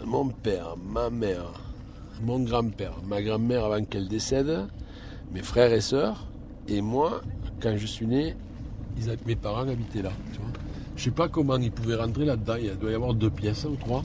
mon 0.05 0.29
père, 0.29 0.75
ma 0.77 1.09
mère, 1.09 1.55
mon 2.23 2.41
grand-père, 2.41 2.97
ma 3.09 3.23
grand-mère 3.23 3.65
avant 3.65 3.83
qu'elle 3.83 4.09
décède, 4.09 4.67
mes 5.33 5.43
frères 5.43 5.73
et 5.73 5.81
sœurs, 5.81 6.27
et 6.69 6.83
moi, 6.83 7.23
quand 7.61 7.77
je 7.77 7.87
suis 7.87 8.07
né, 8.07 8.35
mes 9.27 9.37
parents 9.37 9.69
habitaient 9.69 10.03
là. 10.03 10.13
Tu 10.33 10.39
vois 10.39 10.51
je 11.01 11.07
sais 11.07 11.11
pas 11.13 11.29
comment 11.29 11.57
ils 11.57 11.71
pouvaient 11.73 11.97
rentrer 11.97 12.27
là-dedans. 12.27 12.57
Il 12.61 12.77
doit 12.77 12.91
y 12.91 12.95
avoir 12.95 13.15
deux 13.15 13.31
pièces 13.31 13.65
ou 13.65 13.75
trois. 13.77 14.05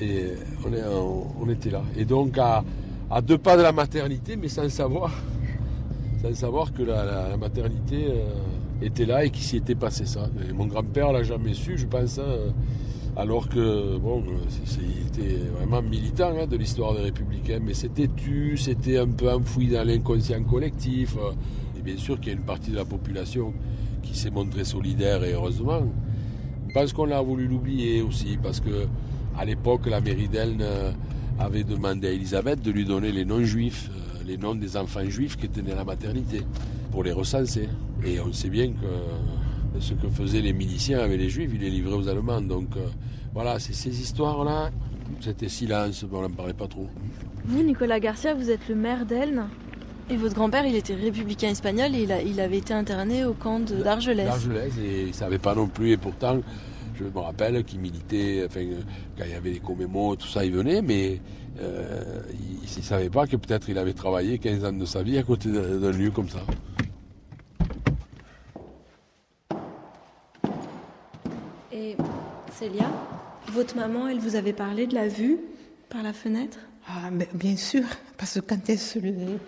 Et 0.00 0.28
on, 0.64 1.50
était 1.50 1.70
là. 1.70 1.82
Et 1.96 2.04
donc 2.04 2.38
à, 2.38 2.62
deux 3.20 3.36
pas 3.36 3.56
de 3.56 3.62
la 3.62 3.72
maternité, 3.72 4.36
mais 4.36 4.46
sans 4.46 4.68
savoir, 4.68 5.10
savoir 6.34 6.72
que 6.72 6.84
la, 6.84 7.36
maternité 7.36 8.06
euh, 8.08 8.28
était 8.80 9.06
là 9.06 9.24
et 9.24 9.30
qu'il 9.30 9.42
s'y 9.42 9.56
était 9.56 9.74
passé 9.74 10.06
ça. 10.06 10.28
Mon 10.54 10.66
grand-père 10.66 11.12
l'a 11.12 11.24
jamais 11.24 11.52
su, 11.52 11.76
je 11.76 11.86
pense. 11.86 12.20
hein, 12.20 12.52
alors 13.16 13.48
que 13.48 13.98
bon, 13.98 14.22
il 14.80 15.08
était 15.08 15.36
vraiment 15.58 15.82
militant 15.82 16.32
hein, 16.40 16.46
de 16.46 16.56
l'histoire 16.56 16.94
des 16.94 17.02
Républicains, 17.02 17.58
mais 17.60 17.74
c'était 17.74 18.08
tu, 18.16 18.56
c'était 18.56 18.98
un 18.98 19.08
peu 19.08 19.32
enfoui 19.32 19.66
dans 19.66 19.84
l'inconscient 19.84 20.44
collectif. 20.44 21.16
euh, 21.16 21.32
Bien 21.84 21.96
sûr 21.96 22.20
qu'il 22.20 22.32
y 22.32 22.34
a 22.34 22.38
une 22.38 22.44
partie 22.44 22.70
de 22.70 22.76
la 22.76 22.84
population 22.84 23.52
qui 24.02 24.16
s'est 24.16 24.30
montrée 24.30 24.64
solidaire 24.64 25.24
et 25.24 25.32
heureusement. 25.32 25.82
Je 26.68 26.74
pense 26.74 26.92
qu'on 26.92 27.10
a 27.10 27.20
voulu 27.20 27.46
l'oublier 27.46 28.02
aussi 28.02 28.38
parce 28.42 28.60
que 28.60 28.86
à 29.36 29.44
l'époque, 29.44 29.86
la 29.86 30.00
mairie 30.00 30.28
d'Elne 30.28 30.60
euh, 30.60 30.92
avait 31.38 31.64
demandé 31.64 32.08
à 32.08 32.12
Elisabeth 32.12 32.60
de 32.62 32.70
lui 32.70 32.84
donner 32.84 33.12
les 33.12 33.24
noms 33.24 33.42
juifs, 33.42 33.90
euh, 33.90 34.22
les 34.26 34.36
noms 34.36 34.54
des 34.54 34.76
enfants 34.76 35.04
juifs 35.04 35.36
qui 35.36 35.46
étaient 35.46 35.62
nés 35.62 35.72
à 35.72 35.76
la 35.76 35.84
maternité, 35.84 36.42
pour 36.90 37.02
les 37.02 37.12
recenser. 37.12 37.68
Et 38.04 38.20
on 38.20 38.32
sait 38.32 38.50
bien 38.50 38.68
que 38.68 38.84
euh, 38.84 39.80
ce 39.80 39.94
que 39.94 40.08
faisaient 40.08 40.42
les 40.42 40.52
miliciens 40.52 41.00
avec 41.00 41.18
les 41.18 41.30
juifs, 41.30 41.50
ils 41.54 41.60
les 41.60 41.70
livraient 41.70 41.96
aux 41.96 42.08
Allemands. 42.08 42.42
Donc 42.42 42.68
voilà, 43.32 43.58
c'est 43.58 43.72
ces 43.72 44.00
histoires-là. 44.00 44.70
C'était 45.20 45.48
silence, 45.48 46.04
on 46.10 46.20
n'en 46.20 46.30
parlait 46.30 46.52
pas 46.52 46.68
trop. 46.68 46.88
Vous, 47.44 47.62
Nicolas 47.62 48.00
Garcia, 48.00 48.34
vous 48.34 48.50
êtes 48.50 48.68
le 48.68 48.74
maire 48.74 49.06
d'Elne. 49.06 49.48
Et 50.10 50.16
votre 50.16 50.34
grand-père, 50.34 50.66
il 50.66 50.74
était 50.74 50.94
républicain 50.94 51.48
espagnol 51.50 51.94
et 51.94 52.02
il, 52.02 52.12
a- 52.12 52.22
il 52.22 52.40
avait 52.40 52.58
été 52.58 52.74
interné 52.74 53.24
au 53.24 53.32
camp 53.32 53.60
d'Argelès. 53.60 54.26
D'Argelès, 54.26 54.72
et 54.78 55.02
ils 55.02 55.06
ne 55.08 55.12
savaient 55.12 55.38
pas 55.38 55.54
non 55.54 55.68
plus. 55.68 55.92
Et 55.92 55.96
pourtant, 55.96 56.40
je 56.98 57.04
me 57.04 57.18
rappelle 57.18 57.56
enfin, 57.56 58.60
euh, 58.60 58.80
quand 59.16 59.24
il 59.24 59.30
y 59.30 59.34
avait 59.34 59.50
les 59.50 59.60
commémos, 59.60 60.16
tout 60.18 60.26
ça, 60.28 60.44
ils 60.44 60.52
venaient, 60.52 60.82
mais 60.82 61.20
euh, 61.60 62.20
ils 62.32 62.78
ne 62.78 62.82
savaient 62.82 63.10
pas 63.10 63.26
que 63.26 63.36
peut-être 63.36 63.68
il 63.70 63.78
avait 63.78 63.94
travaillé 63.94 64.38
15 64.38 64.64
ans 64.64 64.72
de 64.72 64.84
sa 64.84 65.02
vie 65.02 65.16
à 65.18 65.22
côté 65.22 65.50
d'un 65.50 65.78
d'un 65.78 65.92
lieu 65.92 66.10
comme 66.10 66.28
ça. 66.28 66.40
Et 71.72 71.96
Célia, 72.52 72.90
votre 73.52 73.76
maman, 73.76 74.08
elle 74.08 74.18
vous 74.18 74.36
avait 74.36 74.52
parlé 74.52 74.86
de 74.86 74.94
la 74.94 75.08
vue 75.08 75.38
par 75.88 76.02
la 76.02 76.12
fenêtre? 76.12 76.58
Ah, 76.86 77.10
mais 77.10 77.28
bien 77.34 77.56
sûr, 77.56 77.84
parce 78.18 78.34
que 78.34 78.40
quand 78.40 78.68
elle 78.68 78.78
se 78.78 78.98
levait, 78.98 79.38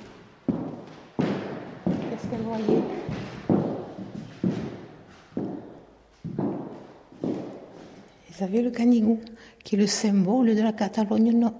Ils 8.31 8.43
avaient 8.43 8.63
le 8.63 8.71
canigou, 8.71 9.21
qui 9.63 9.77
est 9.77 9.79
le 9.79 9.87
symbole 9.87 10.55
de 10.55 10.61
la 10.63 10.73
Catalogne 10.73 11.33
Nord. 11.33 11.53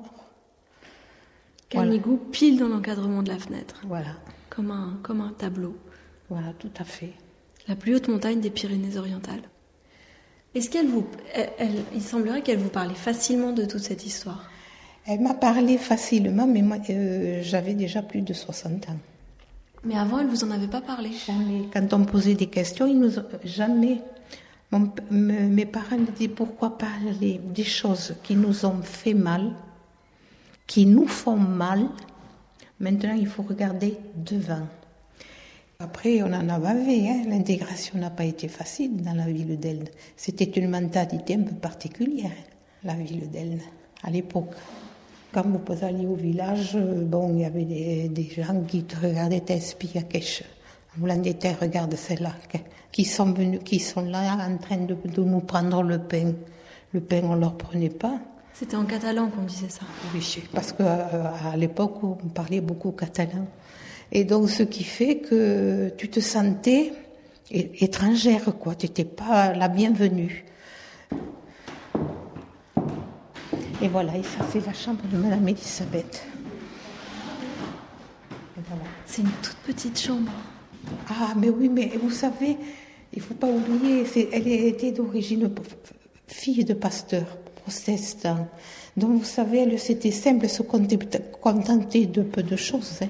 Canigou 1.69 2.17
pile 2.17 2.59
dans 2.59 2.69
l'encadrement 2.69 3.23
de 3.23 3.29
la 3.31 3.39
fenêtre. 3.39 3.81
Voilà. 3.87 4.17
Comme 4.51 4.71
un, 4.71 4.99
comme 5.03 5.21
un 5.21 5.33
tableau. 5.37 5.77
Voilà, 6.31 6.53
tout 6.59 6.71
à 6.79 6.85
fait. 6.85 7.13
La 7.69 7.77
plus 7.77 7.95
haute 7.95 8.09
montagne 8.09 8.41
des 8.41 8.51
Pyrénées-Orientales. 8.51 9.43
Est-ce 10.55 10.71
qu'elle 10.71 10.87
vous. 10.87 11.07
elle- 11.35 11.51
elle- 11.59 11.83
il 11.95 12.03
semblerait 12.03 12.43
qu'elle 12.43 12.59
vous 12.59 12.69
parlait 12.69 12.95
facilement 12.95 13.53
de 13.53 13.65
toute 13.65 13.81
cette 13.81 14.07
histoire? 14.07 14.49
Elle 15.07 15.21
m'a 15.21 15.35
parlé 15.35 15.77
facilement, 15.79 16.47
mais 16.47 16.63
moi, 16.63 16.77
euh, 16.91 17.41
j'avais 17.43 17.75
déjà 17.75 18.03
plus 18.03 18.23
de 18.23 18.33
60 18.33 18.89
ans. 18.89 18.99
Mais 19.85 19.97
avant, 19.97 20.19
elle 20.19 20.27
vous 20.29 20.45
en 20.45 20.51
avait 20.51 20.67
pas 20.69 20.81
parlé 20.81 21.11
Jamais. 21.27 21.69
Quand 21.73 21.93
on 21.93 22.05
posait 22.05 22.35
des 22.35 22.47
questions, 22.47 22.87
ils 22.87 22.99
nous 22.99 23.13
jamais. 23.45 24.01
Mes 25.11 25.67
parents 25.67 25.99
me 25.99 26.07
disaient 26.11 26.29
pourquoi 26.29 26.77
parler 26.79 27.41
des 27.45 27.65
choses 27.65 28.15
qui 28.23 28.35
nous 28.35 28.65
ont 28.65 28.83
fait 28.83 29.15
mal, 29.15 29.53
qui 30.67 30.87
nous 30.87 31.07
font 31.07 31.37
mal. 31.37 31.87
Maintenant, 32.81 33.15
il 33.15 33.27
faut 33.29 33.43
regarder 33.43 33.97
devant. 34.17 34.67
Après, 35.79 36.23
on 36.23 36.33
en 36.33 36.49
a 36.49 36.59
bavé. 36.59 37.09
hein. 37.09 37.25
L'intégration 37.29 37.99
n'a 37.99 38.11
pas 38.11 38.25
été 38.25 38.49
facile 38.49 38.97
dans 39.03 39.13
la 39.15 39.27
ville 39.27 39.59
d'Elne. 39.61 39.85
C'était 40.17 40.45
une 40.45 40.71
mentalité 40.71 41.35
un 41.35 41.43
peu 41.43 41.55
particulière, 41.55 42.33
la 42.83 42.95
ville 42.95 43.31
d'Elne, 43.31 43.61
à 44.03 44.11
l'époque. 44.11 44.55
Quand 45.35 45.43
vous 45.43 45.85
alliez 45.85 46.07
au 46.07 46.15
village, 46.15 46.77
euh, 46.77 47.05
bon, 47.05 47.35
il 47.35 47.41
y 47.41 47.45
avait 47.45 47.65
des, 47.65 48.09
des 48.09 48.31
gens 48.31 48.63
qui 48.69 48.85
te 48.85 49.05
regardaient, 49.05 49.43
à 49.51 50.03
quelque 50.03 50.45
Voulant 50.97 51.21
terres, 51.21 51.59
regarde 51.61 51.97
celle-là, 51.97 52.31
qui 52.93 53.05
sont 53.05 53.33
venus, 53.33 53.59
qui 53.65 53.81
sont 53.81 54.03
là 54.03 54.37
en 54.39 54.57
train 54.59 54.77
de, 54.77 54.95
de 54.95 55.25
nous 55.25 55.41
prendre 55.41 55.83
le 55.83 55.99
pain. 55.99 56.35
Le 56.93 57.01
pain, 57.01 57.23
on 57.25 57.35
leur 57.35 57.57
prenait 57.57 57.89
pas. 57.89 58.21
C'était 58.53 58.77
en 58.77 58.85
catalan 58.85 59.27
qu'on 59.29 59.43
disait 59.43 59.69
ça. 59.69 59.81
Oui, 60.15 60.23
parce 60.53 60.73
qu'à 60.73 61.57
l'époque, 61.57 62.05
on 62.05 62.29
parlait 62.29 62.61
beaucoup 62.61 62.93
catalan. 62.93 63.49
Et 64.13 64.23
donc, 64.23 64.49
ce 64.49 64.63
qui 64.63 64.85
fait 64.85 65.17
que 65.17 65.93
tu 65.99 66.09
te 66.09 66.21
sentais 66.21 66.93
étrangère, 67.51 68.57
quoi. 68.61 68.77
Tu 68.77 68.87
n'étais 68.87 69.05
pas 69.05 69.53
la 69.53 69.67
bienvenue. 69.67 70.45
Et 73.85 73.89
voilà, 73.89 74.17
et 74.17 74.23
ça 74.23 74.47
c'est 74.51 74.65
la 74.65 74.73
chambre 74.73 75.03
de 75.13 75.17
Madame 75.19 75.47
Elisabeth. 75.47 76.27
Voilà. 78.67 78.83
C'est 79.05 79.21
une 79.21 79.29
toute 79.43 79.57
petite 79.59 80.01
chambre. 80.01 80.33
Ah, 81.11 81.35
mais 81.37 81.51
oui, 81.51 81.69
mais 81.69 81.93
vous 82.03 82.11
savez, 82.11 82.57
il 83.13 83.21
faut 83.21 83.35
pas 83.35 83.47
oublier, 83.47 84.07
c'est- 84.07 84.31
elle 84.33 84.49
était 84.49 84.91
d'origine 84.91 85.51
fille 86.27 86.65
de 86.65 86.73
pasteur 86.73 87.25
protestant. 87.57 88.49
Donc 88.97 89.19
vous 89.19 89.25
savez, 89.25 89.59
elle 89.65 89.79
c'était 89.79 90.11
simple, 90.13 90.49
se 90.49 90.63
contentait 90.63 92.07
de 92.07 92.23
peu 92.23 92.43
de 92.43 92.57
choses. 92.57 93.01
hein. 93.03 93.09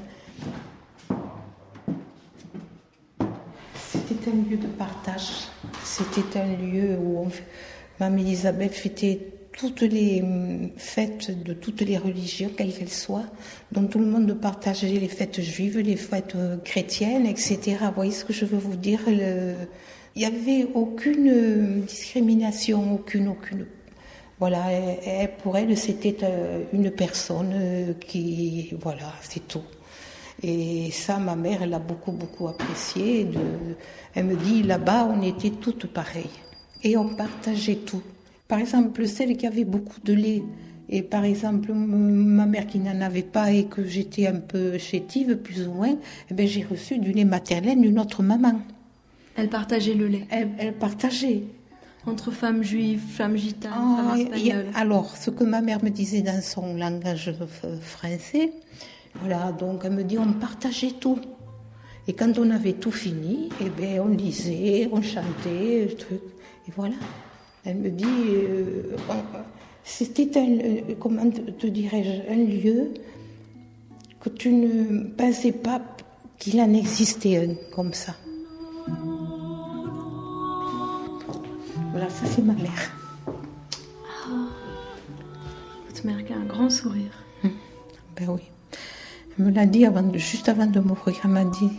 C'était 3.76 4.30
un 4.32 4.50
lieu 4.50 4.56
de 4.56 4.66
partage. 4.66 5.28
C'était 5.84 6.40
un 6.40 6.56
lieu 6.56 6.96
où 7.00 7.20
on, 7.20 7.28
Mme 8.00 8.18
Elisabeth 8.18 8.74
fêtait 8.74 9.33
toutes 9.56 9.82
les 9.82 10.22
hum, 10.22 10.70
fêtes 10.76 11.42
de 11.42 11.52
toutes 11.52 11.80
les 11.82 11.98
religions, 11.98 12.50
quelles 12.56 12.72
qu'elles 12.72 12.88
soient. 12.88 13.26
Donc 13.72 13.90
tout 13.90 13.98
le 13.98 14.06
monde 14.06 14.32
partageait 14.34 14.88
les 14.88 15.08
fêtes 15.08 15.40
juives, 15.40 15.78
les 15.78 15.96
fêtes 15.96 16.34
euh, 16.36 16.56
chrétiennes, 16.58 17.26
etc. 17.26 17.76
Vous 17.80 17.94
voyez 17.94 18.12
ce 18.12 18.24
que 18.24 18.32
je 18.32 18.44
veux 18.44 18.58
vous 18.58 18.76
dire? 18.76 19.00
Il 19.06 19.56
n'y 20.16 20.24
avait 20.26 20.68
aucune 20.74 21.28
euh, 21.28 21.80
discrimination, 21.80 22.94
aucune, 22.94 23.28
aucune. 23.28 23.66
Voilà, 24.40 24.64
pour 25.42 25.56
elle, 25.56 25.76
c'était 25.76 26.16
euh, 26.24 26.64
une 26.72 26.90
personne 26.90 27.52
euh, 27.54 27.92
qui, 27.94 28.74
voilà, 28.80 29.12
c'est 29.22 29.46
tout. 29.46 29.62
Et 30.42 30.90
ça, 30.90 31.18
ma 31.18 31.36
mère, 31.36 31.62
elle 31.62 31.72
a 31.74 31.78
beaucoup, 31.78 32.10
beaucoup 32.10 32.48
apprécié. 32.48 33.28
Elle 34.14 34.24
me 34.24 34.36
dit, 34.36 34.64
là-bas, 34.64 35.04
on 35.06 35.22
était 35.22 35.50
toutes 35.50 35.86
pareilles. 35.86 36.24
Et 36.82 36.96
on 36.96 37.14
partageait 37.14 37.76
tout. 37.76 38.02
Par 38.48 38.58
exemple, 38.58 39.06
celle 39.06 39.36
qui 39.36 39.46
avait 39.46 39.64
beaucoup 39.64 40.00
de 40.04 40.12
lait, 40.12 40.42
et 40.88 41.02
par 41.02 41.24
exemple, 41.24 41.72
ma 41.72 42.44
mère 42.44 42.66
qui 42.66 42.78
n'en 42.78 43.00
avait 43.00 43.22
pas 43.22 43.50
et 43.52 43.64
que 43.64 43.86
j'étais 43.86 44.26
un 44.26 44.40
peu 44.40 44.76
chétive, 44.76 45.36
plus 45.36 45.66
ou 45.66 45.72
moins, 45.72 45.96
eh 46.30 46.34
ben, 46.34 46.46
j'ai 46.46 46.62
reçu 46.62 46.98
du 46.98 47.12
lait 47.12 47.24
maternel 47.24 47.80
d'une 47.80 47.98
autre 47.98 48.22
maman. 48.22 48.60
Elle 49.36 49.48
partageait 49.48 49.94
le 49.94 50.08
lait. 50.08 50.26
Elle, 50.30 50.50
elle 50.58 50.74
partageait. 50.74 51.44
Entre 52.06 52.30
femmes 52.30 52.62
juives, 52.62 53.00
femmes 53.00 53.36
gitanes, 53.36 53.72
Ah, 53.74 54.14
femmes 54.14 54.64
alors, 54.74 55.16
ce 55.16 55.30
que 55.30 55.42
ma 55.42 55.62
mère 55.62 55.82
me 55.82 55.88
disait 55.88 56.20
dans 56.20 56.42
son 56.42 56.76
langage 56.76 57.34
français, 57.80 58.52
voilà, 59.20 59.52
donc 59.52 59.82
elle 59.84 59.92
me 59.92 60.04
dit 60.04 60.18
on 60.18 60.34
partageait 60.34 60.92
tout. 61.00 61.18
Et 62.06 62.12
quand 62.12 62.38
on 62.38 62.50
avait 62.50 62.74
tout 62.74 62.90
fini, 62.90 63.48
eh 63.62 63.70
ben, 63.70 64.00
on 64.00 64.08
lisait, 64.08 64.90
on 64.92 65.00
chantait, 65.00 65.88
truc. 65.98 66.20
Et 66.68 66.72
voilà. 66.76 66.96
Elle 67.64 67.76
me 67.78 67.90
dit, 67.90 68.04
euh, 68.04 68.96
c'était 69.84 70.38
un, 70.38 70.58
euh, 70.58 70.94
comment 71.00 71.28
te, 71.30 71.66
dirais-je, 71.66 72.30
un 72.30 72.44
lieu 72.44 72.90
que 74.20 74.28
tu 74.28 74.52
ne 74.52 75.04
pensais 75.04 75.52
pas 75.52 75.80
qu'il 76.38 76.60
en 76.60 76.72
existait 76.74 77.38
un 77.38 77.54
comme 77.74 77.94
ça. 77.94 78.14
Voilà, 81.92 82.10
ça 82.10 82.26
c'est 82.26 82.42
ma 82.42 82.54
mère. 82.54 82.92
Votre 85.88 86.06
mère 86.06 86.24
qui 86.24 86.32
a 86.32 86.36
un 86.36 86.44
grand 86.44 86.68
sourire. 86.68 87.24
Ben 88.16 88.28
oui. 88.28 88.42
Elle 89.38 89.46
me 89.46 89.50
l'a 89.50 89.66
dit 89.66 89.86
avant 89.86 90.12
juste 90.14 90.48
avant 90.48 90.66
de 90.66 90.80
mourir. 90.80 91.16
Elle 91.24 91.30
m'a 91.30 91.44
dit 91.44 91.70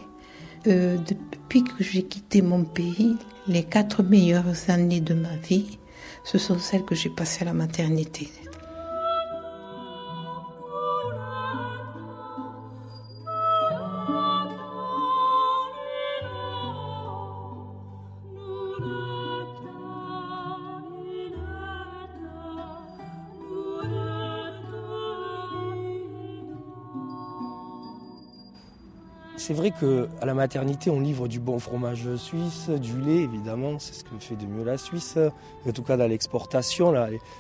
euh, 0.68 0.98
depuis 0.98 1.64
que 1.64 1.84
j'ai 1.84 2.04
quitté 2.04 2.42
mon 2.42 2.64
pays, 2.64 3.16
les 3.48 3.64
quatre 3.64 4.02
meilleures 4.02 4.70
années 4.70 5.02
de 5.02 5.14
ma 5.14 5.36
vie, 5.36 5.78
ce 6.24 6.38
sont 6.38 6.58
celles 6.58 6.84
que 6.84 6.96
j'ai 6.96 7.10
passées 7.10 7.44
à 7.44 7.46
la 7.46 7.54
maternité. 7.54 8.30
À 29.84 30.26
la 30.26 30.34
maternité, 30.34 30.90
on 30.90 31.00
livre 31.00 31.28
du 31.28 31.40
bon 31.40 31.60
fromage 31.60 32.16
suisse, 32.16 32.70
du 32.70 33.00
lait, 33.00 33.24
évidemment, 33.24 33.78
c'est 33.80 33.94
ce 33.94 34.04
que 34.04 34.10
fait 34.20 34.36
de 34.36 34.46
mieux 34.46 34.64
la 34.64 34.78
Suisse. 34.78 35.18
En 35.68 35.72
tout 35.72 35.84
cas, 35.84 35.98
dans 35.98 36.08
l'exportation, 36.08 36.94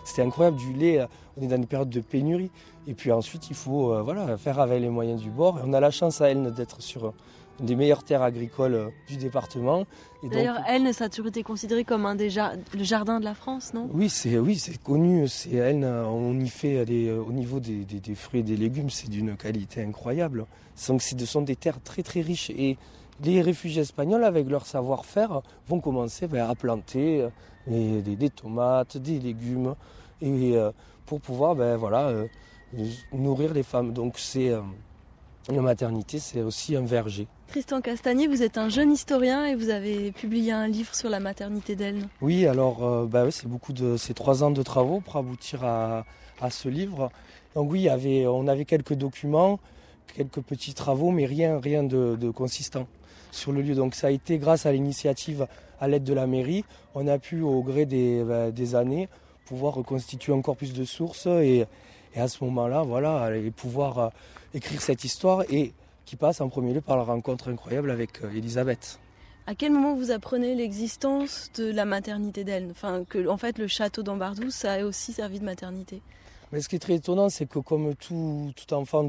c'était 0.03 0.21
incroyable, 0.21 0.57
du 0.57 0.73
lait. 0.73 1.05
On 1.37 1.43
est 1.43 1.47
dans 1.47 1.55
une 1.55 1.65
période 1.65 1.89
de 1.89 2.01
pénurie. 2.01 2.51
Et 2.87 2.93
puis 2.93 3.11
ensuite, 3.11 3.49
il 3.49 3.55
faut 3.55 3.91
euh, 3.91 4.37
faire 4.37 4.59
avec 4.59 4.81
les 4.81 4.89
moyens 4.89 5.21
du 5.21 5.29
bord. 5.29 5.59
Et 5.59 5.61
on 5.65 5.73
a 5.73 5.79
la 5.79 5.91
chance 5.91 6.21
à 6.21 6.29
Elne 6.29 6.51
d'être 6.51 6.81
sur 6.81 7.13
une 7.59 7.65
des 7.65 7.75
meilleures 7.75 8.03
terres 8.03 8.21
agricoles 8.21 8.73
euh, 8.73 8.89
du 9.07 9.17
département. 9.17 9.85
D'ailleurs, 10.23 10.57
elle, 10.67 10.93
ça 10.93 11.05
a 11.05 11.09
toujours 11.09 11.27
été 11.27 11.43
considéré 11.43 11.83
comme 11.83 12.05
un 12.05 12.15
des 12.15 12.29
le 12.29 12.83
jardin 12.83 13.19
de 13.19 13.25
la 13.25 13.35
France, 13.35 13.73
non? 13.73 13.87
Oui, 13.93 14.09
c'est 14.09 14.37
oui, 14.39 14.57
c'est 14.57 14.81
connu. 14.81 15.27
C'est 15.27 15.53
Elne. 15.53 15.85
On 15.85 16.39
y 16.39 16.49
fait 16.49 16.83
des- 16.85 17.11
au 17.11 17.31
niveau 17.31 17.59
des, 17.59 17.85
des- 17.85 17.99
des 17.99 18.15
fruits 18.15 18.39
et 18.39 18.43
des 18.43 18.57
légumes, 18.57 18.89
c'est 18.89 19.09
d'une 19.09 19.35
qualité 19.37 19.83
incroyable. 19.83 20.45
Donc, 20.87 21.01
ce 21.01 21.25
sont 21.25 21.41
des 21.41 21.55
terres 21.55 21.81
très 21.83 22.01
très 22.03 22.21
riches 22.21 22.49
et 22.49 22.77
les 23.23 23.41
réfugiés 23.41 23.83
espagnols, 23.83 24.23
avec 24.25 24.49
leur 24.49 24.65
savoir-faire, 24.65 25.41
vont 25.69 25.79
commencer 25.79 26.27
ben, 26.27 26.49
à 26.49 26.55
planter 26.55 27.27
euh, 27.71 28.01
des, 28.01 28.29
tomates, 28.29 28.97
des 28.97 29.19
légumes, 29.19 29.75
et 30.21 30.57
euh, 30.57 30.71
pour 31.05 31.21
pouvoir 31.21 31.55
ben, 31.55 31.77
voilà, 31.77 32.07
euh, 32.09 32.27
nourrir 33.13 33.53
les 33.53 33.63
femmes. 33.63 33.93
Donc, 33.93 34.15
c'est 34.17 34.49
euh, 34.49 34.59
la 35.53 35.61
maternité, 35.61 36.19
c'est 36.19 36.41
aussi 36.41 36.75
un 36.75 36.81
verger. 36.81 37.27
Tristan 37.47 37.81
Castagnier, 37.81 38.27
vous 38.27 38.41
êtes 38.41 38.57
un 38.57 38.69
jeune 38.69 38.91
historien 38.91 39.45
et 39.45 39.55
vous 39.55 39.69
avez 39.69 40.11
publié 40.11 40.51
un 40.51 40.67
livre 40.67 40.95
sur 40.95 41.09
la 41.09 41.19
maternité 41.19 41.75
d'Elne. 41.75 42.07
Oui, 42.21 42.47
alors 42.47 42.83
euh, 42.83 43.05
bah 43.05 43.29
c'est 43.29 43.47
beaucoup 43.47 43.73
de 43.73 43.97
c'est 43.97 44.13
trois 44.13 44.43
ans 44.43 44.51
de 44.51 44.63
travaux 44.63 45.01
pour 45.01 45.17
aboutir 45.17 45.63
à, 45.63 46.05
à 46.41 46.49
ce 46.49 46.67
livre. 46.67 47.11
Donc 47.53 47.71
oui, 47.71 47.87
avait, 47.87 48.25
on 48.25 48.47
avait 48.47 48.65
quelques 48.65 48.95
documents, 48.95 49.59
quelques 50.15 50.41
petits 50.41 50.73
travaux, 50.73 51.11
mais 51.11 51.25
rien, 51.25 51.59
rien 51.59 51.83
de, 51.83 52.17
de 52.19 52.29
consistant 52.31 52.87
sur 53.31 53.51
le 53.51 53.61
lieu. 53.61 53.75
Donc 53.75 53.95
ça 53.95 54.07
a 54.07 54.11
été 54.11 54.37
grâce 54.39 54.65
à 54.65 54.71
l'initiative 54.71 55.47
à 55.79 55.87
l'aide 55.87 56.03
de 56.03 56.13
la 56.13 56.25
mairie, 56.25 56.63
on 56.95 57.05
a 57.07 57.19
pu 57.19 57.41
au 57.41 57.61
gré 57.61 57.85
des, 57.85 58.23
bah, 58.23 58.49
des 58.51 58.75
années 58.75 59.09
pouvoir 59.45 59.75
reconstituer 59.75 60.33
encore 60.33 60.55
plus 60.55 60.73
de 60.73 60.85
sources 60.85 61.27
et, 61.27 61.65
et 62.15 62.19
à 62.19 62.27
ce 62.27 62.43
moment-là, 62.45 62.81
voilà, 62.81 63.35
et 63.35 63.51
pouvoir 63.51 63.99
euh, 63.99 64.09
écrire 64.55 64.81
cette 64.81 65.03
histoire 65.03 65.43
et 65.49 65.73
qui 66.05 66.15
passe 66.15 66.41
en 66.41 66.49
premier 66.49 66.73
lieu 66.73 66.81
par 66.81 66.97
la 66.97 67.03
rencontre 67.03 67.49
incroyable 67.49 67.91
avec 67.91 68.23
euh, 68.23 68.31
Elisabeth. 68.31 68.99
À 69.47 69.53
quel 69.53 69.71
moment 69.71 69.95
vous 69.95 70.11
apprenez 70.11 70.55
l'existence 70.55 71.51
de 71.55 71.71
la 71.71 71.85
maternité 71.85 72.43
d'Elne? 72.43 72.69
Enfin, 72.71 73.03
que 73.07 73.27
en 73.27 73.37
fait 73.37 73.59
le 73.59 73.67
château 73.67 74.01
d'Ambardou, 74.01 74.49
ça 74.49 74.73
a 74.73 74.83
aussi 74.83 75.13
servi 75.13 75.39
de 75.39 75.45
maternité. 75.45 76.01
Mais 76.51 76.61
ce 76.61 76.69
qui 76.69 76.77
est 76.77 76.79
très 76.79 76.95
étonnant, 76.95 77.29
c'est 77.29 77.47
que 77.47 77.59
comme 77.59 77.95
tout, 77.95 78.51
tout 78.55 78.73
enfant 78.73 79.05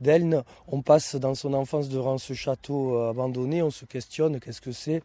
d'Elne, 0.00 0.44
on 0.68 0.82
passe 0.82 1.16
dans 1.16 1.34
son 1.34 1.52
enfance 1.52 1.88
devant 1.88 2.16
ce 2.16 2.32
château 2.32 2.96
euh, 2.96 3.10
abandonné, 3.10 3.62
on 3.62 3.70
se 3.70 3.84
questionne 3.84 4.40
qu'est-ce 4.40 4.60
que 4.60 4.72
c'est? 4.72 5.02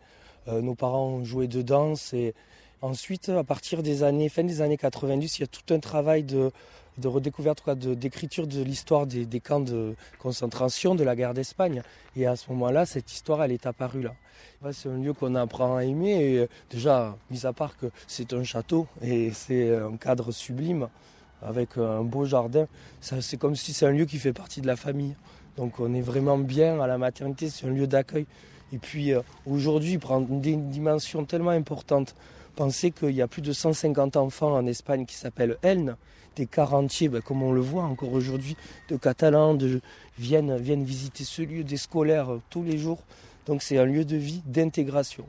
Euh, 0.47 0.61
nos 0.61 0.75
parents 0.75 1.07
ont 1.07 1.23
joué 1.23 1.47
dedans. 1.47 1.93
Et 2.13 2.33
ensuite, 2.81 3.29
à 3.29 3.43
partir 3.43 3.83
des 3.83 4.03
années, 4.03 4.29
fin 4.29 4.43
des 4.43 4.61
années 4.61 4.77
90, 4.77 5.39
il 5.39 5.41
y 5.41 5.43
a 5.43 5.47
tout 5.47 5.73
un 5.73 5.79
travail 5.79 6.23
de, 6.23 6.51
de 6.97 7.07
redécouverte, 7.07 7.69
d'écriture 7.69 8.47
de, 8.47 8.61
l'histoire 8.61 9.05
des, 9.07 9.39
camps 9.39 9.59
de 9.59 9.95
concentration 10.19 10.95
de 10.95 11.03
la 11.03 11.15
guerre 11.15 11.33
d'Espagne. 11.33 11.81
Et 12.15 12.25
à 12.25 12.35
ce 12.35 12.49
moment-là, 12.51 12.85
cette 12.85 13.11
histoire, 13.11 13.43
elle 13.43 13.51
est 13.51 13.65
apparue 13.65 14.01
là. 14.01 14.13
C'est 14.71 14.89
un 14.89 14.97
lieu 14.97 15.13
qu'on 15.13 15.35
apprend 15.35 15.75
à 15.75 15.83
aimer. 15.83 16.11
Et 16.11 16.39
euh, 16.39 16.47
déjà, 16.69 17.15
mis 17.29 17.45
à 17.45 17.53
part 17.53 17.77
que 17.77 17.87
c'est 18.07 18.33
un 18.33 18.43
château 18.43 18.87
et 19.01 19.31
c'est 19.31 19.75
un 19.75 19.95
cadre 19.97 20.31
sublime 20.31 20.87
avec 21.41 21.77
un 21.77 22.01
beau 22.01 22.25
jardin. 22.25 22.67
C'est 23.01 23.37
comme 23.37 23.55
si 23.55 23.73
c'est 23.73 23.85
un 23.85 23.91
lieu 23.91 24.05
qui 24.05 24.17
fait 24.17 24.33
partie 24.33 24.61
de 24.61 24.67
la 24.67 24.75
famille. 24.75 25.15
Donc 25.57 25.79
on 25.79 25.93
est 25.93 26.01
vraiment 26.01 26.37
bien 26.37 26.79
à 26.81 26.87
la 26.87 26.97
maternité, 26.97 27.49
c'est 27.49 27.67
un 27.67 27.69
lieu 27.69 27.87
d'accueil. 27.87 28.25
Et 28.73 28.77
puis 28.77 29.13
euh, 29.13 29.21
aujourd'hui, 29.45 29.93
il 29.93 29.99
prend 29.99 30.19
une 30.19 30.69
dimension 30.69 31.25
tellement 31.25 31.51
importante. 31.51 32.15
Pensez 32.55 32.91
qu'il 32.91 33.11
y 33.11 33.21
a 33.21 33.27
plus 33.27 33.41
de 33.41 33.51
150 33.51 34.15
enfants 34.15 34.55
en 34.55 34.65
Espagne 34.65 35.05
qui 35.05 35.15
s'appellent 35.15 35.57
Elne, 35.61 35.97
des 36.37 36.45
quarantiers, 36.45 37.09
ben, 37.09 37.21
comme 37.21 37.43
on 37.43 37.51
le 37.51 37.59
voit 37.59 37.83
encore 37.83 38.13
aujourd'hui, 38.13 38.55
de 38.87 38.95
Catalans 38.95 39.57
viennent, 40.17 40.55
viennent 40.57 40.83
visiter 40.83 41.25
ce 41.25 41.41
lieu, 41.41 41.63
des 41.65 41.77
scolaires 41.77 42.33
euh, 42.33 42.41
tous 42.49 42.63
les 42.63 42.77
jours. 42.77 42.99
Donc 43.45 43.61
c'est 43.61 43.77
un 43.77 43.85
lieu 43.85 44.05
de 44.05 44.15
vie, 44.15 44.41
d'intégration. 44.45 45.25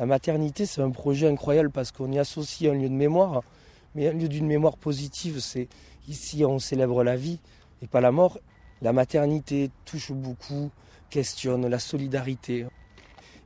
La 0.00 0.06
maternité, 0.06 0.66
c'est 0.66 0.82
un 0.82 0.90
projet 0.90 1.28
incroyable 1.28 1.70
parce 1.70 1.92
qu'on 1.92 2.10
y 2.10 2.18
associe 2.18 2.70
un 2.70 2.74
lieu 2.74 2.88
de 2.88 2.94
mémoire, 2.94 3.42
mais 3.94 4.08
un 4.08 4.12
lieu 4.12 4.28
d'une 4.28 4.46
mémoire 4.46 4.76
positive. 4.76 5.38
C'est 5.38 5.68
ici 6.08 6.44
on 6.44 6.58
célèbre 6.58 7.04
la 7.04 7.16
vie 7.16 7.38
et 7.82 7.86
pas 7.86 8.00
la 8.00 8.10
mort. 8.10 8.38
La 8.82 8.92
maternité 8.92 9.70
touche 9.84 10.10
beaucoup, 10.10 10.70
questionne 11.08 11.68
la 11.68 11.78
solidarité. 11.78 12.66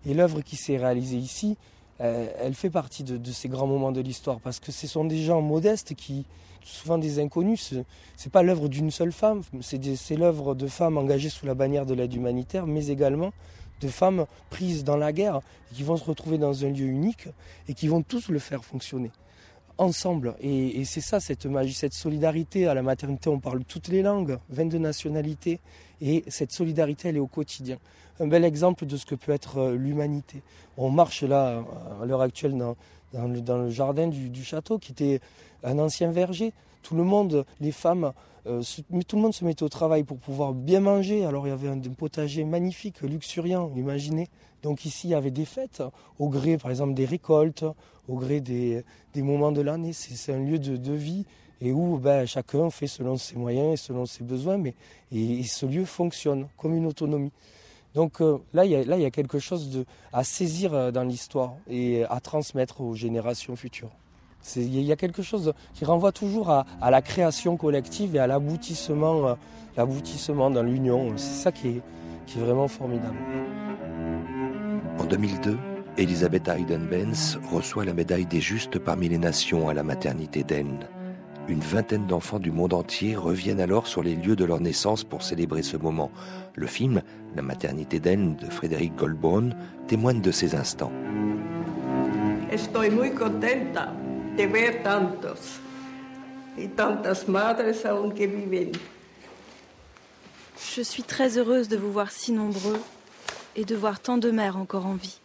Et 0.07 0.15
l'œuvre 0.15 0.41
qui 0.41 0.57
s'est 0.57 0.79
réalisée 0.79 1.19
ici, 1.19 1.59
elle, 1.99 2.55
fait 2.55 2.71
partie 2.71 3.03
de, 3.05 3.33
ces 3.33 3.49
grands 3.49 3.67
moments 3.67 3.93
de 3.93 4.01
l'histoire 4.01 4.41
parce 4.41 4.61
que 4.61 4.73
ce 4.73 4.87
sont 4.87 5.05
des 5.05 5.23
gens 5.23 5.41
modestes 5.41 5.95
qui, 5.95 6.27
souvent 6.63 6.99
des 6.99 7.19
inconnus, 7.19 7.75
c'est 8.17 8.33
pas 8.33 8.43
l'œuvre 8.43 8.69
d'une 8.69 8.91
seule 8.91 9.13
femme, 9.13 9.43
c'est 9.61 10.17
l'œuvre 10.17 10.55
de 10.55 10.67
femmes 10.67 10.99
engagées 10.99 11.31
sous 11.31 11.47
la 11.47 11.55
bannière 11.55 11.87
de 11.87 11.95
l'aide 11.95 12.15
humanitaire, 12.15 12.67
mais 12.67 12.87
également 12.87 13.33
de 13.81 13.89
femmes 13.89 14.27
prises 14.51 14.85
dans 14.85 14.97
la 14.97 15.13
guerre 15.13 15.41
qui 15.73 15.83
vont 15.83 15.97
se 15.97 16.05
retrouver 16.05 16.39
dans 16.39 16.65
un 16.65 16.71
lieu 16.71 16.87
unique 16.87 17.29
et 17.69 17.75
qui 17.75 17.89
vont 17.89 18.03
tous 18.03 18.29
le 18.29 18.39
faire 18.39 18.65
fonctionner 18.65 19.11
ensemble. 19.79 20.35
Et, 20.41 20.85
c'est 20.85 21.01
ça, 21.01 21.21
cette 21.21 21.47
magie, 21.47 21.73
cette 21.73 21.95
solidarité. 21.95 22.67
À 22.67 22.75
la 22.75 22.83
maternité, 22.83 23.31
on 23.31 23.39
parle 23.39 23.65
toutes 23.65 23.89
les 23.89 24.03
langues, 24.03 24.39
22 24.51 24.79
nationalités, 24.79 25.61
et 26.01 26.25
cette 26.29 26.53
solidarité, 26.53 27.09
elle 27.09 27.17
est 27.17 27.21
au 27.21 27.27
quotidien. 27.27 27.79
Un 28.21 28.27
bel 28.27 28.45
exemple 28.45 28.85
de 28.85 28.97
ce 28.97 29.07
que 29.07 29.15
peut 29.15 29.33
être 29.33 29.59
euh, 29.59 29.77
l'humanité. 29.77 30.43
On 30.77 30.91
marche 30.91 31.23
là, 31.23 31.65
à 32.03 32.05
l'heure 32.05 32.21
actuelle, 32.21 32.57
dans, 32.57 32.77
le, 33.13 33.71
jardin 33.71 34.09
du, 34.09 34.45
château, 34.45 34.79
qui 34.79 34.93
était 34.93 35.21
un 35.63 35.79
ancien 35.79 36.11
verger. 36.11 36.53
Tout 36.83 36.97
le 36.97 37.05
monde, 37.05 37.45
les 37.61 37.73
femmes, 37.73 38.13
euh, 38.47 38.63
tout 39.07 39.17
le 39.17 39.23
monde 39.23 39.35
se 39.35 39.45
mettait 39.45 39.63
au 39.63 39.69
travail 39.69 40.03
pour 40.03 40.19
pouvoir 40.19 40.53
bien 40.53 40.81
manger. 40.81 41.25
Alors 41.25 41.47
il 41.47 41.51
y 41.51 41.53
avait 41.53 41.69
un, 41.69 41.79
potager 41.79 42.45
magnifique, 42.45 43.01
luxuriant, 43.03 43.71
imaginez. 43.77 44.29
Donc 44.63 44.85
ici, 44.85 45.09
il 45.09 45.11
y 45.11 45.15
avait 45.15 45.31
des 45.31 45.45
fêtes, 45.45 45.83
au 46.19 46.29
gré, 46.29 46.59
par 46.59 46.71
exemple, 46.71 46.95
des 46.95 47.05
récoltes, 47.05 47.65
au 48.09 48.17
gré 48.17 48.41
des, 48.41 48.85
moments 49.17 49.53
de 49.53 49.61
l'année. 49.61 49.93
C'est 49.93 50.33
un 50.33 50.39
lieu 50.39 50.59
de, 50.59 50.93
vie 50.93 51.25
et 51.61 51.73
où 51.73 51.99
ben, 51.99 52.27
chacun 52.27 52.71
fait 52.71 52.87
selon 52.87 53.17
ses 53.17 53.37
moyens 53.37 53.75
et 53.75 53.77
selon 53.77 54.07
ses 54.07 54.25
besoins, 54.25 54.59
mais 54.59 54.75
et, 55.13 55.43
ce 55.45 55.67
lieu 55.67 55.85
fonctionne 55.85 56.47
comme 56.57 56.75
une 56.75 56.87
autonomie. 56.87 57.33
Donc 57.95 58.21
euh, 58.21 58.39
là, 58.53 58.65
il 58.65 58.71
y 58.71 59.05
a, 59.05 59.11
quelque 59.11 59.39
chose 59.39 59.85
à 60.13 60.23
saisir 60.23 60.75
euh, 60.75 60.91
dans 60.91 61.05
l'histoire 61.05 61.55
et 61.69 62.05
à 62.05 62.21
transmettre 62.21 62.81
aux 62.81 62.95
générations 62.95 63.57
futures. 63.57 63.91
Il 64.57 64.83
y 64.83 64.93
a 64.93 64.97
quelque 64.97 65.23
chose 65.23 65.53
qui 65.75 65.85
renvoie 65.85 66.13
toujours 66.13 66.51
à, 66.51 66.65
la 66.81 67.03
création 67.03 67.57
collective 67.57 68.15
et 68.15 68.19
à 68.19 68.27
l'aboutissement, 68.27 69.29
euh, 69.29 69.35
l'aboutissement 69.77 70.51
dans 70.51 70.63
l'union. 70.63 71.13
C'est 71.17 71.43
ça 71.43 71.53
qui 71.53 71.69
est, 71.69 71.83
qui 72.27 72.39
est 72.39 72.43
vraiment 72.43 72.69
formidable. 72.69 73.17
En 74.99 75.05
2002, 75.05 75.59
Elisabeth 75.99 76.49
Hayden-Benz 76.49 77.41
reçoit 77.51 77.85
la 77.85 77.93
médaille 77.93 78.25
des 78.25 78.41
justes 78.41 78.79
parmi 78.79 79.09
les 79.09 79.19
nations 79.19 79.69
à 79.69 79.75
la 79.75 79.83
maternité 79.83 80.45
d'Aisne. 80.45 80.87
Une 81.49 81.59
vingtaine 81.59 82.07
d'enfants 82.07 82.39
du 82.39 82.53
monde 82.53 82.73
entier 82.73 83.17
reviennent 83.17 83.61
alors 83.61 83.89
sur 83.89 84.05
les 84.05 84.15
lieux 84.15 84.37
de 84.37 84.45
leur 84.45 84.61
naissance 84.61 85.03
pour 85.03 85.25
célébrer 85.25 85.65
ce 85.65 85.77
moment. 85.77 86.13
Le 86.55 86.69
film, 86.69 87.03
La 87.35 87.43
maternité 87.43 87.99
d'Aisne 87.99 88.37
de 88.37 88.47
Frédéric 88.47 88.95
Goldborn, 88.95 89.57
témoigne 89.89 90.21
de 90.21 90.31
ces 90.31 90.55
instants. 90.55 90.93
Estoy 92.53 92.91
muy 92.91 93.11
contenta 93.11 93.93
de 94.37 94.47
ver 94.47 94.85
tantos 94.85 95.59
y 96.57 96.69
tantas 96.69 97.25
madres 97.27 97.85
aún 97.85 98.13
que 98.13 98.25
viven. 98.25 98.71
Je 100.77 100.83
suis 100.83 101.03
très 101.03 101.39
heureuse 101.39 101.69
de 101.69 101.77
vous 101.77 101.91
voir 101.91 102.13
si 102.13 102.31
nombreux 102.31 102.81
et 103.57 103.65
de 103.65 103.75
voir 103.75 103.99
tant 103.99 104.17
de 104.17 104.31
mères 104.31 104.57
encore 104.57 104.87
en 104.87 104.95
vie. 104.95 105.19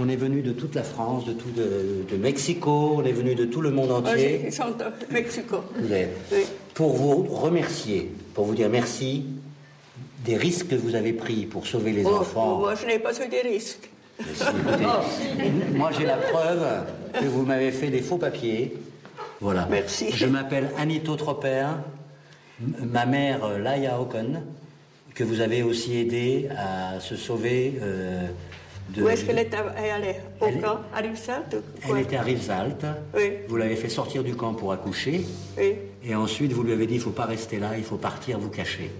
On 0.00 0.08
est 0.08 0.16
venu 0.16 0.42
de 0.42 0.52
toute 0.52 0.74
la 0.74 0.82
France, 0.82 1.24
de 1.24 1.32
tout 1.32 1.50
de, 1.50 2.16
Mexico, 2.16 2.94
on 2.96 3.04
est 3.04 3.12
venu 3.12 3.34
de 3.34 3.44
tout 3.44 3.60
le 3.60 3.70
monde 3.70 3.90
entier. 3.90 4.42
Ils 4.46 4.52
sont 4.52 4.70
de 4.70 5.12
Mexico. 5.12 5.56
Pour 6.74 6.94
vous 6.94 7.24
remercier, 7.24 8.12
pour 8.34 8.44
vous 8.44 8.54
dire 8.54 8.68
merci 8.68 9.24
des 10.24 10.36
risques 10.36 10.68
que 10.68 10.74
vous 10.74 10.94
avez 10.94 11.12
pris 11.12 11.46
pour 11.46 11.66
sauver 11.66 11.92
les 11.92 12.04
oh, 12.04 12.16
enfants. 12.16 12.58
Moi, 12.58 12.74
je 12.74 12.86
n'ai 12.86 12.98
pas 12.98 13.12
eu 13.12 13.28
des 13.28 13.40
risques. 13.40 13.90
moi, 15.74 15.90
j'ai 15.96 16.04
la 16.04 16.16
preuve 16.16 16.84
que 17.14 17.24
vous 17.24 17.42
m'avez 17.42 17.70
fait 17.70 17.88
des 17.88 18.02
faux 18.02 18.18
papiers. 18.18 18.76
Voilà. 19.40 19.66
Merci. 19.70 20.10
Je 20.12 20.26
m'appelle 20.26 20.70
Anito 20.76 21.14
Troper, 21.16 21.66
ma 22.60 23.06
mère 23.06 23.44
euh, 23.44 23.58
Laia 23.58 24.00
Ocon, 24.00 24.42
que 25.14 25.22
vous 25.22 25.40
avez 25.40 25.62
aussi 25.62 25.98
aidé 25.98 26.48
à 26.56 26.98
se 27.00 27.16
sauver. 27.16 27.78
Euh, 27.80 28.26
où 28.96 29.08
est-ce 29.08 29.24
qu'elle 29.24 29.38
est 29.38 29.54
allée 29.54 30.16
Au 30.40 30.46
camp? 30.60 30.80
À 30.94 31.00
Rivesaltes 31.00 31.56
Elle 31.88 31.98
était 31.98 32.16
à 32.16 32.22
Rivesaltes. 32.22 32.86
Oui. 33.14 33.32
Vous 33.48 33.56
l'avez 33.56 33.76
fait 33.76 33.88
sortir 33.88 34.24
du 34.24 34.34
camp 34.34 34.54
pour 34.54 34.72
accoucher. 34.72 35.24
Oui. 35.58 35.74
Et 36.04 36.14
ensuite, 36.14 36.52
vous 36.52 36.62
lui 36.62 36.72
avez 36.72 36.86
dit 36.86 36.94
il 36.94 36.98
ne 36.98 37.02
faut 37.02 37.10
pas 37.10 37.26
rester 37.26 37.58
là, 37.58 37.76
il 37.76 37.84
faut 37.84 37.96
partir 37.96 38.38
vous 38.38 38.48
cacher. 38.50 38.90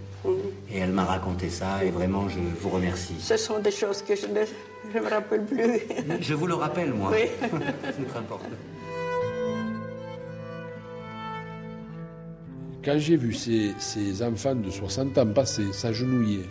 Et 0.71 0.79
elle 0.79 0.91
m'a 0.93 1.05
raconté 1.05 1.49
ça, 1.49 1.83
et 1.85 1.91
vraiment, 1.91 2.29
je 2.29 2.39
vous 2.61 2.69
remercie. 2.69 3.15
Ce 3.19 3.37
sont 3.37 3.61
des 3.61 3.71
choses 3.71 4.03
que 4.03 4.15
je 4.15 4.27
ne 4.27 5.01
me 5.01 5.09
rappelle 5.09 5.45
plus. 5.45 5.81
Je 6.21 6.35
vous 6.35 6.47
le 6.47 6.55
rappelle, 6.55 6.93
moi. 6.93 7.11
Oui. 7.13 7.29
C'est 7.83 8.09
très 8.09 8.19
important. 8.19 8.49
Quand 12.85 12.99
j'ai 12.99 13.17
vu 13.17 13.33
ces, 13.35 13.73
ces 13.79 14.23
enfants 14.23 14.55
de 14.55 14.71
60 14.71 15.19
ans 15.19 15.27
passer, 15.27 15.73
s'agenouiller, 15.73 16.45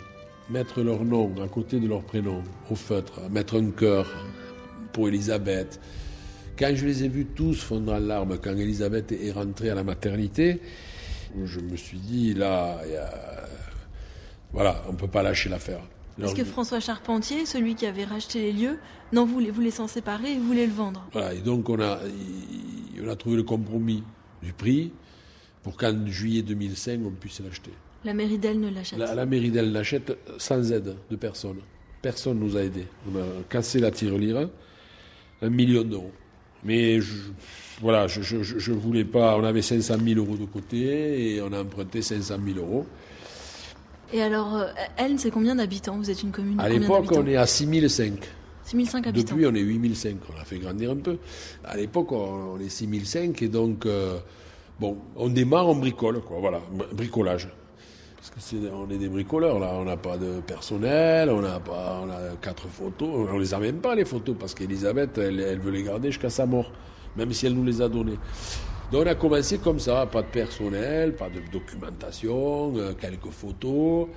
mettre 0.50 0.82
leur 0.82 1.04
nom 1.04 1.32
à 1.42 1.48
côté 1.48 1.78
de 1.78 1.86
leur 1.86 2.02
prénom 2.02 2.42
au 2.70 2.74
feutre, 2.74 3.20
mettre 3.30 3.60
un 3.60 3.70
cœur 3.70 4.06
pour 4.92 5.08
Elisabeth. 5.08 5.80
Quand 6.58 6.72
je 6.74 6.86
les 6.86 7.04
ai 7.04 7.08
vus 7.08 7.26
tous 7.26 7.62
fondre 7.62 7.92
en 7.92 7.98
larmes 7.98 8.38
quand 8.38 8.56
Elisabeth 8.56 9.12
est 9.12 9.30
rentrée 9.30 9.70
à 9.70 9.74
la 9.74 9.84
maternité, 9.84 10.60
je 11.44 11.60
me 11.60 11.76
suis 11.76 11.98
dit, 11.98 12.34
là, 12.34 12.80
voilà, 14.52 14.82
on 14.88 14.92
ne 14.92 14.96
peut 14.96 15.08
pas 15.08 15.22
lâcher 15.22 15.48
l'affaire. 15.48 15.80
Parce 16.20 16.34
que 16.34 16.44
François 16.44 16.80
Charpentier, 16.80 17.46
celui 17.46 17.76
qui 17.76 17.86
avait 17.86 18.04
racheté 18.04 18.40
les 18.40 18.52
lieux, 18.52 18.78
n'en 19.12 19.24
voulait, 19.24 19.50
voulait 19.50 19.70
s'en 19.70 19.86
séparer 19.86 20.32
et 20.32 20.38
voulait 20.38 20.66
le 20.66 20.72
vendre? 20.72 21.06
Voilà, 21.12 21.32
et 21.32 21.38
donc 21.38 21.68
on 21.68 21.80
a, 21.80 22.00
on 23.00 23.08
a 23.08 23.14
trouvé 23.14 23.36
le 23.36 23.44
compromis 23.44 24.02
du 24.42 24.52
prix 24.52 24.90
pour 25.62 25.76
qu'en 25.76 26.06
juillet 26.06 26.42
2005, 26.42 27.00
on 27.04 27.10
puisse 27.10 27.40
l'acheter. 27.40 27.70
La 28.04 28.14
mairie 28.14 28.38
d'elle 28.38 28.60
ne 28.60 28.70
l'achète 28.70 28.98
La, 28.98 29.26
mairie 29.26 29.50
d'elle 29.50 29.72
l'achète 29.72 30.16
sans 30.38 30.72
aide 30.72 30.94
de 31.10 31.16
personne. 31.16 31.58
Personne 32.00 32.38
nous 32.38 32.56
a 32.56 32.62
aidés. 32.62 32.86
On 33.12 33.18
a 33.18 33.24
cassé 33.48 33.80
la 33.80 33.90
tirelire, 33.90 34.48
un 35.42 35.50
million 35.50 35.82
d'euros. 35.82 36.12
Mais 36.64 36.98
voilà, 37.80 38.06
je 38.06 38.70
ne 38.70 38.76
voulais 38.76 39.04
pas. 39.04 39.36
On 39.36 39.44
avait 39.44 39.62
500 39.62 39.96
000 40.04 40.20
euros 40.20 40.36
de 40.36 40.44
côté 40.44 41.34
et 41.34 41.42
on 41.42 41.52
a 41.52 41.62
emprunté 41.62 42.02
500 42.02 42.36
000 42.44 42.58
euros. 42.58 42.86
Et 44.12 44.22
alors, 44.22 44.56
euh, 44.56 44.66
elle, 44.96 45.18
c'est 45.18 45.30
combien 45.30 45.54
d'habitants? 45.54 45.96
Vous 45.98 46.10
êtes 46.10 46.22
une 46.22 46.30
commune 46.30 46.58
À 46.58 46.68
l'époque, 46.68 47.12
on 47.12 47.26
est 47.26 47.36
à 47.36 47.46
6005. 47.46 48.14
6005 48.64 49.06
habitants. 49.06 49.34
Depuis, 49.34 49.46
on 49.46 49.54
est 49.54 49.60
8005. 49.60 50.16
On 50.34 50.40
a 50.40 50.44
fait 50.44 50.58
grandir 50.58 50.92
un 50.92 50.96
peu. 50.96 51.18
À 51.64 51.76
l'époque, 51.76 52.12
on, 52.12 52.58
est 52.58 52.70
6005 52.70 53.42
et 53.42 53.48
donc, 53.48 53.84
euh, 53.84 54.18
bon, 54.80 54.96
on 55.16 55.28
démarre, 55.28 55.68
on 55.68 55.74
bricole, 55.74 56.20
quoi. 56.22 56.38
Voilà, 56.40 56.60
bricolage. 56.92 57.48
Parce 58.18 58.50
que 58.50 58.56
on 58.74 58.90
est 58.90 58.98
des 58.98 59.08
bricoleurs 59.08 59.60
là, 59.60 59.70
on 59.74 59.84
n'a 59.84 59.96
pas 59.96 60.16
de 60.16 60.40
personnel, 60.40 61.30
on 61.30 61.40
n'a 61.40 61.60
pas, 61.60 62.02
on 62.04 62.10
a 62.10 62.36
quatre 62.42 62.66
photos, 62.66 63.28
on 63.32 63.38
les 63.38 63.54
a 63.54 63.58
même 63.60 63.76
pas 63.76 63.94
les 63.94 64.04
photos 64.04 64.34
parce 64.38 64.54
qu'Elisabeth, 64.54 65.16
elle, 65.18 65.60
veut 65.60 65.70
les 65.70 65.84
garder 65.84 66.10
jusqu'à 66.10 66.28
sa 66.28 66.44
mort, 66.44 66.72
même 67.16 67.32
si 67.32 67.46
elle 67.46 67.54
nous 67.54 67.64
les 67.64 67.80
a 67.80 67.88
données. 67.88 68.18
Donc 68.90 69.04
on 69.04 69.06
a 69.06 69.14
commencé 69.14 69.58
comme 69.58 69.78
ça, 69.78 70.04
pas 70.06 70.22
de 70.22 70.28
personnel, 70.28 71.14
pas 71.14 71.28
de 71.28 71.40
documentation, 71.52 72.76
euh, 72.76 72.92
quelques 72.94 73.30
photos. 73.30 74.08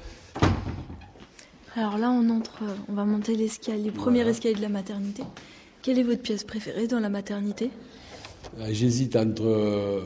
Alors 1.76 2.00
là, 2.00 2.10
on 2.10 2.28
entre, 2.30 2.64
on 2.90 2.94
va 2.94 3.06
monter 3.06 3.36
l'escalier, 3.36 3.86
le 3.86 3.92
premier 3.92 4.28
escalier 4.28 4.56
de 4.56 4.62
la 4.62 4.70
maternité. 4.70 5.24
Quelle 5.84 6.00
est 6.00 6.04
votre 6.04 6.22
pièce 6.24 6.44
préférée 6.44 6.88
dans 6.88 7.00
la 7.00 7.10
maternité? 7.10 7.70
Euh, 8.60 8.68
J'hésite 8.72 9.16
entre 9.16 9.46
euh, 9.46 10.02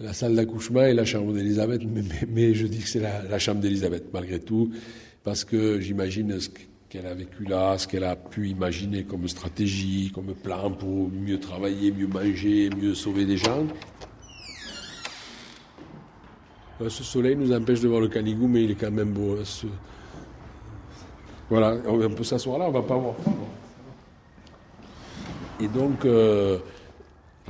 la 0.00 0.14
salle 0.14 0.34
d'accouchement 0.34 0.82
et 0.82 0.94
la 0.94 1.04
chambre 1.04 1.32
d'Elisabeth, 1.32 1.82
mais, 2.28 2.54
je 2.54 2.66
dis 2.66 2.78
que 2.78 2.88
c'est 2.88 3.00
la, 3.00 3.38
chambre 3.38 3.60
d'Elisabeth, 3.60 4.04
malgré 4.12 4.40
tout, 4.40 4.70
parce 5.22 5.44
que 5.44 5.78
j'imagine 5.80 6.40
ce 6.40 6.48
qu'elle 6.88 7.06
a 7.06 7.14
vécu 7.14 7.44
là, 7.44 7.76
ce 7.76 7.86
qu'elle 7.86 8.04
a 8.04 8.16
pu 8.16 8.48
imaginer 8.48 9.04
comme 9.04 9.28
stratégie, 9.28 10.10
comme 10.14 10.34
plan 10.34 10.70
pour 10.70 11.10
mieux 11.10 11.38
travailler, 11.38 11.92
mieux 11.92 12.06
manger, 12.06 12.70
mieux 12.70 12.94
sauver 12.94 13.26
des 13.26 13.36
gens. 13.36 13.66
Euh, 16.80 16.88
ce 16.88 17.04
soleil 17.04 17.36
nous 17.36 17.52
empêche 17.52 17.80
de 17.80 17.88
voir 17.88 18.00
le 18.00 18.08
canigou, 18.08 18.48
mais 18.48 18.64
il 18.64 18.70
est 18.70 18.76
quand 18.76 18.90
même 18.90 19.12
beau. 19.12 19.36
Hein, 19.38 19.68
voilà, 21.50 21.76
on 21.86 22.10
peut 22.10 22.24
s'asseoir 22.24 22.58
là, 22.58 22.66
on 22.68 22.72
va 22.72 22.82
pas 22.82 22.96
voir. 22.96 23.16
Et 25.60 25.68
donc, 25.68 26.06
euh, 26.06 26.58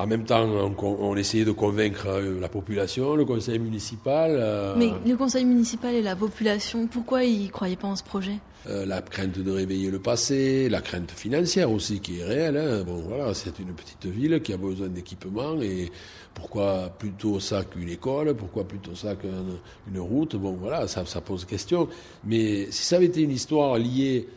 en 0.01 0.07
même 0.07 0.24
temps, 0.24 0.46
on, 0.78 1.16
essayait 1.16 1.44
de 1.44 1.53
convaincre 1.53 2.07
euh, 2.07 2.40
la 2.40 2.48
population, 2.48 3.16
le 3.16 3.26
conseil 3.26 3.59
municipal. 3.59 4.30
Euh, 4.32 4.74
Mais 4.76 4.92
le 5.07 5.14
conseil 5.16 5.44
municipal 5.44 5.94
et 5.94 6.01
la 6.01 6.16
population, 6.16 6.86
pourquoi 6.86 7.24
ils 7.24 7.44
ne 7.44 7.51
croyaient 7.51 7.76
pas 7.76 7.88
en 7.88 7.96
ce 7.96 8.03
projet? 8.03 8.38
euh, 8.68 8.86
La 8.86 9.03
crainte 9.03 9.38
de 9.38 9.51
réveiller 9.51 9.90
le 9.90 9.98
passé, 9.98 10.68
la 10.70 10.80
crainte 10.80 11.11
financière 11.11 11.70
aussi 11.70 12.01
qui 12.01 12.20
est 12.20 12.24
réelle. 12.24 12.57
Hein. 12.57 12.82
Bon, 12.86 13.03
voilà, 13.07 13.34
c'est 13.34 13.59
une 13.59 13.74
petite 13.74 14.07
ville 14.07 14.40
qui 14.40 14.55
a 14.55 14.57
besoin 14.57 14.88
d'équipement 14.88 15.61
et 15.61 15.90
pourquoi 16.32 16.88
plutôt 16.98 17.38
ça 17.38 17.64
qu'une 17.64 17.90
école 17.90 18.34
Pourquoi 18.34 18.64
plutôt 18.64 18.94
ça 18.94 19.16
qu'une 19.16 20.01
route? 20.01 20.36
Bon, 20.36 20.53
voilà, 20.59 20.88
ça, 20.88 21.05
ça 21.05 21.20
pose 21.20 21.44
question. 21.44 21.88
Mais 22.24 22.70
si 22.70 22.84
ça 22.84 22.96
avait 22.96 23.07
été 23.07 23.20
une 23.20 23.32
histoire 23.32 23.76
liée 23.76 24.28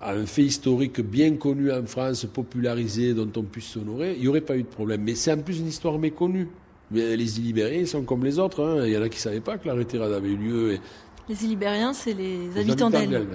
à 0.00 0.12
un 0.12 0.26
fait 0.26 0.44
historique 0.44 1.00
bien 1.00 1.36
connu 1.36 1.72
en 1.72 1.84
France, 1.86 2.24
popularisé, 2.32 3.14
dont 3.14 3.30
on 3.36 3.42
puisse 3.42 3.66
s'honorer, 3.66 4.14
il 4.14 4.20
n'y 4.22 4.28
aurait 4.28 4.40
pas 4.40 4.56
eu 4.56 4.62
de 4.62 4.68
problème. 4.68 5.02
Mais 5.02 5.14
c'est 5.14 5.32
en 5.32 5.38
plus 5.38 5.58
une 5.58 5.66
histoire 5.68 5.98
méconnue. 5.98 6.48
Mais 6.90 7.16
les 7.16 7.38
Ilibériens 7.40 7.84
sont 7.84 8.02
comme 8.04 8.24
les 8.24 8.38
autres. 8.38 8.64
hein. 8.64 8.86
Il 8.86 8.92
y 8.92 8.96
en 8.96 9.02
a 9.02 9.08
qui 9.08 9.16
ne 9.18 9.22
savaient 9.22 9.40
pas 9.40 9.58
que 9.58 9.66
la 9.68 9.74
retirade 9.74 10.12
avait 10.12 10.30
eu 10.30 10.36
lieu. 10.36 10.72
Et 10.74 10.80
Les 11.28 11.44
Ilibériens, 11.44 11.92
c'est 11.92 12.14
les, 12.14 12.48
les 12.48 12.60
habitants 12.60 12.88
d'Elne. 12.90 13.26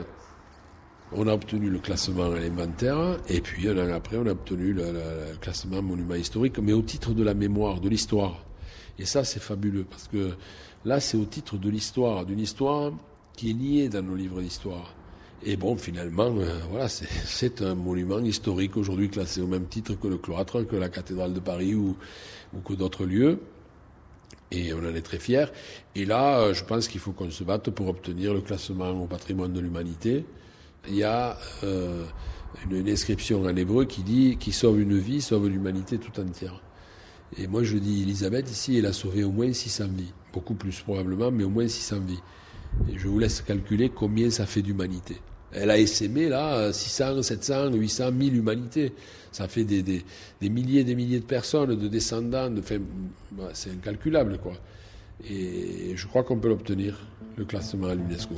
On 1.16 1.28
a 1.28 1.34
obtenu 1.34 1.70
le 1.70 1.78
classement 1.78 2.32
à 2.32 2.40
l'inventaire, 2.40 3.20
et 3.30 3.40
puis 3.42 3.68
un 3.70 3.78
an 3.78 3.94
après, 3.94 4.18
on 4.18 4.26
a 4.26 4.32
obtenu 4.32 4.74
le, 4.74 4.82
le- 4.86 4.94
le 4.94 5.38
classement 5.40 5.80
monument 5.84 6.16
historique, 6.16 6.58
mais 6.58 6.74
au 6.74 6.82
titre 6.82 7.14
de 7.14 7.22
la 7.24 7.36
mémoire, 7.36 7.80
de 7.82 7.90
l'histoire. 7.90 8.44
Et 8.98 9.06
ça, 9.06 9.24
c'est 9.24 9.40
fabuleux, 9.42 9.86
parce 9.88 10.08
que 10.08 10.32
là, 10.86 11.00
c'est 11.00 11.18
au 11.18 11.26
titre 11.26 11.58
de 11.58 11.70
l'histoire, 11.70 12.26
d'une 12.26 12.40
histoire 12.40 12.92
qui 13.36 13.52
est 13.52 13.54
niée 13.54 13.90
dans 13.90 14.02
nos 14.02 14.16
livres 14.16 14.42
d'histoire. 14.42 14.96
Et 15.46 15.58
bon, 15.58 15.76
finalement, 15.76 16.34
euh, 16.38 16.60
voilà, 16.70 16.88
c'est- 16.90 17.62
un 17.62 17.76
monument 17.76 18.20
historique 18.20 18.78
aujourd'hui 18.78 19.10
classé 19.10 19.42
au 19.42 19.48
même 19.48 19.66
titre 19.68 19.96
que 20.00 20.08
le 20.08 20.18
cloître, 20.18 20.64
que 20.66 20.76
la 20.76 20.90
cathédrale 20.90 21.34
de 21.34 21.40
Paris 21.40 21.76
ou, 21.76 21.96
ou 22.56 22.60
que 22.62 22.74
d'autres 22.74 23.06
lieux. 23.06 23.40
Et 24.52 24.74
on 24.74 24.80
en 24.80 24.96
est 24.96 25.02
très 25.02 25.18
fiers. 25.20 25.46
Et 25.96 26.06
là, 26.06 26.40
euh, 26.40 26.54
je 26.54 26.64
pense 26.64 26.88
qu'il 26.88 27.02
faut 27.02 27.12
qu'on 27.12 27.30
se 27.32 27.44
batte 27.44 27.70
pour 27.72 27.88
obtenir 27.88 28.34
le 28.34 28.42
classement 28.42 28.92
au 28.92 29.08
patrimoine 29.08 29.52
de 29.52 29.60
l'humanité. 29.60 30.26
Il 30.88 30.96
y 30.96 31.04
a 31.04 31.38
euh, 31.64 32.06
une, 32.70 32.78
une 32.78 32.90
inscription 32.90 33.42
en 33.44 33.56
hébreu 33.56 33.86
qui 33.86 34.04
dit 34.04 34.38
qui 34.40 34.52
sauve 34.52 34.80
une 34.80 34.98
vie, 34.98 35.22
sauve 35.22 35.48
l'humanité 35.48 35.98
tout 35.98 36.18
entière. 36.20 36.62
Et 37.38 37.48
moi, 37.48 37.64
je 37.64 37.78
dis, 37.78 38.04
Elisabeth, 38.04 38.50
ici, 38.52 38.78
elle 38.78 38.86
a 38.86 38.94
sauvé 38.94 39.24
au 39.24 39.32
moins 39.32 39.52
600 39.52 39.88
vies. 39.96 40.14
Beaucoup 40.32 40.54
plus 40.54 40.82
probablement, 40.82 41.32
mais 41.32 41.44
au 41.44 41.50
moins 41.50 41.68
600 41.68 42.00
vies. 42.02 42.20
Et 42.92 42.98
je 43.00 43.08
vous 43.08 43.18
laisse 43.18 43.42
calculer 43.42 43.90
combien 43.90 44.30
ça 44.30 44.46
fait 44.46 44.62
d'humanité. 44.62 45.18
Elle 45.56 45.70
a 45.70 45.78
essaimé, 45.78 46.30
là, 46.30 46.74
600, 46.74 47.22
700, 47.22 47.74
800, 47.74 48.12
1000 48.12 48.36
humanités. 48.36 48.94
Ça 49.32 49.48
fait 49.48 49.64
des, 49.64 49.82
des, 49.84 50.04
milliers 50.50 50.82
et 50.82 50.84
des 50.84 50.96
milliers 50.96 51.20
de 51.20 51.26
personnes, 51.26 51.76
de 51.76 51.88
descendants. 51.88 52.50
De, 52.50 52.62
bah, 53.32 53.50
c'est 53.54 53.72
incalculable, 53.72 54.38
quoi. 54.38 54.54
Et 55.30 55.94
je 55.96 56.08
crois 56.08 56.24
qu'on 56.24 56.38
peut 56.38 56.50
l'obtenir, 56.50 57.00
le 57.38 57.46
classement 57.46 57.88
à 57.88 57.96
l'UNESCO. 57.96 58.36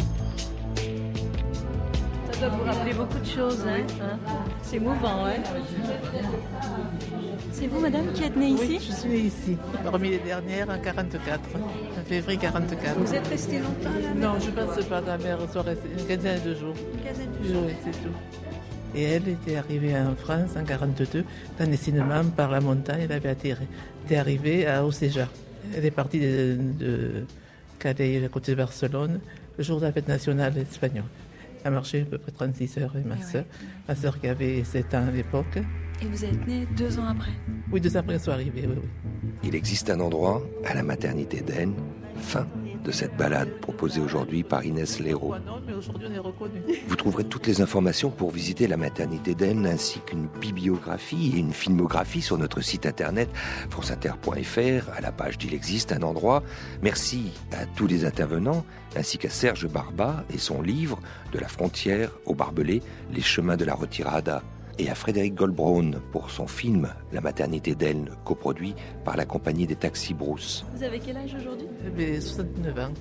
Ça 2.35 2.49
doit 2.49 2.57
vous 2.57 2.63
rappeler 2.65 2.93
beaucoup 2.93 3.17
de 3.17 3.25
choses, 3.25 3.63
hein, 3.65 3.85
hein 4.01 4.19
C'est 4.61 4.79
mouvant, 4.79 5.23
ouais. 5.23 5.39
C'est 7.53 7.67
vous, 7.67 7.79
madame, 7.79 8.11
qui 8.11 8.23
êtes 8.23 8.35
née 8.35 8.49
ici? 8.49 8.65
Oui, 8.67 8.79
je 8.85 8.91
suis 8.93 9.09
née 9.09 9.19
ici, 9.19 9.57
parmi 9.85 10.09
les 10.09 10.17
dernières 10.17 10.69
en 10.69 10.77
44, 10.77 11.39
en 11.55 12.05
février 12.05 12.37
44. 12.37 12.99
Vous 12.99 13.13
êtes 13.13 13.27
restée 13.27 13.59
longtemps 13.59 13.89
là 14.01 14.13
Non, 14.13 14.33
je 14.41 14.47
ne 14.47 14.51
pense 14.51 14.85
pas 14.85 14.99
ma 14.99 15.17
mère 15.17 15.37
soit 15.49 15.61
restée 15.61 15.87
une 15.97 16.05
quinzaine 16.05 16.43
de 16.43 16.55
jours. 16.55 16.75
Une 16.93 16.99
quinzaine 16.99 17.31
de 17.41 17.47
jours. 17.47 17.63
Oui, 17.67 17.73
c'est 17.85 17.91
tout. 17.91 18.13
Et 18.95 19.03
elle 19.03 19.29
était 19.29 19.55
arrivée 19.55 19.97
en 19.97 20.15
France 20.15 20.51
en 20.57 20.65
42, 20.65 21.23
clandestinement 21.55 22.25
par 22.35 22.51
la 22.51 22.59
montagne, 22.59 23.03
elle 23.03 23.13
avait 23.13 23.29
atterri. 23.29 23.65
Elle 23.65 24.05
était 24.07 24.17
arrivée 24.17 24.67
à 24.67 24.85
Océja. 24.85 25.29
Elle 25.73 25.85
est 25.85 25.91
partie 25.91 26.19
de, 26.19 26.57
de 26.79 27.25
Calais, 27.79 28.25
à 28.25 28.27
côté 28.27 28.51
de 28.51 28.57
Barcelone, 28.57 29.21
le 29.57 29.63
jour 29.63 29.79
de 29.79 29.85
la 29.85 29.93
fête 29.93 30.09
nationale 30.09 30.57
espagnole. 30.57 31.05
Elle 31.65 31.71
a 31.71 31.75
marché 31.77 32.01
à 32.03 32.05
peu 32.05 32.19
près 32.19 32.31
36 32.31 32.77
heures, 32.77 32.95
et 32.95 33.03
ma 33.03 33.15
Ah 33.19 33.23
soeur, 33.23 33.45
ma 33.87 33.95
soeur 33.95 34.19
qui 34.19 34.27
avait 34.27 34.63
7 34.63 34.93
ans 34.93 35.07
à 35.07 35.11
l'époque. 35.11 35.57
Et 35.99 36.05
vous 36.05 36.23
êtes 36.23 36.45
née 36.45 36.67
deux 36.77 36.99
ans 36.99 37.07
après 37.07 37.31
Oui, 37.71 37.81
deux 37.81 37.97
ans 37.97 38.01
après, 38.01 38.13
elle 38.13 38.19
soit 38.19 38.35
arrivée, 38.35 38.67
oui, 38.67 38.75
oui. 38.77 39.29
Il 39.43 39.55
existe 39.55 39.89
un 39.89 39.99
endroit, 39.99 40.43
à 40.63 40.75
la 40.75 40.83
maternité 40.83 41.41
d'Aisne, 41.41 41.73
fin 42.17 42.45
de 42.85 42.91
cette 42.91 43.17
balade 43.17 43.49
proposée 43.59 43.99
aujourd'hui 43.99 44.43
par 44.43 44.63
Inès 44.63 44.99
Léraud. 44.99 45.33
Reconnus. 46.19 46.63
Vous 46.87 46.95
trouverez 46.95 47.23
toutes 47.23 47.47
les 47.47 47.61
informations 47.61 48.11
pour 48.11 48.31
visiter 48.31 48.67
la 48.67 48.77
maternité 48.77 49.33
d'Aisne 49.33 49.65
ainsi 49.65 49.99
qu'une 50.05 50.27
bibliographie 50.39 51.33
et 51.35 51.39
une 51.39 51.51
filmographie 51.51 52.21
sur 52.21 52.37
notre 52.37 52.61
site 52.61 52.85
internet 52.85 53.29
franceinter.fr 53.69 54.89
à 54.95 55.01
la 55.01 55.11
page 55.11 55.37
d'Il 55.37 55.53
existe 55.53 55.91
un 55.91 56.03
endroit. 56.03 56.43
Merci 56.83 57.31
à 57.51 57.65
tous 57.65 57.87
les 57.87 58.05
intervenants 58.05 58.63
ainsi 58.95 59.17
qu'à 59.17 59.29
Serge 59.29 59.67
Barba 59.67 60.23
et 60.33 60.37
son 60.37 60.61
livre 60.61 60.99
De 61.33 61.39
la 61.39 61.47
frontière 61.47 62.11
au 62.25 62.35
barbelé, 62.35 62.81
les 63.11 63.21
chemins 63.21 63.57
de 63.57 63.65
la 63.65 63.73
retirada 63.73 64.41
et 64.77 64.89
à 64.89 64.95
Frédéric 64.95 65.35
Goldbraun 65.35 65.91
pour 66.11 66.29
son 66.29 66.47
film 66.47 66.93
La 67.11 67.21
maternité 67.21 67.75
d'Aisne 67.75 68.09
coproduit 68.23 68.75
par 69.03 69.15
la 69.17 69.25
compagnie 69.25 69.67
des 69.67 69.75
taxis 69.75 70.13
Brousse. 70.13 70.65
Vous 70.75 70.83
avez 70.83 70.99
quel 70.99 71.17
âge 71.17 71.35
aujourd'hui? 71.39 71.67
J'avais 71.83 72.19
69 72.19 72.79
ans. 72.79 72.93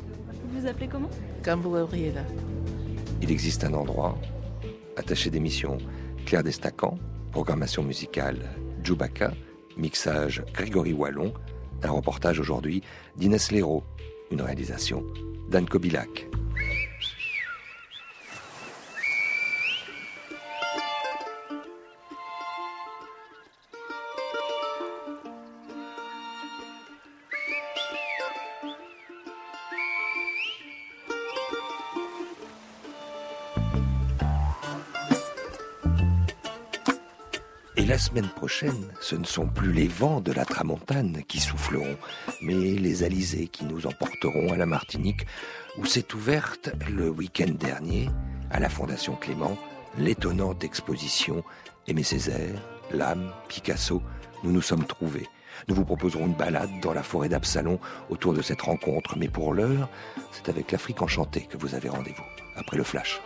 Vous 0.45 0.61
vous 0.61 0.67
appelez 0.67 0.89
comment? 0.89 1.11
Cambo 1.45 1.71
Gabriela. 1.73 2.23
Il 3.23 3.31
existe 3.31 3.65
un 3.65 3.75
endroit, 3.75 4.19
attaché 4.97 5.31
d'émission 5.31 5.79
Claire 6.27 6.43
Destacan, 6.43 6.99
programmation 7.33 7.83
musicale 7.83 8.39
Djoubaka, 8.83 9.33
mixage 9.77 10.43
Grégory 10.53 10.93
Wallon, 10.93 11.33
un 11.83 11.91
reportage 11.91 12.39
aujourd'hui 12.39 12.83
d'Inès 13.17 13.51
Léraud, 13.51 13.83
une 14.31 14.43
réalisation 14.43 15.05
d'Anne 15.49 15.69
Kobilac. 15.69 16.29
La 37.95 37.99
semaine 37.99 38.29
prochaine, 38.29 38.93
ce 39.01 39.15
ne 39.15 39.25
sont 39.25 39.47
plus 39.47 39.73
les 39.73 39.87
vents 39.87 40.21
de 40.21 40.33
la 40.33 40.45
tramontane 40.45 41.23
qui 41.29 41.39
souffleront, 41.39 41.97
mais 42.43 42.53
les 42.53 43.05
alizés 43.05 43.47
qui 43.47 43.65
nous 43.65 43.87
emporteront 43.87 44.53
à 44.53 44.57
la 44.57 44.67
Martinique, 44.67 45.25
où 45.79 45.87
s'est 45.87 46.13
ouverte 46.13 46.71
le 46.91 47.09
week-end 47.09 47.53
dernier, 47.57 48.11
à 48.51 48.59
la 48.59 48.69
Fondation 48.69 49.15
Clément, 49.15 49.57
l'étonnante 49.97 50.65
exposition 50.65 51.45
Aimé 51.87 52.03
Césaire, 52.03 52.61
l'âme, 52.91 53.33
Picasso, 53.47 54.03
nous 54.43 54.51
nous 54.51 54.63
sommes 54.63 54.87
trouvés. 54.87 55.29
Nous 55.69 55.77
vous 55.77 55.85
proposerons 55.85 56.27
une 56.27 56.35
balade 56.35 56.81
dans 56.83 56.95
la 56.95 57.05
forêt 57.05 57.29
d'Absalon 57.29 57.79
autour 58.11 58.33
de 58.33 58.43
cette 58.43 58.63
rencontre, 58.63 59.17
mais 59.17 59.29
pour 59.29 59.55
l'heure, 59.55 59.89
c'est 60.33 60.49
avec 60.49 60.73
l'Afrique 60.73 61.01
enchantée 61.01 61.47
que 61.49 61.57
vous 61.57 61.77
avez 61.77 61.91
rendez-vous, 61.91 62.25
après 62.57 62.77
le 62.77 62.83
flash. 62.83 63.21